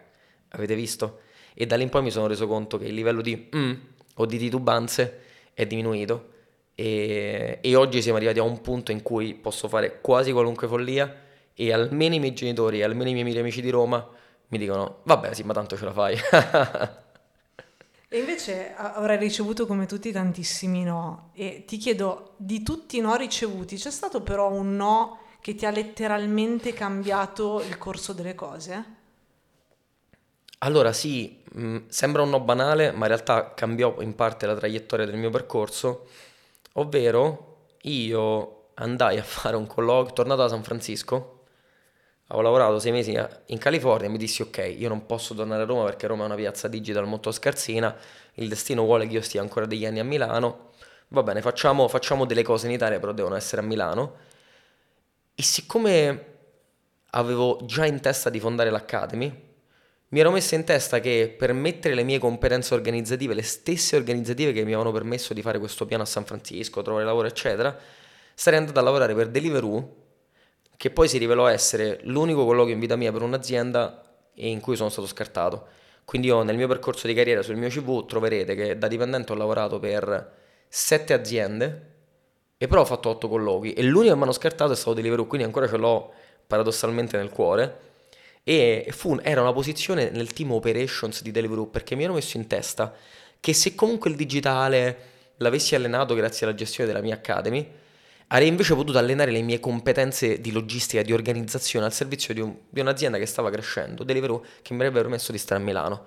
avete 0.49 0.75
visto? 0.75 1.21
E 1.55 1.67
da 1.67 1.77
lì 1.77 1.85
in 1.85 1.89
poi 1.89 2.03
mi 2.03 2.11
sono 2.11 2.27
reso 2.27 2.47
conto 2.47 2.79
che 2.79 2.87
il 2.87 2.95
livello 2.95 3.23
di 3.23 3.49
mm 3.55 3.73
o 4.19 4.27
di 4.27 4.39
titubanze 4.39 5.21
è 5.57 5.65
diminuito 5.65 6.35
e, 6.75 7.61
e, 7.63 7.75
oggi 7.75 8.03
siamo 8.03 8.19
arrivati 8.19 8.39
a 8.39 8.43
un 8.43 8.61
punto 8.61 8.93
in 8.93 9.01
cui 9.01 9.33
posso 9.33 9.69
fare 9.69 10.03
quasi 10.03 10.33
qualunque 10.33 10.69
follia 10.69 11.23
e 11.55 11.73
almeno 11.73 12.15
i 12.15 12.19
miei 12.19 12.35
genitori, 12.35 12.83
almeno 12.83 13.09
i 13.09 13.15
miei 13.15 13.39
amici 13.39 13.63
di 13.63 13.71
Roma 13.71 14.07
mi 14.49 14.59
dicono 14.59 14.99
vabbè 15.05 15.33
sì 15.33 15.43
ma 15.45 15.55
tanto 15.55 15.79
ce 15.79 15.85
la 15.87 15.93
fai. 15.93 16.15
e 18.09 18.19
invece 18.19 18.75
avrai 18.77 19.17
ricevuto 19.17 19.67
come 19.67 19.87
tutti 19.87 20.13
tantissimi 20.13 20.85
no 20.85 21.31
e 21.33 21.65
ti 21.67 21.79
chiedo 21.79 22.35
di 22.37 22.63
tutti 22.63 22.99
i 22.99 23.01
no 23.01 23.17
ricevuti 23.17 23.77
c'è 23.77 23.91
stato 23.91 24.21
però 24.21 24.53
un 24.53 24.77
no 24.77 25.21
che 25.41 25.55
ti 25.55 25.65
ha 25.65 25.71
letteralmente 25.71 26.75
cambiato 26.75 27.63
il 27.67 27.79
corso 27.79 28.13
delle 28.13 28.35
cose? 28.35 28.96
Allora 30.59 30.93
sì, 30.93 31.43
mh, 31.53 31.67
mm, 31.67 31.77
sembra 31.89 32.23
un 32.23 32.31
no 32.31 32.41
banale, 32.41 32.91
ma 32.93 33.07
in 33.07 33.13
realtà 33.13 33.53
cambiò 33.55 34.01
in 34.01 34.15
parte 34.15 34.47
la 34.47 34.55
traiettoria 34.55 35.05
del 35.05 35.17
mio 35.17 35.31
percorso, 35.31 36.09
ovvero 36.75 37.69
io 37.83 38.71
andai 38.75 39.19
a 39.19 39.23
fare 39.23 39.57
un 39.57 39.67
colloquio, 39.67 40.13
tornato 40.15 40.43
da 40.43 40.49
San 40.49 40.63
Francisco, 40.63 41.45
avevo 42.29 42.43
lavorato 42.43 42.79
sei 42.79 42.93
mesi 42.93 43.19
in 43.47 43.59
California 43.59 44.07
e 44.09 44.11
mi 44.11 44.19
dissi 44.19 44.43
ok, 44.43 44.75
io 44.77 44.89
non 44.89 45.07
posso 45.07 45.35
tornare 45.35 45.63
a 45.63 45.67
Roma 45.67 45.85
perché 45.85 46.07
Roma 46.07 46.23
è 46.25 46.27
una 46.27 46.35
piazza 46.35 46.69
digital 46.69 47.07
molto 47.07 47.31
scarsina, 47.33 47.95
il 48.35 48.49
destino 48.49 48.83
vuole 48.85 49.07
che 49.07 49.15
io 49.15 49.23
stia 49.23 49.41
ancora 49.41 49.67
degli 49.67 49.87
anni 49.87 50.01
a 50.01 50.05
Milano, 50.05 50.71
va 51.09 51.23
bene, 51.23 51.43
facciamo, 51.43 51.87
facciamo 51.89 52.25
delle 52.25 52.43
cose 52.43 52.67
in 52.67 52.73
Italia 52.73 52.99
però 52.99 53.13
devono 53.13 53.37
essere 53.37 53.63
a 53.63 53.65
Milano. 53.65 54.17
E 55.35 55.43
siccome 55.43 56.35
avevo 57.11 57.61
già 57.65 57.85
in 57.87 58.01
testa 58.01 58.31
di 58.31 58.41
fondare 58.41 58.71
l'Academy, 58.71 59.46
mi 60.17 60.23
ero 60.23 60.31
messo 60.31 60.55
in 60.55 60.65
testa 60.65 60.99
che 60.99 61.35
per 61.37 61.53
mettere 61.53 61.95
le 61.95 62.03
mie 62.03 62.19
competenze 62.19 62.73
organizzative, 62.73 63.35
le 63.35 63.43
stesse 63.43 63.97
organizzative 63.97 64.53
che 64.53 64.61
mi 64.61 64.73
avevano 64.73 64.91
permesso 64.91 65.35
di 65.35 65.43
fare 65.43 65.59
questo 65.59 65.85
piano 65.85 66.05
a 66.05 66.07
San 66.07 66.25
Francisco, 66.25 66.81
trovare 66.81 67.05
lavoro, 67.05 67.29
eccetera, 67.29 67.79
sarei 68.33 68.61
andato 68.61 68.79
a 68.79 68.83
lavorare 68.83 69.15
per 69.15 69.29
Deliveroo, 69.29 69.95
che 70.75 70.89
poi 70.89 71.07
si 71.07 71.19
rivelò 71.19 71.49
essere 71.49 71.99
l'unico 72.05 72.47
colloquio 72.47 72.73
in 72.73 72.81
vita 72.81 72.97
mia 72.97 73.13
per 73.13 73.21
un'azienda 73.21 74.03
in 74.37 74.59
cui 74.61 74.75
sono 74.75 74.89
stato 74.89 75.07
scartato. 75.07 75.67
Quindi 76.07 76.29
io 76.29 76.43
nel 76.43 76.57
mio 76.57 76.67
percorso 76.67 77.07
di 77.07 77.13
carriera 77.13 77.43
sul 77.43 77.57
mio 77.57 77.69
CV 77.69 78.07
troverete 78.07 78.55
che 78.55 78.79
da 78.79 78.89
dipendente 78.89 79.33
ho 79.33 79.37
lavorato 79.37 79.79
per 79.79 80.33
sette 80.67 81.13
aziende 81.13 81.91
e 82.57 82.67
però 82.67 82.81
ho 82.81 82.87
fatto 82.87 83.11
otto 83.11 83.29
colloqui 83.29 83.75
e 83.75 83.83
l'unico 83.83 84.13
che 84.13 84.17
mi 84.17 84.23
hanno 84.23 84.33
scartato 84.33 84.73
è 84.73 84.77
stato 84.77 84.95
Deliveroo, 84.95 85.27
quindi 85.27 85.47
ancora 85.47 85.69
ce 85.69 85.77
l'ho 85.77 86.11
paradossalmente 86.47 87.19
nel 87.19 87.29
cuore 87.29 87.85
e 88.49 88.87
fu, 88.93 89.19
era 89.23 89.41
una 89.41 89.53
posizione 89.53 90.09
nel 90.11 90.33
team 90.33 90.53
operations 90.53 91.21
di 91.21 91.33
Deliveroo 91.33 91.67
perché 91.67 91.97
mi 91.97 92.05
ero 92.05 92.13
messo 92.13 92.37
in 92.37 92.47
testa 92.47 92.95
che 93.41 93.53
se 93.53 93.75
comunque 93.75 94.09
il 94.09 94.15
digitale 94.15 94.99
l'avessi 95.39 95.75
allenato 95.75 96.15
grazie 96.15 96.47
alla 96.47 96.55
gestione 96.55 96.89
della 96.89 97.03
mia 97.03 97.15
academy, 97.15 97.69
avrei 98.29 98.47
invece 98.47 98.77
potuto 98.77 98.99
allenare 98.99 99.33
le 99.33 99.43
mie 99.43 99.59
competenze 99.59 100.41
di 100.41 100.53
logistica, 100.53 101.03
di 101.03 101.13
organizzazione 101.13 101.87
al 101.87 101.93
servizio 101.93 102.33
di, 102.35 102.41
un, 102.41 102.55
di 102.69 102.79
un'azienda 102.79 103.19
che 103.19 103.27
stava 103.27 103.51
crescendo, 103.51 104.05
Deliveroo, 104.05 104.45
che 104.63 104.73
mi 104.75 104.79
avrebbe 104.79 105.01
permesso 105.01 105.33
di 105.33 105.39
stare 105.39 105.61
a 105.61 105.65
Milano. 105.65 106.07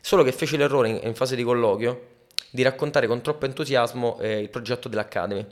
Solo 0.00 0.22
che 0.22 0.32
feci 0.32 0.56
l'errore 0.56 0.88
in, 0.88 1.00
in 1.02 1.14
fase 1.14 1.36
di 1.36 1.42
colloquio 1.42 2.20
di 2.50 2.62
raccontare 2.62 3.06
con 3.06 3.20
troppo 3.20 3.44
entusiasmo 3.44 4.18
eh, 4.18 4.40
il 4.40 4.48
progetto 4.48 4.88
dell'Academy. 4.88 5.46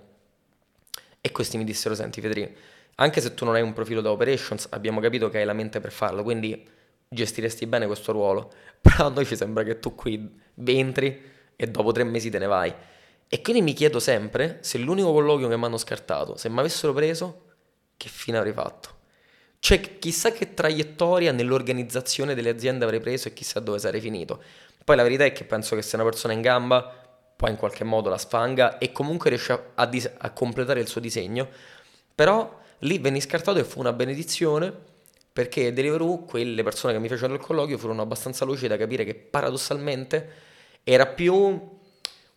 E 1.20 1.32
questi 1.32 1.58
mi 1.58 1.64
dissero, 1.64 1.94
senti 1.94 2.22
Federico, 2.22 2.52
anche 3.00 3.20
se 3.20 3.34
tu 3.34 3.44
non 3.44 3.54
hai 3.54 3.62
un 3.62 3.72
profilo 3.72 4.00
da 4.00 4.10
operations, 4.10 4.66
abbiamo 4.70 5.00
capito 5.00 5.28
che 5.28 5.38
hai 5.38 5.44
la 5.44 5.52
mente 5.52 5.80
per 5.80 5.92
farlo, 5.92 6.22
quindi 6.22 6.66
gestiresti 7.08 7.66
bene 7.66 7.86
questo 7.86 8.12
ruolo. 8.12 8.52
Però 8.80 9.06
a 9.06 9.08
noi 9.10 9.24
ci 9.24 9.36
sembra 9.36 9.62
che 9.62 9.78
tu 9.78 9.94
qui 9.94 10.40
entri 10.64 11.20
e 11.54 11.66
dopo 11.68 11.92
tre 11.92 12.04
mesi 12.04 12.30
te 12.30 12.38
ne 12.38 12.46
vai. 12.46 12.74
E 13.28 13.42
quindi 13.42 13.62
mi 13.62 13.72
chiedo 13.72 14.00
sempre 14.00 14.58
se 14.62 14.78
l'unico 14.78 15.12
colloquio 15.12 15.48
che 15.48 15.56
mi 15.56 15.64
hanno 15.64 15.76
scartato, 15.76 16.36
se 16.36 16.48
mi 16.48 16.58
avessero 16.58 16.92
preso, 16.92 17.44
che 17.96 18.08
fine 18.08 18.38
avrei 18.38 18.52
fatto? 18.52 18.96
Cioè, 19.60 19.98
chissà 19.98 20.32
che 20.32 20.54
traiettoria 20.54 21.30
nell'organizzazione 21.32 22.34
delle 22.34 22.50
aziende 22.50 22.84
avrei 22.84 23.00
preso 23.00 23.28
e 23.28 23.32
chissà 23.32 23.60
dove 23.60 23.78
sarei 23.78 24.00
finito. 24.00 24.42
Poi 24.84 24.96
la 24.96 25.02
verità 25.02 25.24
è 25.24 25.32
che 25.32 25.44
penso 25.44 25.76
che 25.76 25.82
se 25.82 25.96
una 25.96 26.04
persona 26.04 26.32
è 26.32 26.36
in 26.36 26.42
gamba, 26.42 27.06
poi 27.36 27.50
in 27.50 27.56
qualche 27.56 27.84
modo 27.84 28.08
la 28.08 28.18
sfanga 28.18 28.78
e 28.78 28.90
comunque 28.90 29.30
riesce 29.30 29.70
a, 29.74 29.86
dis- 29.86 30.10
a 30.16 30.30
completare 30.30 30.80
il 30.80 30.88
suo 30.88 31.00
disegno. 31.00 31.48
Però 32.14 32.57
Lì 32.80 32.98
venni 32.98 33.20
scartato 33.20 33.58
e 33.58 33.64
fu 33.64 33.80
una 33.80 33.92
benedizione 33.92 34.72
perché 35.38 35.72
Deliveroo, 35.72 36.24
quelle 36.24 36.62
persone 36.64 36.92
che 36.92 36.98
mi 36.98 37.08
fecero 37.08 37.32
il 37.32 37.40
colloquio, 37.40 37.78
furono 37.78 38.02
abbastanza 38.02 38.44
lucide 38.44 38.68
da 38.68 38.76
capire 38.76 39.04
che 39.04 39.14
paradossalmente 39.14 40.28
era 40.82 41.06
più 41.06 41.76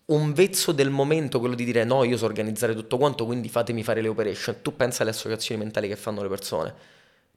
un 0.05 0.33
vezzo 0.33 0.71
del 0.71 0.89
momento 0.89 1.39
quello 1.39 1.55
di 1.55 1.63
dire 1.63 1.83
no, 1.83 2.03
io 2.03 2.15
so 2.15 2.25
organizzare 2.25 2.75
tutto 2.75 2.97
quanto, 2.97 3.25
quindi 3.25 3.49
fatemi 3.49 3.81
fare 3.81 4.01
le 4.01 4.07
operation. 4.07 4.61
Tu 4.61 4.75
pensa 4.75 5.01
alle 5.01 5.11
associazioni 5.11 5.61
mentali 5.61 5.87
che 5.87 5.95
fanno 5.95 6.21
le 6.21 6.27
persone. 6.27 6.73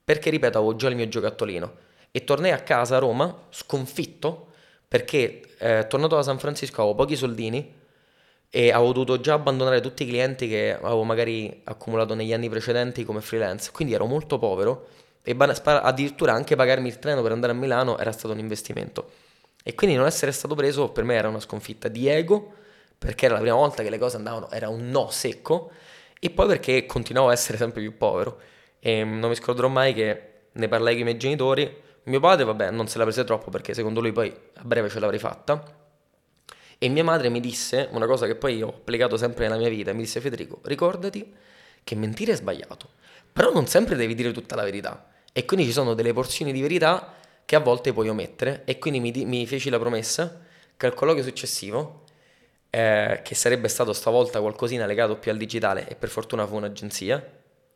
Perché, 0.04 0.28
ripeto, 0.28 0.58
avevo 0.58 0.76
già 0.76 0.88
il 0.88 0.96
mio 0.96 1.08
giocattolino. 1.08 1.72
E 2.10 2.24
tornai 2.24 2.50
a 2.50 2.58
casa 2.58 2.96
a 2.96 2.98
Roma, 2.98 3.34
sconfitto, 3.48 4.48
perché 4.86 5.40
eh, 5.58 5.86
tornato 5.88 6.16
da 6.16 6.22
San 6.22 6.38
Francisco 6.38 6.82
avevo 6.82 6.96
pochi 6.96 7.16
soldini, 7.16 7.72
e 8.56 8.70
avevo 8.70 8.92
dovuto 8.92 9.18
già 9.18 9.34
abbandonare 9.34 9.80
tutti 9.80 10.04
i 10.04 10.06
clienti 10.06 10.46
che 10.46 10.78
avevo 10.80 11.02
magari 11.02 11.62
accumulato 11.64 12.14
negli 12.14 12.32
anni 12.32 12.48
precedenti 12.48 13.04
come 13.04 13.20
freelance, 13.20 13.72
quindi 13.72 13.94
ero 13.94 14.06
molto 14.06 14.38
povero 14.38 14.86
e 15.24 15.34
addirittura 15.36 16.34
anche 16.34 16.54
pagarmi 16.54 16.86
il 16.86 17.00
treno 17.00 17.20
per 17.20 17.32
andare 17.32 17.52
a 17.52 17.56
Milano 17.56 17.98
era 17.98 18.12
stato 18.12 18.32
un 18.32 18.38
investimento. 18.38 19.10
E 19.64 19.74
quindi 19.74 19.96
non 19.96 20.06
essere 20.06 20.30
stato 20.30 20.54
preso 20.54 20.90
per 20.90 21.02
me 21.02 21.16
era 21.16 21.28
una 21.28 21.40
sconfitta 21.40 21.88
di 21.88 22.06
ego, 22.06 22.52
perché 22.96 23.24
era 23.24 23.34
la 23.34 23.40
prima 23.40 23.56
volta 23.56 23.82
che 23.82 23.90
le 23.90 23.98
cose 23.98 24.18
andavano, 24.18 24.48
era 24.52 24.68
un 24.68 24.88
no 24.88 25.10
secco, 25.10 25.72
e 26.20 26.30
poi 26.30 26.46
perché 26.46 26.86
continuavo 26.86 27.30
a 27.30 27.32
essere 27.32 27.58
sempre 27.58 27.80
più 27.80 27.96
povero. 27.96 28.38
E 28.78 29.02
non 29.02 29.30
mi 29.30 29.34
scorderò 29.34 29.66
mai 29.66 29.94
che 29.94 30.30
ne 30.52 30.68
parlai 30.68 30.92
con 30.92 31.00
i 31.00 31.04
miei 31.06 31.16
genitori, 31.16 31.76
mio 32.04 32.20
padre 32.20 32.44
vabbè 32.44 32.70
non 32.70 32.86
se 32.86 32.98
la 32.98 33.04
prese 33.04 33.24
troppo 33.24 33.50
perché 33.50 33.74
secondo 33.74 34.00
lui 34.00 34.12
poi 34.12 34.32
a 34.54 34.62
breve 34.62 34.88
ce 34.88 35.00
l'avrei 35.00 35.18
fatta, 35.18 35.82
e 36.84 36.88
mia 36.90 37.02
madre 37.02 37.30
mi 37.30 37.40
disse 37.40 37.88
una 37.92 38.04
cosa 38.04 38.26
che 38.26 38.34
poi 38.34 38.60
ho 38.60 38.68
applicato 38.68 39.16
sempre 39.16 39.44
nella 39.44 39.56
mia 39.56 39.70
vita, 39.70 39.94
mi 39.94 40.02
disse 40.02 40.20
Federico, 40.20 40.60
ricordati 40.64 41.34
che 41.82 41.94
mentire 41.94 42.32
è 42.32 42.36
sbagliato, 42.36 42.90
però 43.32 43.50
non 43.54 43.66
sempre 43.66 43.96
devi 43.96 44.14
dire 44.14 44.32
tutta 44.32 44.54
la 44.54 44.64
verità. 44.64 45.08
E 45.32 45.46
quindi 45.46 45.64
ci 45.64 45.72
sono 45.72 45.94
delle 45.94 46.12
porzioni 46.12 46.52
di 46.52 46.60
verità 46.60 47.14
che 47.46 47.56
a 47.56 47.60
volte 47.60 47.94
puoi 47.94 48.10
omettere 48.10 48.64
e 48.66 48.78
quindi 48.78 49.00
mi, 49.00 49.24
mi 49.24 49.46
feci 49.46 49.70
la 49.70 49.78
promessa 49.78 50.42
che 50.76 50.84
al 50.84 50.92
colloquio 50.92 51.24
successivo, 51.24 52.04
eh, 52.68 53.20
che 53.24 53.34
sarebbe 53.34 53.68
stato 53.68 53.94
stavolta 53.94 54.42
qualcosina 54.42 54.84
legato 54.84 55.16
più 55.16 55.30
al 55.30 55.38
digitale 55.38 55.88
e 55.88 55.94
per 55.94 56.10
fortuna 56.10 56.46
fu 56.46 56.56
un'agenzia, 56.56 57.26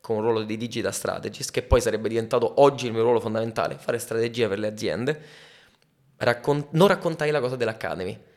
con 0.03 0.17
un 0.17 0.23
ruolo 0.23 0.43
di 0.43 0.59
digital 0.59 0.93
strategist, 0.93 1.51
che 1.51 1.63
poi 1.63 1.81
sarebbe 1.81 2.11
diventato 2.11 2.61
oggi 2.61 2.85
il 2.85 2.93
mio 2.93 3.05
ruolo 3.05 3.21
fondamentale, 3.21 3.79
fare 3.79 3.99
strategia 3.99 4.49
per 4.49 4.59
le 4.59 4.67
aziende, 4.67 5.21
raccon- 6.19 6.67
non 6.73 6.89
raccontai 6.89 7.31
la 7.31 7.41
cosa 7.41 7.57
dell'Academy 7.57 8.28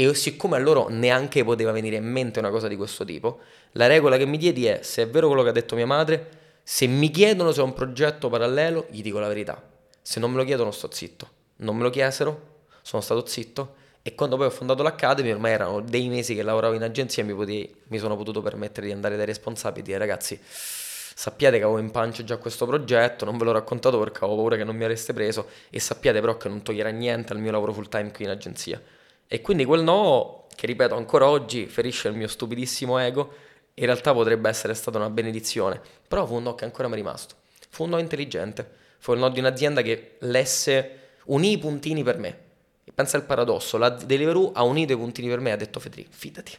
E 0.00 0.14
siccome 0.14 0.54
a 0.54 0.60
loro 0.60 0.86
neanche 0.88 1.42
poteva 1.42 1.72
venire 1.72 1.96
in 1.96 2.04
mente 2.04 2.38
una 2.38 2.50
cosa 2.50 2.68
di 2.68 2.76
questo 2.76 3.04
tipo, 3.04 3.40
la 3.72 3.88
regola 3.88 4.16
che 4.16 4.26
mi 4.26 4.38
diedi 4.38 4.64
è, 4.66 4.78
se 4.84 5.02
è 5.02 5.08
vero 5.08 5.26
quello 5.26 5.42
che 5.42 5.48
ha 5.48 5.52
detto 5.52 5.74
mia 5.74 5.86
madre, 5.86 6.28
se 6.62 6.86
mi 6.86 7.10
chiedono 7.10 7.50
se 7.50 7.62
è 7.62 7.64
un 7.64 7.72
progetto 7.72 8.28
parallelo, 8.28 8.86
gli 8.90 9.02
dico 9.02 9.18
la 9.18 9.26
verità. 9.26 9.60
Se 10.00 10.20
non 10.20 10.30
me 10.30 10.36
lo 10.36 10.44
chiedono 10.44 10.70
sto 10.70 10.88
zitto. 10.92 11.28
Non 11.56 11.76
me 11.76 11.82
lo 11.82 11.90
chiesero, 11.90 12.66
sono 12.80 13.02
stato 13.02 13.26
zitto 13.26 13.74
e 14.02 14.14
quando 14.14 14.36
poi 14.36 14.46
ho 14.46 14.50
fondato 14.50 14.84
l'Academy, 14.84 15.32
ormai 15.32 15.50
erano 15.50 15.80
dei 15.80 16.08
mesi 16.08 16.36
che 16.36 16.42
lavoravo 16.42 16.74
in 16.74 16.84
agenzia 16.84 17.24
e 17.24 17.26
mi, 17.26 17.34
potevi, 17.34 17.74
mi 17.88 17.98
sono 17.98 18.16
potuto 18.16 18.40
permettere 18.40 18.86
di 18.86 18.92
andare 18.92 19.16
dai 19.16 19.26
responsabili 19.26 19.80
e 19.80 19.82
dire 19.82 19.98
ragazzi, 19.98 20.38
sappiate 20.40 21.58
che 21.58 21.64
avevo 21.64 21.80
in 21.80 21.90
pancia 21.90 22.22
già 22.22 22.36
questo 22.36 22.66
progetto, 22.66 23.24
non 23.24 23.36
ve 23.36 23.46
l'ho 23.46 23.52
raccontato 23.52 23.98
perché 23.98 24.18
avevo 24.18 24.36
paura 24.36 24.54
che 24.54 24.62
non 24.62 24.76
mi 24.76 24.84
avreste 24.84 25.12
preso 25.12 25.48
e 25.70 25.80
sappiate 25.80 26.20
però 26.20 26.36
che 26.36 26.48
non 26.48 26.62
toglierà 26.62 26.90
niente 26.90 27.32
al 27.32 27.40
mio 27.40 27.50
lavoro 27.50 27.72
full 27.72 27.88
time 27.88 28.12
qui 28.12 28.24
in 28.24 28.30
agenzia. 28.30 28.80
E 29.28 29.40
quindi 29.42 29.66
quel 29.66 29.82
no, 29.82 30.46
che 30.54 30.66
ripeto 30.66 30.96
ancora 30.96 31.28
oggi, 31.28 31.66
ferisce 31.66 32.08
il 32.08 32.14
mio 32.14 32.28
stupidissimo 32.28 32.98
ego, 32.98 33.32
in 33.74 33.84
realtà 33.84 34.12
potrebbe 34.12 34.48
essere 34.48 34.74
stata 34.74 34.96
una 34.96 35.10
benedizione, 35.10 35.80
però 36.08 36.26
fu 36.26 36.34
un 36.34 36.44
no 36.44 36.54
che 36.54 36.64
ancora 36.64 36.88
mi 36.88 36.94
è 36.94 36.96
rimasto. 36.96 37.34
Fu 37.68 37.84
un 37.84 37.90
no 37.90 37.98
intelligente, 37.98 38.68
fu 38.98 39.12
il 39.12 39.18
no 39.18 39.28
di 39.28 39.38
un'azienda 39.38 39.82
che 39.82 40.16
lesse, 40.20 41.10
unì 41.26 41.52
i 41.52 41.58
puntini 41.58 42.02
per 42.02 42.18
me. 42.18 42.46
Pensa 42.94 43.18
al 43.18 43.24
paradosso, 43.24 43.76
la 43.76 43.90
Deliveroo 43.90 44.52
ha 44.52 44.64
unito 44.64 44.94
i 44.94 44.96
puntini 44.96 45.28
per 45.28 45.40
me 45.40 45.50
e 45.50 45.52
ha 45.52 45.56
detto 45.56 45.78
Federico, 45.78 46.10
fidati, 46.10 46.56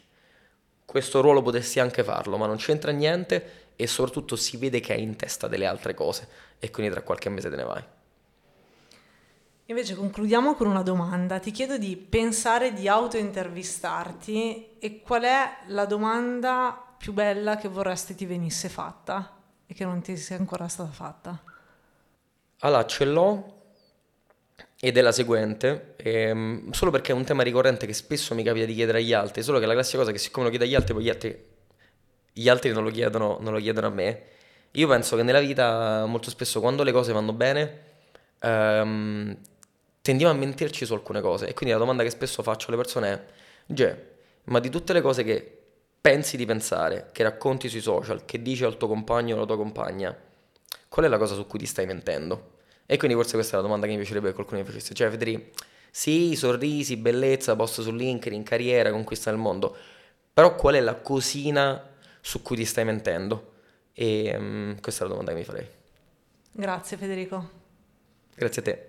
questo 0.85 1.21
ruolo 1.21 1.41
potresti 1.41 1.79
anche 1.79 2.03
farlo, 2.03 2.37
ma 2.37 2.45
non 2.45 2.57
c'entra 2.57 2.91
niente 2.91 3.67
e 3.75 3.87
soprattutto 3.87 4.35
si 4.35 4.57
vede 4.57 4.79
che 4.79 4.93
hai 4.93 5.01
in 5.01 5.15
testa 5.15 5.47
delle 5.47 5.65
altre 5.65 5.93
cose. 5.93 6.27
E 6.59 6.71
quindi 6.71 6.91
tra 6.91 7.01
qualche 7.01 7.29
mese 7.29 7.49
te 7.49 7.55
ne 7.55 7.63
vai. 7.63 7.83
Invece 9.69 9.93
concludiamo 9.93 10.55
con 10.55 10.65
una 10.65 10.81
domanda. 10.81 11.37
Ti 11.37 11.51
chiedo 11.51 11.77
di 11.77 11.95
pensare 11.95 12.73
di 12.73 12.87
autointervistarti 12.87 14.77
e 14.79 14.99
qual 15.01 15.21
è 15.21 15.57
la 15.67 15.85
domanda 15.85 16.95
più 16.97 17.13
bella 17.13 17.55
che 17.55 17.67
vorresti 17.67 18.15
ti 18.15 18.25
venisse 18.25 18.67
fatta 18.67 19.37
e 19.67 19.75
che 19.75 19.85
non 19.85 20.01
ti 20.01 20.17
sia 20.17 20.37
ancora 20.37 20.67
stata 20.67 20.89
fatta? 20.89 21.43
Allora, 22.61 22.83
ce 22.87 23.05
l'ho 23.05 23.57
ed 24.79 24.97
è 24.97 25.01
la 25.01 25.11
seguente, 25.11 25.93
ehm, 25.97 26.71
solo 26.71 26.89
perché 26.89 27.11
è 27.11 27.15
un 27.15 27.23
tema 27.23 27.43
ricorrente 27.43 27.85
che 27.85 27.93
spesso 27.93 28.33
mi 28.33 28.41
capita 28.41 28.65
di 28.65 28.73
chiedere 28.73 28.97
agli 28.97 29.13
altri, 29.13 29.43
solo 29.43 29.59
che 29.59 29.67
la 29.67 29.73
classica 29.73 29.99
cosa 29.99 30.09
è 30.09 30.13
che 30.13 30.19
siccome 30.19 30.45
lo 30.45 30.49
chiedo 30.49 30.65
agli 30.65 30.73
altri, 30.73 30.93
poi 30.95 31.03
gli 31.03 31.09
altri, 31.09 31.45
gli 32.33 32.49
altri 32.49 32.71
non, 32.71 32.83
lo 32.83 32.89
chiedono, 32.89 33.37
non 33.39 33.53
lo 33.53 33.59
chiedono 33.59 33.85
a 33.85 33.91
me. 33.91 34.23
Io 34.71 34.87
penso 34.87 35.15
che 35.15 35.21
nella 35.21 35.39
vita 35.39 36.07
molto 36.07 36.31
spesso 36.31 36.59
quando 36.59 36.81
le 36.81 36.91
cose 36.91 37.13
vanno 37.13 37.33
bene 37.33 37.87
ehm, 38.39 39.37
tendiamo 40.09 40.33
a 40.33 40.35
mentirci 40.35 40.87
su 40.87 40.93
alcune 40.93 41.21
cose 41.21 41.47
e 41.47 41.53
quindi 41.53 41.71
la 41.71 41.79
domanda 41.79 42.01
che 42.01 42.09
spesso 42.09 42.41
faccio 42.41 42.69
alle 42.69 42.77
persone 42.77 43.11
è, 43.11 43.25
Gie, 43.67 44.07
ma 44.45 44.59
di 44.59 44.69
tutte 44.69 44.91
le 44.91 45.01
cose 45.01 45.23
che 45.23 45.57
pensi 46.01 46.35
di 46.35 46.47
pensare, 46.47 47.09
che 47.11 47.21
racconti 47.21 47.69
sui 47.69 47.79
social, 47.79 48.25
che 48.25 48.41
dici 48.41 48.63
al 48.63 48.77
tuo 48.77 48.87
compagno 48.87 49.35
o 49.35 49.37
alla 49.37 49.45
tua 49.45 49.57
compagna, 49.57 50.17
qual 50.87 51.05
è 51.05 51.07
la 51.07 51.19
cosa 51.19 51.35
su 51.35 51.45
cui 51.45 51.59
ti 51.59 51.67
stai 51.67 51.85
mentendo? 51.85 52.57
E 52.87 52.97
quindi 52.97 53.15
forse 53.15 53.33
questa 53.33 53.53
è 53.53 53.55
la 53.57 53.61
domanda 53.61 53.85
che 53.85 53.91
mi 53.91 53.99
piacerebbe 53.99 54.29
che 54.29 54.33
qualcuno 54.33 54.61
mi 54.61 54.65
facesse. 54.65 54.95
Cioè, 54.95 55.11
Federico, 55.11 55.51
sì, 55.91 56.35
sorrisi, 56.35 56.97
bellezza, 56.97 57.55
posto 57.55 57.83
su 57.83 57.91
LinkedIn, 57.91 58.41
carriera, 58.41 58.89
conquista 58.89 59.29
del 59.29 59.39
mondo. 59.39 59.77
Però 60.33 60.55
qual 60.55 60.73
è 60.73 60.79
la 60.79 60.95
cosina 60.95 61.87
su 62.19 62.41
cui 62.41 62.55
ti 62.55 62.65
stai 62.65 62.85
mentendo? 62.85 63.51
E 63.93 64.35
um, 64.35 64.81
questa 64.81 65.03
è 65.03 65.07
la 65.07 65.13
domanda 65.13 65.33
che 65.33 65.37
mi 65.37 65.43
farei. 65.43 65.67
Grazie 66.51 66.97
Federico. 66.97 67.49
Grazie 68.33 68.61
a 68.61 68.65
te. 68.65 68.88